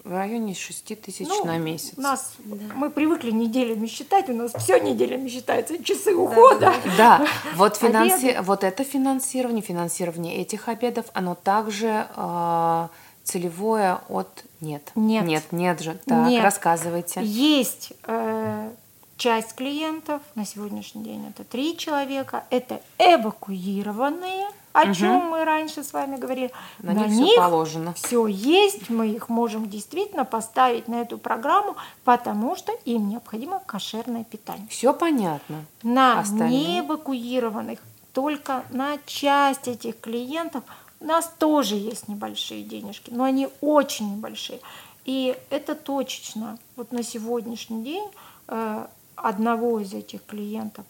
в 0.04 0.12
районе 0.12 0.54
6 0.54 1.00
тысяч 1.00 1.26
Ну, 1.28 1.44
на 1.44 1.59
месяц. 1.59 1.94
У 1.96 2.00
нас, 2.00 2.34
мы 2.74 2.88
привыкли 2.90 3.30
неделями 3.32 3.86
считать, 3.86 4.28
у 4.28 4.32
нас 4.32 4.52
все 4.54 4.78
неделями 4.78 5.28
считается, 5.28 5.82
часы 5.82 6.14
ухода. 6.14 6.72
Да, 6.96 7.26
вот, 7.56 7.76
финанси... 7.76 8.26
Обеды. 8.26 8.42
вот 8.42 8.64
это 8.64 8.84
финансирование, 8.84 9.62
финансирование 9.62 10.36
этих 10.36 10.68
обедов, 10.68 11.06
оно 11.12 11.34
также 11.34 12.06
э, 12.16 12.88
целевое 13.24 14.00
от... 14.09 14.44
Нет. 14.61 14.90
Нет. 14.94 15.24
Нет, 15.24 15.44
нет 15.52 15.80
же. 15.80 15.98
Так, 16.06 16.28
Нет. 16.28 16.42
рассказывайте. 16.42 17.20
Есть 17.22 17.92
э, 18.04 18.70
часть 19.18 19.54
клиентов, 19.54 20.22
на 20.36 20.46
сегодняшний 20.46 21.02
день 21.02 21.26
это 21.28 21.44
три 21.44 21.76
человека, 21.76 22.44
это 22.50 22.80
эвакуированные, 22.98 24.48
о 24.72 24.94
чем 24.94 25.30
мы 25.30 25.44
раньше 25.44 25.82
с 25.82 25.92
вами 25.92 26.16
говорили. 26.16 26.52
На 26.78 26.92
них 26.92 27.28
всё 27.28 27.36
положено. 27.36 27.92
Все 27.94 28.26
есть, 28.26 28.90
мы 28.90 29.08
их 29.08 29.28
можем 29.28 29.68
действительно 29.68 30.24
поставить 30.24 30.86
на 30.86 31.00
эту 31.00 31.18
программу, 31.18 31.76
потому 32.04 32.54
что 32.56 32.72
им 32.84 33.08
необходимо 33.08 33.60
кошерное 33.66 34.24
питание. 34.24 34.68
Все 34.68 34.94
понятно. 34.94 35.64
На 35.82 36.20
Остальные? 36.20 36.80
неэвакуированных, 36.80 37.80
только 38.12 38.64
на 38.70 38.98
часть 39.04 39.66
этих 39.66 40.00
клиентов 40.00 40.62
у 41.00 41.04
нас 41.04 41.32
тоже 41.38 41.74
есть 41.74 42.08
небольшие 42.08 42.62
денежки, 42.62 43.10
но 43.10 43.24
они 43.24 43.48
очень 43.60 44.16
небольшие. 44.16 44.60
И 45.04 45.36
это 45.50 45.74
точечно. 45.74 46.58
Вот 46.76 46.92
на 46.92 47.02
сегодняшний 47.02 47.82
день 47.82 48.08
э, 48.48 48.86
одного 49.22 49.80
из 49.80 49.92
этих 49.92 50.24
клиентов 50.24 50.84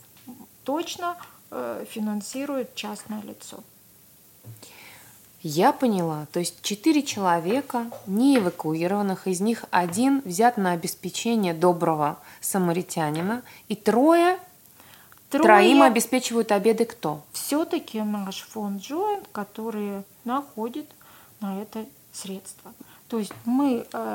точно 0.65 1.17
э, 1.51 1.85
финансирует 1.89 2.75
частное 2.75 3.23
лицо. 3.23 3.59
Я 5.43 5.73
поняла. 5.73 6.27
То 6.33 6.41
есть 6.41 6.63
четыре 6.63 7.03
человека, 7.03 7.91
не 8.07 8.39
эвакуированных, 8.39 9.29
из 9.29 9.41
них 9.41 9.65
один 9.71 10.21
взят 10.25 10.57
на 10.57 10.73
обеспечение 10.73 11.55
доброго 11.55 12.19
самаритянина, 12.41 13.43
и 13.69 13.77
трое, 13.77 14.39
троим 15.31 15.83
обеспечивают 15.83 16.51
обеды 16.51 16.87
кто? 16.87 17.23
все-таки 17.33 18.01
наш 18.01 18.43
фонд 18.43 18.83
Joint, 18.83 19.27
который 19.33 20.03
находит 20.25 20.87
на 21.41 21.63
это 21.63 21.87
средства. 22.13 22.75
То 23.09 23.19
есть 23.19 23.33
мы 23.45 23.87
э, 23.93 24.15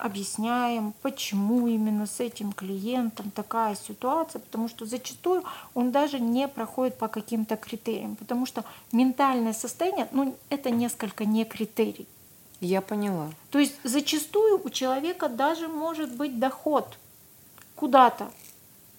объясняем, 0.00 0.92
почему 1.02 1.68
именно 1.68 2.06
с 2.06 2.20
этим 2.20 2.52
клиентом 2.52 3.30
такая 3.30 3.74
ситуация, 3.76 4.40
потому 4.40 4.68
что 4.68 4.86
зачастую 4.86 5.44
он 5.74 5.90
даже 5.90 6.18
не 6.20 6.48
проходит 6.48 6.98
по 6.98 7.08
каким-то 7.08 7.56
критериям, 7.56 8.16
потому 8.16 8.46
что 8.46 8.64
ментальное 8.92 9.52
состояние, 9.52 10.08
ну, 10.12 10.34
это 10.48 10.70
несколько 10.70 11.24
не 11.24 11.44
критерий. 11.44 12.06
Я 12.60 12.80
поняла. 12.80 13.28
То 13.50 13.58
есть 13.58 13.74
зачастую 13.84 14.60
у 14.64 14.70
человека 14.70 15.28
даже 15.28 15.68
может 15.68 16.14
быть 16.14 16.38
доход 16.38 16.98
куда-то, 17.74 18.30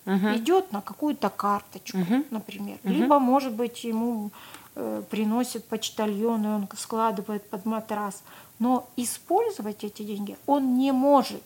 Мгм. 0.05 0.35
идет 0.35 0.71
на 0.71 0.81
какую-то 0.81 1.29
карточку, 1.29 1.97
Мгм. 1.97 2.25
например. 2.31 2.77
Мгм. 2.83 2.93
Либо, 2.93 3.19
может 3.19 3.53
быть, 3.53 3.83
ему 3.83 4.31
э, 4.75 5.03
приносит 5.09 5.65
почтальон, 5.65 6.45
и 6.45 6.47
он 6.47 6.67
складывает 6.77 7.47
под 7.49 7.65
матрас. 7.65 8.23
Но 8.61 8.87
использовать 8.95 9.83
эти 9.83 10.03
деньги 10.03 10.37
он 10.45 10.77
не 10.77 10.91
может. 10.91 11.41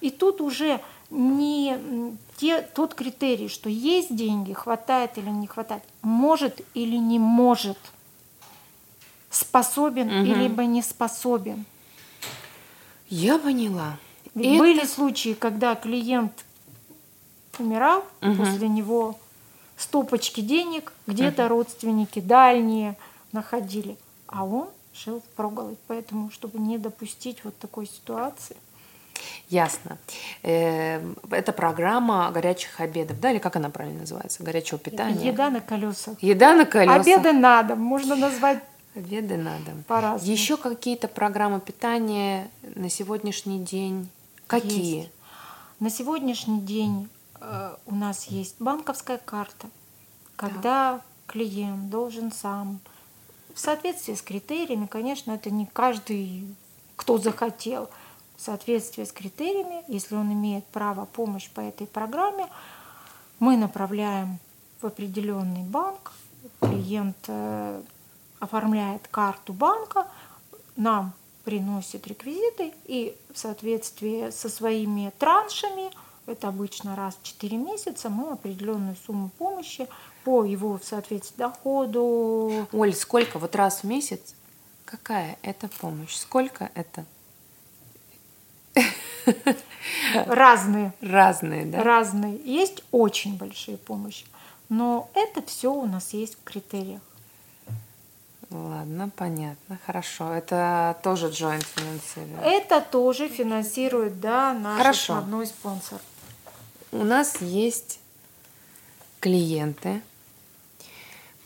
И 0.00 0.10
тут 0.10 0.40
уже 0.40 0.80
не 1.10 1.78
те, 2.38 2.60
тот 2.60 2.92
критерий, 2.94 3.46
что 3.48 3.68
есть 3.70 4.12
деньги, 4.14 4.52
хватает 4.52 5.16
или 5.16 5.30
не 5.30 5.46
хватает, 5.46 5.84
может 6.02 6.60
или 6.74 6.96
не 6.96 7.20
может, 7.20 7.78
способен 9.30 10.08
Мгм. 10.08 10.24
или 10.24 10.64
не 10.66 10.82
способен. 10.82 11.64
Я 13.08 13.38
поняла. 13.38 13.96
Ведь 14.34 14.46
Это- 14.48 14.58
были 14.58 14.84
случаи, 14.86 15.34
когда 15.34 15.76
клиент 15.76 16.44
умирал, 17.60 18.04
Мгм. 18.20 18.38
после 18.38 18.68
него 18.68 19.16
стопочки 19.76 20.40
денег, 20.40 20.92
где-то 21.06 21.46
родственники 21.46 22.18
дальние 22.18 22.96
находили, 23.30 23.96
а 24.26 24.44
он 24.44 24.68
жил 24.96 25.20
в 25.20 25.36
проголодь. 25.36 25.78
Поэтому, 25.86 26.30
чтобы 26.30 26.58
не 26.58 26.78
допустить 26.78 27.44
вот 27.44 27.58
такой 27.58 27.86
ситуации, 27.86 28.56
Ясно. 29.48 29.96
Э, 30.42 31.00
Это 31.30 31.52
программа 31.52 32.30
горячих 32.32 32.80
обедов, 32.80 33.18
да, 33.20 33.30
или 33.30 33.38
как 33.38 33.56
она 33.56 33.70
правильно 33.70 34.00
называется? 34.00 34.42
Горячего 34.42 34.78
питания. 34.78 35.28
еда 35.28 35.48
на 35.50 35.60
колесах. 35.60 36.22
Еда 36.22 36.54
на 36.54 36.66
колесах. 36.66 37.00
Обеды 37.00 37.32
на 37.32 37.62
дом, 37.62 37.80
можно 37.80 38.14
назвать 38.16 38.62
Обеды 38.94 39.36
на 39.36 39.56
дом. 39.60 39.84
по-разному. 39.86 40.30
Еще 40.32 40.56
какие-то 40.56 41.08
программы 41.08 41.60
питания 41.60 42.50
на 42.74 42.90
сегодняшний 42.90 43.58
день? 43.58 44.08
Какие? 44.46 44.96
Есть. 44.96 45.10
На 45.80 45.90
сегодняшний 45.90 46.60
день 46.60 47.08
э, 47.40 47.74
у 47.86 47.94
нас 47.94 48.24
есть 48.26 48.56
банковская 48.58 49.18
карта, 49.18 49.68
когда 50.36 51.00
клиент 51.26 51.90
должен 51.90 52.32
сам, 52.32 52.80
в 53.56 53.58
соответствии 53.58 54.12
с 54.12 54.20
критериями, 54.20 54.84
конечно, 54.84 55.32
это 55.32 55.50
не 55.50 55.64
каждый, 55.64 56.46
кто 56.94 57.16
захотел, 57.16 57.88
в 58.36 58.42
соответствии 58.42 59.02
с 59.02 59.12
критериями, 59.12 59.82
если 59.88 60.14
он 60.14 60.30
имеет 60.30 60.66
право 60.66 61.06
помощь 61.06 61.48
по 61.48 61.60
этой 61.60 61.86
программе, 61.86 62.48
мы 63.38 63.56
направляем 63.56 64.38
в 64.82 64.86
определенный 64.86 65.62
банк, 65.62 66.12
клиент 66.60 67.16
э, 67.28 67.80
оформляет 68.40 69.08
карту 69.08 69.54
банка, 69.54 70.06
нам 70.76 71.14
приносит 71.44 72.06
реквизиты 72.06 72.74
и 72.84 73.16
в 73.32 73.38
соответствии 73.38 74.28
со 74.32 74.50
своими 74.50 75.14
траншами, 75.18 75.90
это 76.26 76.48
обычно 76.48 76.94
раз 76.94 77.16
в 77.16 77.22
4 77.22 77.56
месяца, 77.56 78.10
мы 78.10 78.32
определенную 78.32 78.96
сумму 79.06 79.30
помощи 79.38 79.88
по 80.26 80.44
его 80.44 80.76
в 80.76 80.84
соответствии 80.84 81.36
доходу. 81.36 82.66
Оль, 82.72 82.92
сколько? 82.94 83.38
Вот 83.38 83.54
раз 83.54 83.84
в 83.84 83.84
месяц? 83.84 84.34
Какая 84.84 85.38
это 85.42 85.68
помощь? 85.68 86.16
Сколько 86.16 86.68
это? 86.74 87.04
Разные, 90.26 90.92
Разные, 91.00 91.64
да? 91.66 91.84
разные. 91.84 92.40
Есть 92.44 92.82
очень 92.90 93.36
большие 93.36 93.76
помощи, 93.76 94.26
но 94.68 95.08
это 95.14 95.42
все 95.42 95.72
у 95.72 95.86
нас 95.86 96.12
есть 96.12 96.34
в 96.34 96.42
критериях. 96.42 97.02
Ладно, 98.50 99.10
понятно, 99.14 99.78
хорошо. 99.86 100.32
Это 100.32 100.98
тоже 101.04 101.28
joint 101.28 101.64
финансирование. 101.64 102.38
Это 102.42 102.80
тоже 102.80 103.28
финансирует, 103.28 104.20
да, 104.20 104.52
наш 104.54 104.78
Хорошо. 104.78 105.14
основной 105.14 105.46
спонсор. 105.46 106.00
У 106.90 107.04
нас 107.04 107.40
есть 107.40 108.00
клиенты, 109.20 110.02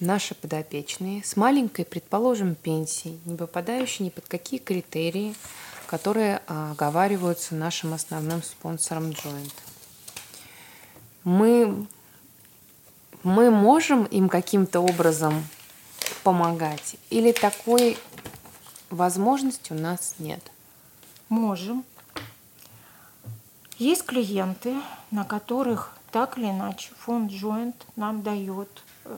наши 0.00 0.34
подопечные, 0.34 1.22
с 1.22 1.36
маленькой, 1.36 1.84
предположим, 1.84 2.54
пенсией, 2.54 3.20
не 3.24 3.36
попадающие 3.36 4.06
ни 4.06 4.10
под 4.10 4.26
какие 4.26 4.58
критерии, 4.58 5.34
которые 5.86 6.42
а, 6.46 6.72
оговариваются 6.72 7.54
нашим 7.54 7.92
основным 7.92 8.42
спонсором 8.42 9.10
Joint. 9.10 9.52
Мы, 11.24 11.86
мы 13.22 13.50
можем 13.50 14.04
им 14.04 14.28
каким-то 14.28 14.80
образом 14.80 15.44
помогать 16.22 16.96
или 17.10 17.32
такой 17.32 17.98
возможности 18.90 19.72
у 19.72 19.76
нас 19.76 20.16
нет? 20.18 20.50
Можем. 21.28 21.84
Есть 23.78 24.04
клиенты, 24.04 24.74
на 25.10 25.24
которых 25.24 25.92
так 26.10 26.38
или 26.38 26.50
иначе 26.50 26.90
фонд 26.98 27.30
Joint 27.30 27.74
нам 27.96 28.22
дает, 28.22 28.68
э, 29.04 29.16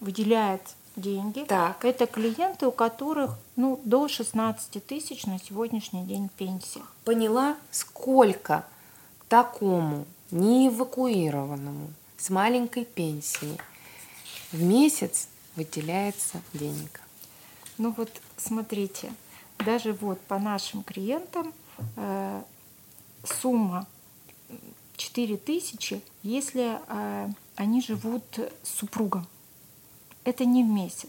выделяет 0.00 0.62
деньги. 0.96 1.44
Так. 1.44 1.84
Это 1.84 2.06
клиенты, 2.06 2.66
у 2.66 2.72
которых 2.72 3.38
ну, 3.56 3.80
до 3.84 4.08
16 4.08 4.84
тысяч 4.86 5.26
на 5.26 5.38
сегодняшний 5.38 6.04
день 6.04 6.28
пенсия. 6.36 6.82
Поняла, 7.04 7.56
сколько 7.70 8.64
такому 9.28 10.06
неэвакуированному 10.30 11.92
с 12.16 12.30
маленькой 12.30 12.84
пенсией 12.84 13.58
в 14.52 14.62
месяц 14.62 15.28
выделяется 15.56 16.40
денег? 16.52 17.00
Ну 17.78 17.94
вот 17.96 18.10
смотрите, 18.36 19.12
даже 19.58 19.92
вот 19.92 20.20
по 20.22 20.38
нашим 20.38 20.82
клиентам 20.82 21.52
э, 21.96 22.42
сумма 23.24 23.86
4 24.96 25.36
тысячи, 25.36 26.02
если 26.22 26.78
э, 26.88 27.28
они 27.56 27.80
живут 27.80 28.24
с 28.62 28.78
супругом. 28.78 29.26
Это 30.28 30.44
не 30.44 30.62
в 30.62 30.66
месяц, 30.66 31.08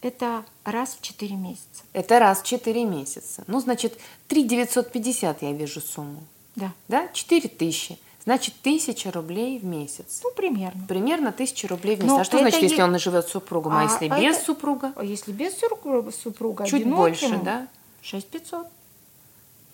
это 0.00 0.44
раз 0.64 0.94
в 0.94 1.00
4 1.02 1.34
месяца. 1.34 1.82
Это 1.92 2.20
раз 2.20 2.40
в 2.40 2.44
4 2.44 2.84
месяца. 2.84 3.42
Ну, 3.48 3.58
значит, 3.58 3.98
3 4.28 4.44
950 4.44 5.42
я 5.42 5.52
вижу 5.52 5.80
сумму. 5.80 6.22
Да, 6.54 6.72
Да? 6.86 7.08
4 7.12 7.48
тысячи. 7.48 7.98
Значит, 8.24 8.54
тысяча 8.62 9.10
рублей 9.10 9.58
в 9.58 9.64
месяц. 9.64 10.20
ну 10.22 10.30
примерно. 10.36 10.86
Примерно 10.86 11.32
тысяча 11.32 11.66
рублей 11.66 11.96
в 11.96 11.98
месяц. 11.98 12.10
Но 12.12 12.20
а 12.20 12.24
что 12.24 12.38
значит, 12.38 12.62
е- 12.62 12.68
если 12.68 12.82
он 12.82 12.96
живет 13.00 13.26
с 13.26 13.32
супругом? 13.32 13.72
А, 13.72 13.80
А 13.80 13.82
если 13.82 14.06
это- 14.06 14.20
без 14.20 14.40
супруга? 14.44 14.92
А 14.94 15.02
если 15.02 15.32
без 15.32 15.58
супруга, 15.58 16.12
супруга 16.12 16.64
Чуть 16.66 16.86
больше, 16.86 17.38
да? 17.38 17.66
6500. 18.02 18.68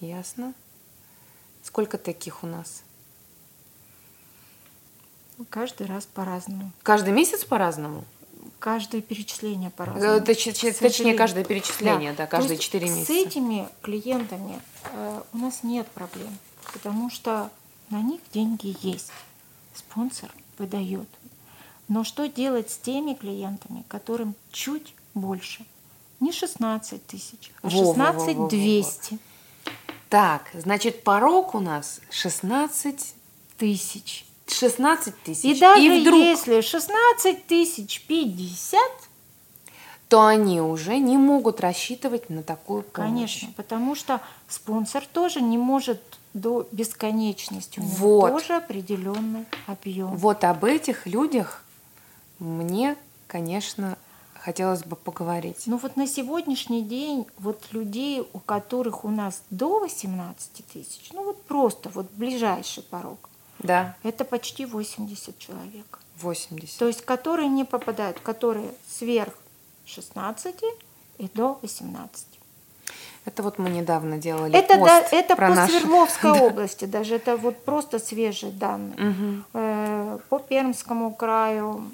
Ясно. 0.00 0.54
Сколько 1.62 1.98
таких 1.98 2.42
у 2.42 2.46
нас? 2.46 2.82
Каждый 5.50 5.86
раз 5.86 6.06
по-разному. 6.06 6.70
Каждый 6.82 7.12
месяц 7.12 7.44
по-разному? 7.44 8.04
Каждое 8.66 9.00
перечисление 9.00 9.70
по-разному. 9.70 10.20
к 10.20 10.24
Точнее, 10.24 11.14
каждое 11.14 11.44
перечисление, 11.44 12.12
да, 12.14 12.26
То 12.26 12.32
каждые 12.32 12.58
4 12.58 12.84
месяца. 12.84 13.06
С 13.06 13.10
этими 13.10 13.68
клиентами 13.80 14.60
э, 14.92 15.22
у 15.32 15.38
нас 15.38 15.62
нет 15.62 15.86
проблем, 15.86 16.36
потому 16.72 17.08
что 17.08 17.48
на 17.90 18.02
них 18.02 18.20
деньги 18.32 18.76
есть. 18.82 19.12
Спонсор 19.72 20.32
выдает. 20.58 21.06
Но 21.86 22.02
что 22.02 22.26
делать 22.26 22.68
с 22.72 22.76
теми 22.78 23.14
клиентами, 23.14 23.84
которым 23.86 24.34
чуть 24.50 24.96
больше? 25.14 25.64
Не 26.18 26.32
16 26.32 27.06
тысяч, 27.06 27.52
а 27.62 27.68
Во, 27.68 27.70
во, 27.70 27.92
во, 27.92 27.94
16 27.94 28.26
во, 28.26 28.34
во, 28.34 28.42
во. 28.42 28.48
200 28.48 29.18
Так, 30.08 30.50
значит, 30.54 31.04
порог 31.04 31.54
у 31.54 31.60
нас 31.60 32.00
16, 32.10 33.14
тысяч. 33.58 34.25
16 34.46 35.14
тысяч. 35.22 35.44
И 35.44 35.58
даже 35.60 36.00
вдруг, 36.00 36.20
если 36.20 36.60
16 36.60 37.46
тысяч 37.46 38.02
50, 38.06 38.80
то 40.08 40.24
они 40.24 40.60
уже 40.60 40.98
не 40.98 41.16
могут 41.16 41.60
рассчитывать 41.60 42.30
на 42.30 42.42
такую 42.42 42.82
помощь. 42.82 42.92
конечно, 43.10 43.48
потому 43.56 43.94
что 43.94 44.20
спонсор 44.48 45.04
тоже 45.12 45.40
не 45.40 45.58
может 45.58 46.00
до 46.32 46.68
бесконечности. 46.70 47.80
У 47.80 47.82
него 47.82 48.20
Вот. 48.20 48.30
тоже 48.32 48.54
определенный 48.56 49.46
объем. 49.66 50.14
Вот 50.16 50.44
об 50.44 50.64
этих 50.64 51.06
людях 51.06 51.64
мне, 52.38 52.96
конечно, 53.26 53.96
хотелось 54.34 54.84
бы 54.84 54.94
поговорить. 54.96 55.62
Ну 55.66 55.76
вот 55.78 55.96
на 55.96 56.06
сегодняшний 56.06 56.82
день 56.82 57.26
вот 57.38 57.64
людей, 57.72 58.22
у 58.32 58.38
которых 58.38 59.04
у 59.04 59.08
нас 59.08 59.42
до 59.50 59.80
18 59.80 60.64
тысяч, 60.72 61.10
ну 61.12 61.24
вот 61.24 61.42
просто 61.44 61.88
вот 61.88 62.06
ближайший 62.12 62.82
порог, 62.84 63.28
Да, 63.58 63.96
это 64.02 64.24
почти 64.24 64.66
80 64.66 65.38
человек. 65.38 65.98
80. 66.20 66.78
То 66.78 66.86
есть 66.86 67.02
которые 67.04 67.48
не 67.48 67.64
попадают, 67.64 68.20
которые 68.20 68.70
сверх 68.88 69.34
16 69.86 70.54
и 71.18 71.28
до 71.34 71.58
18. 71.62 72.26
Это 73.24 73.42
вот 73.42 73.58
мы 73.58 73.68
недавно 73.70 74.18
делали 74.18 74.56
Это, 74.56 74.78
пост 74.78 74.86
да, 74.86 75.00
это 75.10 75.34
про 75.36 75.48
по 75.48 75.54
наших- 75.54 75.80
Свердловской 75.80 76.30
области, 76.40 76.84
даже 76.84 77.16
это 77.16 77.36
вот 77.36 77.64
просто 77.64 77.98
свежие 77.98 78.52
данные. 78.52 79.42
Э, 79.52 80.18
По 80.28 80.38
Пермскому 80.38 81.12
краю, 81.12 81.90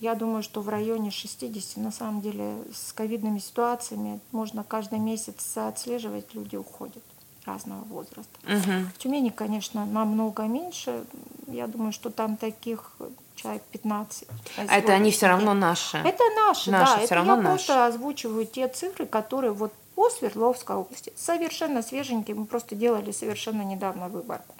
я 0.00 0.14
думаю, 0.14 0.42
что 0.42 0.60
в 0.60 0.68
районе 0.68 1.10
60, 1.10 1.78
на 1.78 1.90
самом 1.90 2.20
деле, 2.20 2.56
с 2.74 2.92
ковидными 2.92 3.38
ситуациями 3.38 4.20
можно 4.32 4.62
каждый 4.64 4.98
месяц 4.98 5.56
отслеживать, 5.56 6.34
люди 6.34 6.56
уходят 6.56 7.02
разного 7.46 7.84
возраста. 7.84 8.38
Мгм. 8.44 8.90
В 8.94 8.98
Тюмени, 8.98 9.30
конечно, 9.30 9.84
намного 9.86 10.42
меньше. 10.44 11.04
Я 11.46 11.66
думаю, 11.66 11.92
что 11.92 12.10
там 12.10 12.36
таких 12.36 12.92
человек 13.36 13.62
15. 13.72 14.28
на 14.56 14.62
А 14.72 14.76
это 14.76 14.92
они 14.92 15.10
все 15.10 15.26
равно 15.26 15.54
наши. 15.54 15.98
Это 15.98 16.22
наши, 16.36 16.70
Наши, 16.70 16.92
да. 16.92 16.96
всё 16.96 17.04
это 17.04 17.14
равно 17.16 17.36
я 17.36 17.42
наши. 17.42 17.66
просто 17.66 17.86
озвучиваю 17.86 18.46
те 18.46 18.68
цифры, 18.68 19.06
которые 19.06 19.52
вот 19.52 19.72
по 19.94 20.08
Свердловской 20.10 20.76
области. 20.76 21.12
Совершенно 21.16 21.82
свеженькие. 21.82 22.34
Мы 22.36 22.46
просто 22.46 22.74
делали 22.74 23.12
совершенно 23.12 23.62
недавно 23.62 24.08
выборку. 24.08 24.54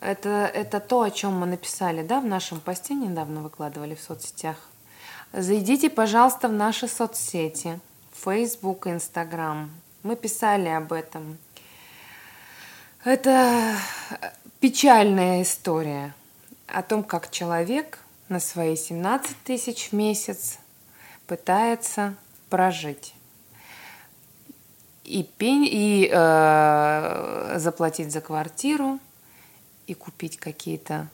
Это, 0.00 0.28
это 0.54 0.80
то, 0.80 1.02
о 1.02 1.10
чем 1.10 1.38
мы 1.38 1.46
написали, 1.46 2.02
да, 2.02 2.20
в 2.20 2.24
нашем 2.26 2.60
посте 2.60 2.94
недавно 2.94 3.42
выкладывали 3.42 3.94
в 3.94 4.00
соцсетях. 4.00 4.56
Зайдите, 5.32 5.90
пожалуйста, 5.90 6.48
в 6.48 6.52
наши 6.52 6.88
соцсети, 6.88 7.78
Facebook, 8.24 8.86
Instagram. 8.86 9.68
Мы 10.02 10.16
писали 10.16 10.68
об 10.68 10.92
этом. 10.92 11.36
Это 13.02 13.76
печальная 14.60 15.42
история 15.42 16.14
о 16.66 16.82
том, 16.82 17.02
как 17.02 17.30
человек 17.30 17.98
на 18.28 18.40
свои 18.40 18.76
17 18.76 19.36
тысяч 19.42 19.88
в 19.88 19.92
месяц 19.94 20.58
пытается 21.26 22.14
прожить 22.50 23.14
и, 25.10 25.24
пень, 25.24 25.66
и 25.66 26.08
э, 26.12 27.54
заплатить 27.58 28.12
за 28.12 28.20
квартиру, 28.20 29.00
и 29.86 29.94
купить 29.94 30.36
какие-то 30.36 31.08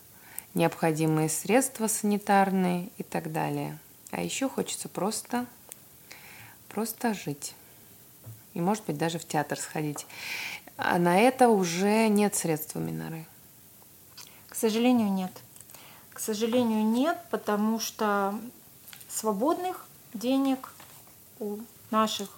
необходимые 0.55 1.28
средства 1.28 1.87
санитарные 1.87 2.91
и 2.99 3.03
так 3.03 3.32
далее. 3.32 3.78
А 4.11 4.22
еще 4.22 4.49
хочется 4.49 4.89
просто, 4.89 5.47
просто 6.68 7.14
жить. 7.14 7.55
И, 8.53 8.61
может 8.61 8.84
быть, 8.84 8.99
даже 8.99 9.18
в 9.18 9.26
театр 9.26 9.59
сходить. 9.59 10.05
А 10.77 10.99
на 10.99 11.18
это 11.18 11.49
уже 11.49 12.09
нет 12.09 12.35
средств 12.35 12.77
у 12.77 12.81
Миноры. 12.81 13.27
К 14.49 14.55
сожалению, 14.55 15.11
нет. 15.11 15.33
К 16.12 16.18
сожалению, 16.18 16.85
нет, 16.85 17.18
потому 17.31 17.81
что 17.81 18.35
свободных 19.09 19.87
денег 20.14 20.72
у 21.41 21.59
наших 21.91 22.29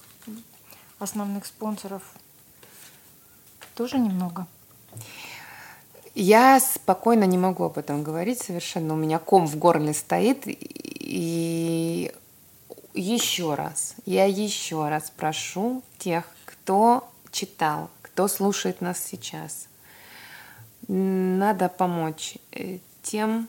основных 0.99 1.47
спонсоров 1.47 2.03
тоже 3.74 3.99
немного. 3.99 4.47
Я 6.14 6.59
спокойно 6.59 7.24
не 7.24 7.39
могу 7.39 7.64
об 7.64 7.78
этом 7.78 8.03
говорить 8.03 8.41
совершенно. 8.41 8.95
У 8.95 8.97
меня 8.97 9.20
ком 9.20 9.47
в 9.47 9.57
горле 9.57 9.95
стоит. 9.95 10.43
И 10.47 12.12
еще 12.95 13.55
раз, 13.55 13.95
я 14.05 14.24
еще 14.24 14.89
раз 14.89 15.12
прошу 15.16 15.82
тех, 15.99 16.24
кто 16.45 17.09
читал, 17.30 17.91
кто 18.18 18.26
слушает 18.26 18.80
нас 18.80 18.98
сейчас. 18.98 19.68
Надо 20.88 21.68
помочь 21.68 22.36
э, 22.50 22.80
тем, 23.00 23.48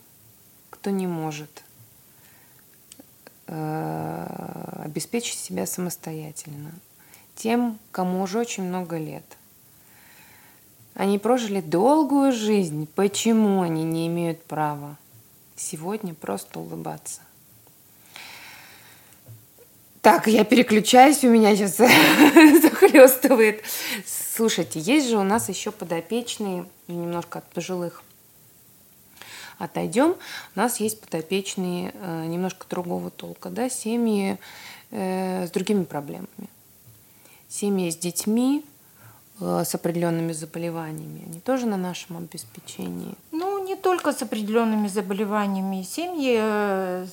кто 0.70 0.92
не 0.92 1.08
может 1.08 1.64
э, 3.48 4.82
обеспечить 4.86 5.40
себя 5.40 5.66
самостоятельно. 5.66 6.72
Тем, 7.36 7.80
кому 7.90 8.22
уже 8.22 8.38
очень 8.38 8.62
много 8.62 9.00
лет. 9.00 9.26
Они 10.94 11.18
прожили 11.18 11.62
долгую 11.62 12.32
жизнь. 12.32 12.88
Почему 12.94 13.64
они 13.64 13.84
не 13.84 14.06
имеют 14.06 14.44
права 14.44 14.98
сегодня 15.56 16.14
просто 16.14 16.60
улыбаться? 16.60 17.22
Так, 20.12 20.26
я 20.26 20.44
переключаюсь, 20.44 21.24
у 21.24 21.30
меня 21.30 21.56
сейчас 21.56 21.78
захлестывает. 22.64 23.62
Слушайте, 24.08 24.80
есть 24.80 25.08
же 25.08 25.18
у 25.18 25.24
нас 25.24 25.50
еще 25.50 25.70
подопечные, 25.72 26.66
немножко 26.88 27.38
от 27.38 27.46
пожилых 27.52 28.02
отойдем. 29.60 30.16
У 30.56 30.60
нас 30.60 30.80
есть 30.80 31.00
подопечные 31.00 31.94
э, 31.94 32.26
немножко 32.26 32.66
другого 32.68 33.12
толка, 33.12 33.52
да, 33.52 33.70
семьи 33.70 34.40
э, 34.90 35.46
с 35.46 35.52
другими 35.52 35.84
проблемами. 35.84 36.50
Семьи 37.48 37.92
с 37.92 37.96
детьми, 37.96 38.66
э, 39.40 39.64
с 39.64 39.76
определенными 39.76 40.32
заболеваниями, 40.32 41.26
они 41.28 41.40
тоже 41.40 41.68
на 41.68 41.78
нашем 41.78 42.18
обеспечении. 42.18 43.14
Ну, 43.32 43.49
только 43.82 44.12
с 44.12 44.22
определенными 44.22 44.88
заболеваниями. 44.88 45.84
Семьи 45.84 46.38
э, 46.40 47.06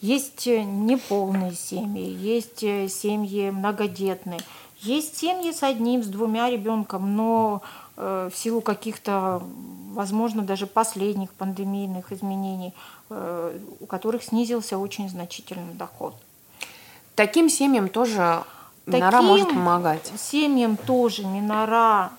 есть 0.00 0.46
э, 0.46 0.62
неполные 0.62 1.54
семьи, 1.54 2.08
есть 2.08 2.62
э, 2.62 2.88
семьи 2.88 3.50
многодетные, 3.50 4.40
есть 4.80 5.16
семьи 5.16 5.52
с 5.52 5.62
одним, 5.62 6.02
с 6.02 6.06
двумя 6.06 6.50
ребенком, 6.50 7.16
но 7.16 7.62
в 7.96 8.32
силу 8.34 8.60
каких-то, 8.60 9.42
возможно, 9.94 10.42
даже 10.42 10.66
последних 10.66 11.32
пандемийных 11.32 12.12
изменений, 12.12 12.74
у 13.08 13.86
которых 13.86 14.22
снизился 14.22 14.76
очень 14.76 15.08
значительный 15.08 15.72
доход. 15.72 16.14
таким 17.14 17.48
семьям 17.48 17.88
тоже 17.88 18.44
Минора 18.84 19.10
Таким 19.10 19.24
может 19.24 19.48
помогать. 19.48 20.12
Семьям 20.18 20.76
тоже 20.76 21.24
Минора 21.24 22.10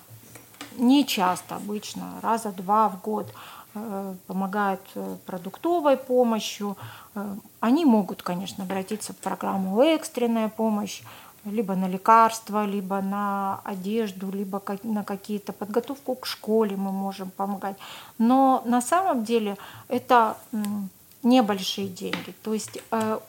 не 0.78 1.06
часто, 1.06 1.56
обычно 1.56 2.20
раза 2.22 2.52
два 2.52 2.90
в 2.90 3.02
год 3.02 3.28
э, 3.76 4.16
помогают 4.28 4.82
э, 4.96 5.16
продуктовой 5.26 5.98
помощью. 5.98 6.78
Э, 7.16 7.36
они 7.60 7.86
могут, 7.86 8.22
конечно, 8.22 8.64
обратиться 8.64 9.14
в 9.14 9.18
программу 9.18 9.82
экстренная 9.82 10.50
помощь, 10.50 11.02
либо 11.46 11.76
на 11.76 11.88
лекарства, 11.88 12.66
либо 12.66 13.02
на 13.02 13.62
одежду, 13.64 14.30
либо 14.32 14.62
на 14.84 15.04
какие-то 15.04 15.54
подготовку 15.54 16.16
к 16.16 16.26
школе 16.26 16.76
мы 16.76 16.92
можем 16.92 17.30
помогать. 17.30 17.78
Но 18.18 18.62
на 18.66 18.82
самом 18.82 19.24
деле 19.24 19.58
это 19.88 20.38
небольшие 21.24 21.88
деньги. 21.88 22.34
То 22.44 22.54
есть 22.54 22.80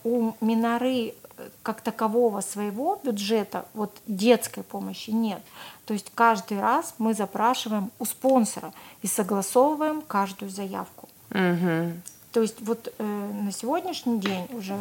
у 0.04 0.32
Миноры 0.40 1.14
как 1.62 1.80
такового 1.80 2.40
своего 2.40 3.00
бюджета, 3.02 3.66
вот 3.74 3.96
детской 4.06 4.62
помощи 4.62 5.10
нет. 5.10 5.42
То 5.88 5.94
есть 5.94 6.12
каждый 6.14 6.60
раз 6.60 6.94
мы 6.98 7.14
запрашиваем 7.14 7.90
у 7.98 8.04
спонсора 8.04 8.74
и 9.00 9.06
согласовываем 9.06 10.02
каждую 10.02 10.50
заявку. 10.50 11.08
Угу. 11.30 11.92
То 12.30 12.42
есть 12.42 12.60
вот 12.60 12.92
э, 12.98 13.02
на 13.42 13.50
сегодняшний 13.50 14.20
день 14.20 14.46
уже 14.52 14.76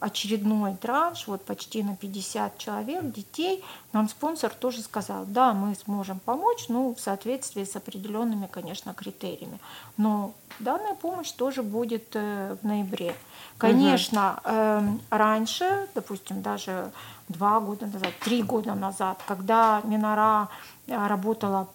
очередной 0.00 0.76
транш, 0.76 1.26
вот 1.26 1.44
почти 1.44 1.82
на 1.82 1.96
50 1.96 2.58
человек, 2.58 3.12
детей, 3.12 3.64
нам 3.92 4.08
спонсор 4.08 4.50
тоже 4.52 4.80
сказал, 4.82 5.24
да, 5.26 5.52
мы 5.52 5.74
сможем 5.74 6.20
помочь, 6.20 6.66
ну, 6.68 6.94
в 6.94 7.00
соответствии 7.00 7.64
с 7.64 7.76
определенными, 7.76 8.46
конечно, 8.46 8.94
критериями. 8.94 9.58
Но 9.96 10.32
данная 10.58 10.94
помощь 10.94 11.32
тоже 11.32 11.62
будет 11.62 12.08
э, 12.14 12.56
в 12.62 12.66
ноябре. 12.66 13.14
Конечно, 13.58 14.40
угу. 14.44 15.00
раньше, 15.10 15.88
допустим, 15.94 16.42
даже 16.42 16.92
два 17.28 17.60
года 17.60 17.86
назад, 17.86 18.12
три 18.20 18.42
года 18.42 18.74
назад, 18.74 19.20
когда 19.26 19.82
Минора 19.84 20.48
работала 20.86 21.68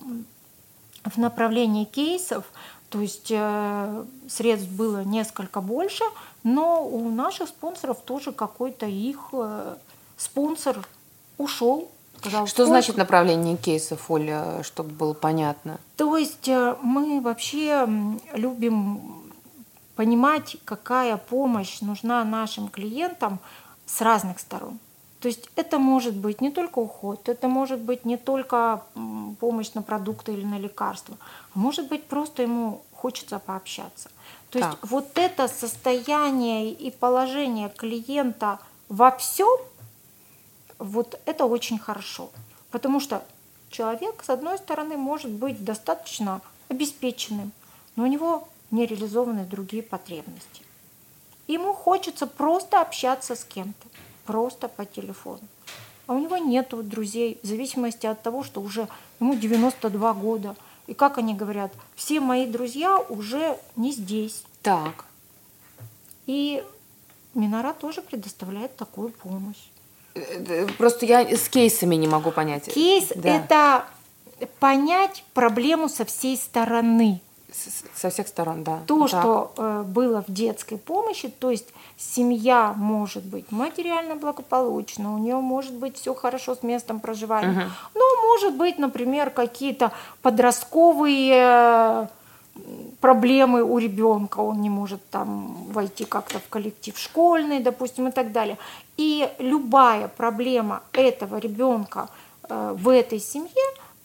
в 1.03 1.17
направлении 1.17 1.85
кейсов, 1.85 2.45
то 2.89 3.01
есть 3.01 3.31
э, 3.31 4.05
средств 4.27 4.69
было 4.69 5.03
несколько 5.03 5.61
больше, 5.61 6.03
но 6.43 6.85
у 6.85 7.09
наших 7.09 7.49
спонсоров 7.49 7.99
тоже 8.01 8.31
какой-то 8.31 8.85
их 8.85 9.29
э, 9.33 9.75
спонсор 10.17 10.85
ушел. 11.37 11.89
Сказал, 12.19 12.47
что 12.47 12.65
значит 12.65 12.97
направление 12.97 13.57
кейсов, 13.57 14.09
Оля, 14.09 14.63
чтобы 14.63 14.91
было 14.91 15.13
понятно? 15.13 15.79
То 15.97 16.15
есть 16.17 16.47
э, 16.47 16.75
мы 16.81 17.21
вообще 17.21 17.87
любим 18.33 19.31
понимать, 19.95 20.57
какая 20.65 21.17
помощь 21.17 21.81
нужна 21.81 22.23
нашим 22.23 22.67
клиентам 22.67 23.39
с 23.85 24.01
разных 24.01 24.39
сторон. 24.39 24.79
То 25.19 25.27
есть 25.27 25.49
это 25.55 25.79
может 25.79 26.15
быть 26.15 26.41
не 26.41 26.51
только 26.51 26.79
уход, 26.79 27.29
это 27.29 27.47
может 27.47 27.79
быть 27.79 28.05
не 28.05 28.17
только 28.17 28.83
помощь 29.39 29.73
на 29.73 29.81
продукты 29.81 30.33
или 30.33 30.45
на 30.45 30.59
лекарства, 30.59 31.17
а 31.53 31.59
может 31.59 31.87
быть 31.87 32.05
просто 32.05 32.43
ему 32.43 32.83
хочется 32.93 33.39
пообщаться. 33.39 34.09
То 34.49 34.59
так. 34.59 34.71
есть 34.71 34.91
вот 34.91 35.17
это 35.17 35.47
состояние 35.47 36.71
и 36.71 36.91
положение 36.91 37.69
клиента 37.69 38.59
во 38.89 39.11
всем, 39.11 39.59
вот 40.79 41.19
это 41.25 41.45
очень 41.45 41.79
хорошо. 41.79 42.29
Потому 42.71 42.99
что 42.99 43.23
человек, 43.69 44.23
с 44.23 44.29
одной 44.29 44.57
стороны, 44.57 44.97
может 44.97 45.31
быть 45.31 45.63
достаточно 45.63 46.41
обеспеченным, 46.69 47.51
но 47.95 48.03
у 48.03 48.07
него 48.07 48.47
не 48.71 48.85
реализованы 48.85 49.45
другие 49.45 49.83
потребности. 49.83 50.63
Ему 51.47 51.73
хочется 51.73 52.27
просто 52.27 52.81
общаться 52.81 53.35
с 53.35 53.43
кем-то, 53.43 53.87
просто 54.25 54.67
по 54.67 54.85
телефону. 54.85 55.41
А 56.07 56.13
у 56.13 56.19
него 56.19 56.37
нет 56.37 56.73
друзей, 56.87 57.39
в 57.41 57.47
зависимости 57.47 58.05
от 58.05 58.21
того, 58.21 58.43
что 58.43 58.61
уже 58.61 58.87
ему 59.19 59.35
92 59.35 60.13
года– 60.13 60.55
и 60.87 60.93
как 60.93 61.17
они 61.17 61.33
говорят, 61.33 61.71
все 61.95 62.19
мои 62.19 62.45
друзья 62.45 62.99
уже 63.09 63.57
не 63.75 63.91
здесь. 63.91 64.43
Так. 64.61 65.05
И 66.27 66.63
Минора 67.33 67.73
тоже 67.73 68.01
предоставляет 68.01 68.75
такую 68.75 69.09
помощь. 69.09 69.69
Э, 70.13 70.21
э, 70.21 70.67
просто 70.77 71.05
я 71.05 71.21
с 71.21 71.49
кейсами 71.49 71.95
не 71.95 72.07
могу 72.07 72.31
понять. 72.31 72.71
Кейс 72.71 73.11
да. 73.15 73.29
это 73.29 73.85
понять 74.59 75.23
проблему 75.33 75.89
со 75.89 76.05
всей 76.05 76.37
стороны 76.37 77.21
со 77.95 78.09
всех 78.09 78.27
сторон, 78.27 78.65
да. 78.65 78.81
То, 78.85 79.07
так. 79.07 79.09
что 79.09 79.53
э, 79.55 79.83
было 79.87 80.21
в 80.27 80.31
детской 80.31 80.77
помощи, 80.77 81.29
то 81.29 81.51
есть 81.51 81.67
семья 81.97 82.73
может 82.75 83.23
быть 83.23 83.51
материально 83.51 84.15
благополучна, 84.15 85.13
у 85.13 85.17
нее 85.17 85.37
может 85.37 85.73
быть 85.73 85.97
все 85.97 86.13
хорошо 86.13 86.55
с 86.55 86.63
местом 86.63 86.99
проживания, 86.99 87.51
угу. 87.51 87.61
но 87.95 88.01
может 88.27 88.55
быть, 88.55 88.77
например, 88.77 89.29
какие-то 89.29 89.91
подростковые 90.21 92.09
проблемы 93.01 93.63
у 93.63 93.77
ребенка, 93.77 94.39
он 94.39 94.61
не 94.61 94.69
может 94.69 95.07
там 95.09 95.55
войти 95.71 96.05
как-то 96.05 96.39
в 96.39 96.47
коллектив 96.49 96.97
школьный, 96.97 97.59
допустим, 97.59 98.07
и 98.07 98.11
так 98.11 98.31
далее. 98.31 98.57
И 98.97 99.29
любая 99.39 100.07
проблема 100.07 100.81
этого 100.93 101.37
ребенка 101.37 102.07
э, 102.47 102.75
в 102.77 102.89
этой 102.89 103.19
семье, 103.19 103.49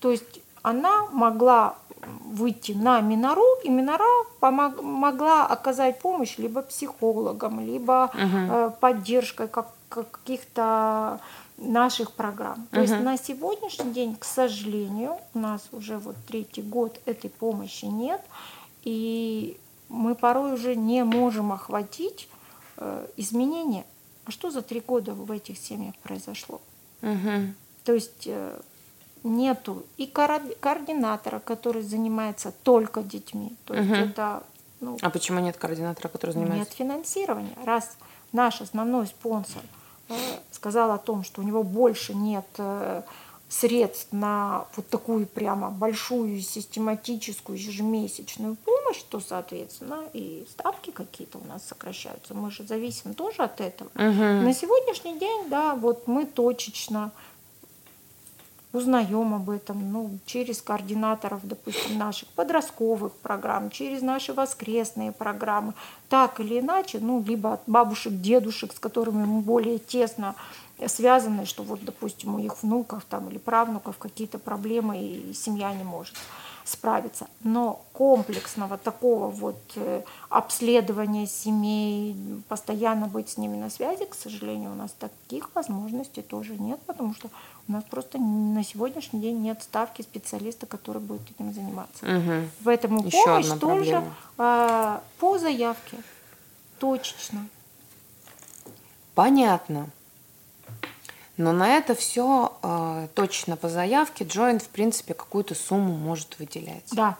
то 0.01 0.11
есть 0.11 0.41
она 0.63 1.07
могла 1.13 1.77
выйти 2.25 2.73
на 2.73 3.01
Минору, 3.01 3.47
и 3.65 3.69
Минора 3.69 4.09
помог, 4.41 4.83
могла 4.83 5.47
оказать 5.47 6.01
помощь 6.01 6.39
либо 6.39 6.63
психологам, 6.63 7.61
либо 7.61 8.11
угу. 8.15 8.75
поддержкой 8.81 9.49
как, 9.49 9.69
каких-то 9.89 11.21
наших 11.61 12.13
программ. 12.13 12.67
То 12.71 12.81
угу. 12.81 12.89
есть 12.89 13.01
на 13.01 13.17
сегодняшний 13.17 13.93
день, 13.93 14.17
к 14.17 14.25
сожалению, 14.25 15.19
у 15.35 15.39
нас 15.39 15.69
уже 15.73 15.99
вот 15.99 16.17
третий 16.27 16.63
год 16.63 17.01
этой 17.05 17.31
помощи 17.31 17.85
нет, 17.85 18.21
и 18.83 19.59
мы 19.89 20.15
порой 20.15 20.55
уже 20.55 20.75
не 20.75 21.05
можем 21.05 21.53
охватить 21.53 22.29
э, 22.77 23.07
изменения. 23.17 23.85
А 24.25 24.31
что 24.31 24.51
за 24.51 24.63
три 24.63 24.81
года 24.81 25.13
в 25.13 25.31
этих 25.31 25.59
семьях 25.59 25.95
произошло? 25.97 26.61
Угу. 27.03 27.55
То 27.85 27.93
есть 27.93 28.27
э, 28.27 28.61
нету 29.23 29.85
и 29.97 30.07
координатора, 30.07 31.41
который 31.41 31.83
занимается 31.83 32.53
только 32.63 33.03
детьми. 33.03 33.55
То 33.65 33.75
есть 33.75 33.91
угу. 33.91 33.97
это, 33.97 34.43
ну, 34.81 34.99
а 35.01 35.11
почему 35.11 35.41
нет 35.41 35.57
координатора, 35.57 36.09
который 36.09 36.33
занимается? 36.33 36.59
Нет 36.59 36.73
финансирования. 36.73 37.57
Раз 37.65 37.97
наш 38.33 38.61
основной 38.61 39.07
спонсор 39.07 39.63
э, 40.09 40.15
сказал 40.51 40.91
о 40.93 40.99
том, 40.99 41.25
что 41.25 41.43
у 41.43 41.45
него 41.45 41.63
больше 41.63 42.15
нет 42.15 42.47
э, 42.59 43.03
средств 43.51 44.13
на 44.13 44.67
вот 44.77 44.89
такую 44.89 45.27
прямо 45.27 45.71
большую 45.71 46.41
систематическую 46.41 47.59
ежемесячную 47.59 48.55
помощь, 48.55 49.03
то, 49.09 49.19
соответственно, 49.21 50.05
и 50.13 50.47
ставки 50.49 50.91
какие-то 50.91 51.39
у 51.39 51.45
нас 51.45 51.67
сокращаются. 51.67 52.33
Мы 52.33 52.53
же 52.53 52.63
зависим 52.63 53.13
тоже 53.15 53.43
от 53.43 53.61
этого. 53.61 53.89
Угу. 53.97 54.45
На 54.45 54.55
сегодняшний 54.55 55.19
день, 55.19 55.49
да, 55.49 55.75
вот 55.75 56.07
мы 56.07 56.27
точечно 56.27 57.11
узнаем 58.73 59.35
об 59.35 59.51
этом 59.51 59.93
ну, 59.93 60.19
через 60.27 60.63
координаторов, 60.63 61.41
допустим, 61.43 61.99
наших 61.99 62.29
подростковых 62.31 63.13
программ, 63.15 63.71
через 63.71 64.03
наши 64.03 64.33
воскресные 64.33 65.13
программы, 65.13 65.75
так 66.09 66.41
или 66.41 66.61
иначе, 66.61 66.99
ну, 67.01 67.23
либо 67.27 67.55
от 67.55 67.63
бабушек, 67.67 68.13
дедушек, 68.21 68.73
с 68.73 68.79
которыми 68.79 69.25
мы 69.25 69.41
более 69.41 69.79
тесно 69.79 70.35
связаны, 70.87 71.47
что 71.47 71.63
вот, 71.63 71.85
допустим, 71.85 72.37
у 72.37 72.39
их 72.39 72.63
внуков 72.63 73.05
там, 73.09 73.29
или 73.29 73.39
правнуков 73.39 73.99
какие-то 73.99 74.39
проблемы, 74.39 74.99
и 74.99 75.35
семья 75.35 75.73
не 75.75 75.85
может 75.85 76.15
справиться. 76.71 77.27
Но 77.43 77.83
комплексного 77.93 78.79
такого 78.79 79.29
вот 79.29 79.61
э, 79.77 80.03
обследования 80.29 81.27
семей, 81.27 82.17
постоянно 82.49 83.07
быть 83.07 83.29
с 83.31 83.37
ними 83.37 83.57
на 83.57 83.71
связи, 83.71 84.05
к 84.05 84.15
сожалению, 84.15 84.73
у 84.73 84.75
нас 84.75 84.93
таких 84.99 85.51
возможностей 85.55 86.23
тоже 86.23 86.55
нет, 86.55 86.81
потому 86.87 87.15
что 87.15 87.29
у 87.69 87.73
нас 87.73 87.85
просто 87.85 88.19
на 88.19 88.65
сегодняшний 88.65 89.21
день 89.21 89.41
нет 89.41 89.63
ставки 89.63 90.03
специалиста, 90.03 90.67
который 90.67 91.03
будет 91.03 91.23
этим 91.31 91.53
заниматься. 91.53 92.05
Угу. 92.05 92.49
В 92.61 92.69
этом 92.69 92.97
Еще 92.99 93.23
помощь 93.25 93.61
тоже 93.61 94.05
а, 94.39 95.03
по 95.19 95.39
заявке, 95.39 95.99
точечно. 96.79 97.47
Понятно. 99.15 99.91
Но 101.41 101.53
на 101.53 101.79
это 101.79 101.95
все 101.95 102.53
э, 102.63 103.09
точно 103.15 103.57
по 103.57 103.71
заявке 103.71 104.25
Joint, 104.25 104.59
в 104.59 104.69
принципе, 104.69 105.15
какую-то 105.15 105.55
сумму 105.55 105.97
может 105.97 106.39
выделять. 106.39 106.85
Да. 106.93 107.17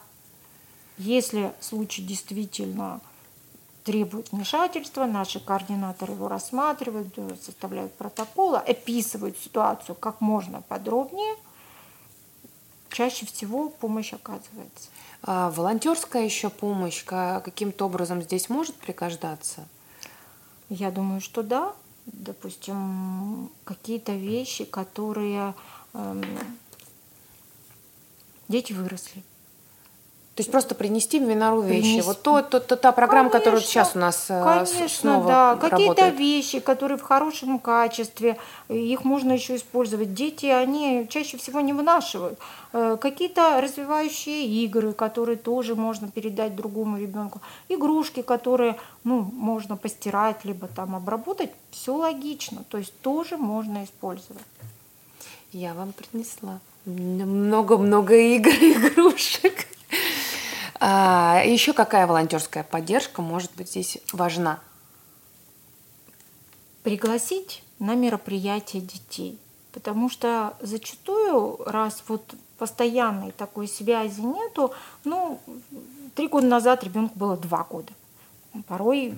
Если 0.99 1.55
случай 1.61 2.03
действительно 2.03 3.01
требует 3.83 4.31
вмешательства, 4.31 5.07
наши 5.07 5.41
координаторы 5.41 6.13
его 6.13 6.29
рассматривают, 6.29 7.15
составляют 7.43 7.95
протоколы, 7.95 8.59
описывают 8.59 9.39
ситуацию 9.39 9.97
как 9.97 10.21
можно 10.21 10.61
подробнее, 10.61 11.35
чаще 12.91 13.25
всего 13.25 13.71
помощь 13.71 14.13
оказывается. 14.13 14.91
А 15.23 15.51
волонтерская 15.51 16.25
еще 16.25 16.51
помощь 16.51 17.05
каким-то 17.05 17.87
образом 17.87 18.21
здесь 18.21 18.51
может 18.51 18.75
пригождаться? 18.75 19.67
Я 20.69 20.91
думаю, 20.91 21.23
что 21.23 21.43
да. 21.43 21.73
Допустим, 22.07 23.51
какие-то 23.65 24.13
вещи, 24.13 24.65
которые 24.65 25.55
эм, 25.95 26.23
дети 28.49 28.73
выросли. 28.73 29.23
То 30.41 30.43
есть 30.43 30.53
просто 30.53 30.75
принести 30.75 31.19
в 31.19 31.23
Минору 31.23 31.61
вещи. 31.61 31.83
Принести. 31.83 32.01
Вот 32.01 32.23
то, 32.23 32.41
то, 32.41 32.61
то, 32.61 32.77
та 32.77 32.93
программа, 32.93 33.29
конечно, 33.29 33.39
которая 33.41 33.61
сейчас 33.61 33.93
у 33.95 33.99
нас 33.99 34.25
э, 34.31 34.43
конечно, 34.43 34.89
снова 34.89 35.29
да. 35.29 35.57
Какие-то 35.57 36.09
вещи, 36.09 36.61
которые 36.61 36.97
в 36.97 37.03
хорошем 37.03 37.59
качестве, 37.59 38.39
их 38.71 39.05
можно 39.05 39.33
еще 39.33 39.57
использовать. 39.57 40.15
Дети, 40.15 40.47
они 40.47 41.07
чаще 41.11 41.37
всего 41.37 41.61
не 41.61 41.75
вынашивают. 41.75 42.39
Э, 42.73 42.97
какие-то 42.99 43.61
развивающие 43.61 44.47
игры, 44.65 44.95
которые 44.95 45.37
тоже 45.37 45.75
можно 45.75 46.11
передать 46.11 46.57
другому 46.57 46.97
ребенку. 46.97 47.43
Игрушки, 47.69 48.23
которые 48.23 48.77
ну, 49.05 49.21
можно 49.21 49.77
постирать, 49.77 50.43
либо 50.47 50.69
там 50.69 50.97
обработать. 50.97 51.51
Все 51.71 51.95
логично. 51.95 52.65
То 52.71 52.79
есть 52.79 52.99
тоже 53.03 53.37
можно 53.37 53.85
использовать. 53.85 54.43
Я 55.53 55.75
вам 55.75 55.93
принесла 55.93 56.61
много-много 56.87 58.15
игр, 58.15 58.49
игрушек. 58.51 59.67
А, 60.81 61.43
еще 61.45 61.75
какая 61.75 62.07
волонтерская 62.07 62.65
поддержка 62.65 63.21
может 63.21 63.53
быть 63.55 63.69
здесь 63.69 63.99
важна? 64.13 64.61
Пригласить 66.83 67.63
на 67.79 67.95
мероприятие 67.95 68.81
детей. 68.81 69.39
Потому 69.73 70.09
что 70.09 70.55
зачастую, 70.61 71.63
раз 71.67 72.03
вот 72.09 72.35
постоянной 72.59 73.31
такой 73.31 73.69
связи 73.69 74.21
нету, 74.21 74.73
ну, 75.05 75.39
три 76.15 76.29
года 76.29 76.47
назад 76.47 76.83
ребенку 76.83 77.19
было 77.19 77.37
два 77.37 77.63
года. 77.63 77.93
Порой 78.67 79.15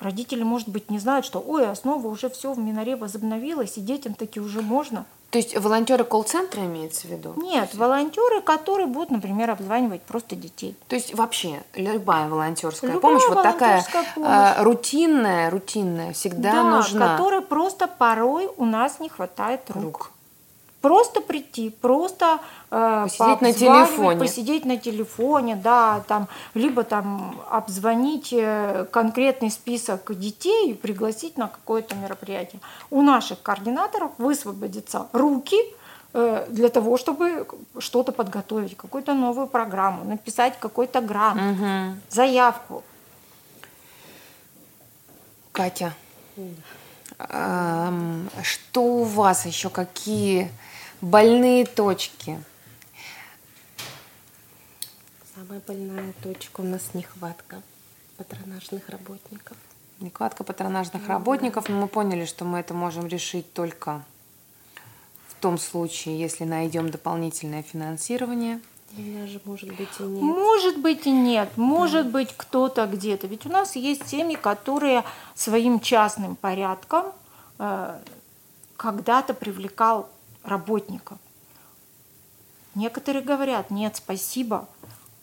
родители, 0.00 0.42
может 0.42 0.68
быть, 0.68 0.90
не 0.90 0.98
знают, 0.98 1.24
что, 1.24 1.40
ой, 1.40 1.66
основа 1.68 2.06
уже 2.08 2.28
все 2.28 2.52
в 2.52 2.58
Миноре 2.58 2.96
возобновилось, 2.96 3.78
и 3.78 3.80
детям 3.80 4.14
таки 4.14 4.40
уже 4.40 4.62
можно. 4.62 5.06
То 5.34 5.38
есть 5.38 5.58
волонтеры 5.58 6.04
колл-центра 6.04 6.62
имеется 6.62 7.08
в 7.08 7.10
виду? 7.10 7.34
Нет, 7.36 7.74
волонтеры, 7.74 8.40
которые 8.40 8.86
будут, 8.86 9.10
например, 9.10 9.50
обзванивать 9.50 10.00
просто 10.02 10.36
детей. 10.36 10.76
То 10.86 10.94
есть 10.94 11.12
вообще 11.12 11.64
любая 11.74 12.28
волонтерская 12.28 12.92
любая 12.92 13.18
помощь, 13.18 13.28
вот 13.28 13.42
такая 13.42 13.84
помощь. 14.14 14.30
Э, 14.30 14.62
рутинная, 14.62 15.50
рутинная, 15.50 16.12
всегда 16.12 16.52
да, 16.52 16.62
нужна. 16.62 17.16
которой 17.16 17.40
просто 17.40 17.88
порой 17.88 18.48
у 18.56 18.64
нас 18.64 19.00
не 19.00 19.08
хватает 19.08 19.62
рук. 19.70 19.82
рук. 19.82 20.10
Просто 20.84 21.22
прийти, 21.22 21.70
просто 21.70 22.40
э, 22.70 23.04
посидеть 23.04 23.40
на 23.40 23.52
телефоне. 23.54 24.20
Посидеть 24.20 24.64
на 24.66 24.76
телефоне, 24.76 25.56
да, 25.56 26.04
там, 26.06 26.28
либо 26.52 26.84
там 26.84 27.40
обзвонить 27.48 28.34
э, 28.34 28.84
конкретный 28.90 29.50
список 29.50 30.14
детей 30.18 30.72
и 30.72 30.74
пригласить 30.74 31.38
на 31.38 31.48
какое-то 31.48 31.94
мероприятие. 31.94 32.60
У 32.90 33.00
наших 33.00 33.40
координаторов 33.40 34.10
высвободятся 34.18 35.06
руки 35.14 35.56
э, 36.12 36.46
для 36.50 36.68
того, 36.68 36.98
чтобы 36.98 37.46
что-то 37.78 38.12
подготовить, 38.12 38.76
какую-то 38.76 39.14
новую 39.14 39.46
программу, 39.46 40.04
написать 40.04 40.58
какой-то 40.60 41.00
грант, 41.00 41.40
угу. 41.40 41.98
заявку. 42.10 42.82
Катя, 45.52 45.94
что 48.42 48.82
у 48.82 49.04
вас 49.04 49.46
еще 49.46 49.70
какие 49.70 50.50
больные 51.04 51.66
точки? 51.66 52.42
Самая 55.34 55.60
больная 55.66 56.12
точка 56.22 56.60
у 56.60 56.64
нас 56.64 56.94
нехватка 56.94 57.62
патронажных 58.16 58.88
работников. 58.88 59.56
Нехватка 60.00 60.44
патронажных 60.44 61.02
ну, 61.02 61.08
работников, 61.08 61.68
но 61.68 61.80
мы 61.82 61.88
поняли, 61.88 62.24
что 62.24 62.44
мы 62.44 62.58
это 62.58 62.74
можем 62.74 63.06
решить 63.06 63.52
только 63.52 64.02
в 65.28 65.34
том 65.40 65.58
случае, 65.58 66.18
если 66.18 66.44
найдем 66.44 66.90
дополнительное 66.90 67.62
финансирование. 67.62 68.60
Даже 68.92 69.40
может 69.44 69.70
быть 69.74 69.88
и 69.98 70.02
нет. 70.04 70.22
Может 70.22 70.78
быть 70.78 71.06
и 71.06 71.10
нет. 71.10 71.56
Может 71.56 72.06
да. 72.06 72.12
быть 72.12 72.34
кто-то 72.36 72.86
где-то. 72.86 73.26
Ведь 73.26 73.44
у 73.44 73.48
нас 73.48 73.76
есть 73.76 74.08
семьи, 74.08 74.36
которые 74.36 75.04
своим 75.34 75.80
частным 75.80 76.36
порядком 76.36 77.12
э, 77.58 77.98
когда-то 78.76 79.34
привлекал 79.34 80.08
работников. 80.44 81.18
Некоторые 82.74 83.24
говорят, 83.24 83.70
нет, 83.70 83.96
спасибо, 83.96 84.68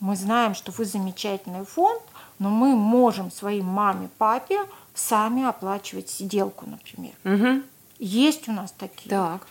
мы 0.00 0.16
знаем, 0.16 0.54
что 0.54 0.72
вы 0.72 0.84
замечательный 0.84 1.64
фонд, 1.64 2.02
но 2.38 2.50
мы 2.50 2.74
можем 2.74 3.30
своей 3.30 3.62
маме, 3.62 4.08
папе 4.18 4.58
сами 4.94 5.44
оплачивать 5.44 6.10
сиделку, 6.10 6.66
например. 6.66 7.12
Угу. 7.24 7.62
Есть 8.00 8.48
у 8.48 8.52
нас 8.52 8.72
такие. 8.72 9.08
Так. 9.08 9.46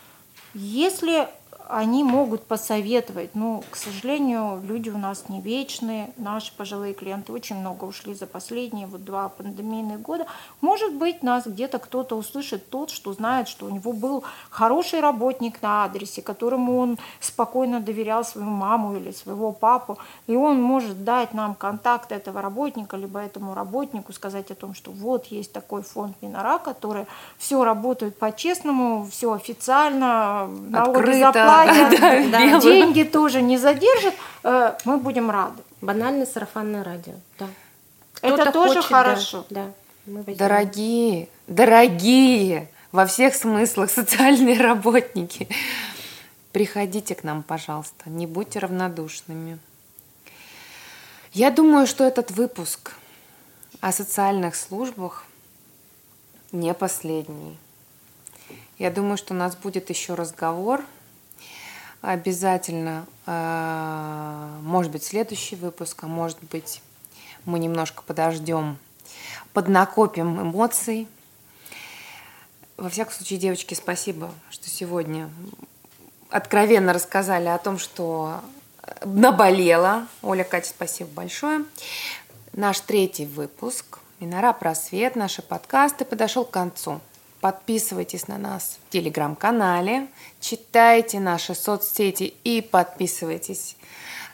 Если 0.52 1.28
они 1.72 2.04
могут 2.04 2.44
посоветовать. 2.44 3.30
Ну, 3.34 3.64
к 3.70 3.76
сожалению, 3.76 4.60
люди 4.62 4.90
у 4.90 4.98
нас 4.98 5.28
не 5.28 5.40
вечные, 5.40 6.12
наши 6.18 6.52
пожилые 6.54 6.92
клиенты 6.92 7.32
очень 7.32 7.56
много 7.56 7.84
ушли 7.84 8.14
за 8.14 8.26
последние 8.26 8.86
вот 8.86 9.04
два 9.04 9.30
пандемийных 9.30 10.02
года. 10.02 10.26
Может 10.60 10.94
быть, 10.94 11.22
нас 11.22 11.46
где-то 11.46 11.78
кто-то 11.78 12.16
услышит 12.16 12.68
тот, 12.68 12.90
что 12.90 13.12
знает, 13.14 13.48
что 13.48 13.66
у 13.66 13.70
него 13.70 13.92
был 13.92 14.22
хороший 14.50 15.00
работник 15.00 15.62
на 15.62 15.84
адресе, 15.84 16.20
которому 16.20 16.78
он 16.78 16.98
спокойно 17.20 17.80
доверял 17.80 18.22
свою 18.24 18.48
маму 18.48 18.96
или 18.96 19.10
своего 19.10 19.52
папу, 19.52 19.98
и 20.26 20.36
он 20.36 20.60
может 20.60 21.04
дать 21.04 21.32
нам 21.32 21.54
контакт 21.54 22.12
этого 22.12 22.42
работника, 22.42 22.96
либо 22.98 23.18
этому 23.20 23.54
работнику 23.54 24.12
сказать 24.12 24.50
о 24.50 24.54
том, 24.54 24.74
что 24.74 24.90
вот 24.90 25.26
есть 25.26 25.52
такой 25.52 25.82
фонд 25.82 26.16
Минора, 26.20 26.58
который 26.58 27.06
все 27.38 27.64
работает 27.64 28.18
по-честному, 28.18 29.08
все 29.10 29.32
официально, 29.32 30.46
налоги 30.68 31.18
заплатят, 31.18 31.61
да, 31.66 32.60
деньги 32.60 33.02
тоже 33.02 33.42
не 33.42 33.58
задержат, 33.58 34.14
э, 34.44 34.74
мы 34.84 34.98
будем 34.98 35.30
рады. 35.30 35.62
Банальное 35.80 36.26
сарафанное 36.26 36.84
радио, 36.84 37.14
да. 37.38 37.48
Это 38.22 38.52
тоже 38.52 38.76
хочет, 38.76 38.84
хорошо. 38.84 39.46
Да, 39.50 39.66
да. 40.06 40.34
Дорогие, 40.34 41.28
дорогие, 41.46 42.70
во 42.92 43.06
всех 43.06 43.34
смыслах 43.34 43.90
социальные 44.00 44.60
работники, 44.60 45.48
приходите 46.52 47.14
к 47.14 47.24
нам, 47.24 47.42
пожалуйста, 47.42 48.10
не 48.10 48.26
будьте 48.26 48.58
равнодушными. 48.58 49.58
Я 51.32 51.50
думаю, 51.50 51.86
что 51.86 52.04
этот 52.04 52.30
выпуск 52.30 52.92
о 53.80 53.90
социальных 53.90 54.54
службах 54.54 55.24
не 56.52 56.74
последний. 56.74 57.56
Я 58.78 58.90
думаю, 58.90 59.16
что 59.16 59.32
у 59.32 59.36
нас 59.36 59.56
будет 59.56 59.88
еще 59.90 60.14
разговор 60.14 60.84
обязательно, 62.02 63.06
э, 63.26 64.58
может 64.62 64.92
быть, 64.92 65.04
следующий 65.04 65.56
выпуск, 65.56 66.02
а 66.04 66.08
может 66.08 66.38
быть, 66.50 66.82
мы 67.44 67.58
немножко 67.58 68.02
подождем, 68.02 68.76
поднакопим 69.52 70.42
эмоций. 70.42 71.08
Во 72.76 72.90
всяком 72.90 73.14
случае, 73.14 73.38
девочки, 73.38 73.74
спасибо, 73.74 74.30
что 74.50 74.68
сегодня 74.68 75.30
откровенно 76.30 76.92
рассказали 76.92 77.48
о 77.48 77.58
том, 77.58 77.78
что 77.78 78.40
наболела. 79.04 80.08
Оля, 80.22 80.44
Катя, 80.44 80.70
спасибо 80.70 81.10
большое. 81.10 81.64
Наш 82.52 82.80
третий 82.80 83.26
выпуск 83.26 84.00
«Минора 84.18 84.52
просвет», 84.52 85.14
наши 85.16 85.40
подкасты 85.40 86.04
подошел 86.04 86.44
к 86.44 86.50
концу. 86.50 87.00
Подписывайтесь 87.42 88.28
на 88.28 88.38
нас 88.38 88.78
в 88.86 88.92
телеграм-канале, 88.92 90.06
читайте 90.38 91.18
наши 91.18 91.56
соцсети 91.56 92.34
и 92.44 92.60
подписывайтесь. 92.60 93.76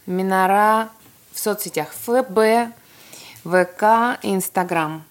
Минора 0.05 0.91
в 1.33 1.39
соцсетях 1.39 1.95
ФБ, 1.95 2.71
ВК, 3.45 3.83
Инстаграм. 4.23 5.05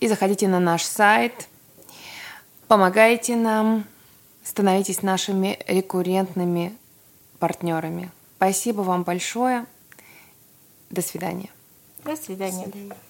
И 0.00 0.08
заходите 0.08 0.46
на 0.46 0.60
наш 0.60 0.82
сайт, 0.82 1.48
помогайте 2.66 3.34
нам, 3.34 3.86
становитесь 4.44 5.00
нашими 5.00 5.58
рекуррентными 5.66 6.76
партнерами. 7.38 8.10
Спасибо 8.36 8.82
вам 8.82 9.04
большое. 9.04 9.64
До 10.90 11.00
свидания. 11.00 11.48
До 12.04 12.14
свидания. 12.14 12.66
До 12.66 12.72
свидания. 12.72 13.07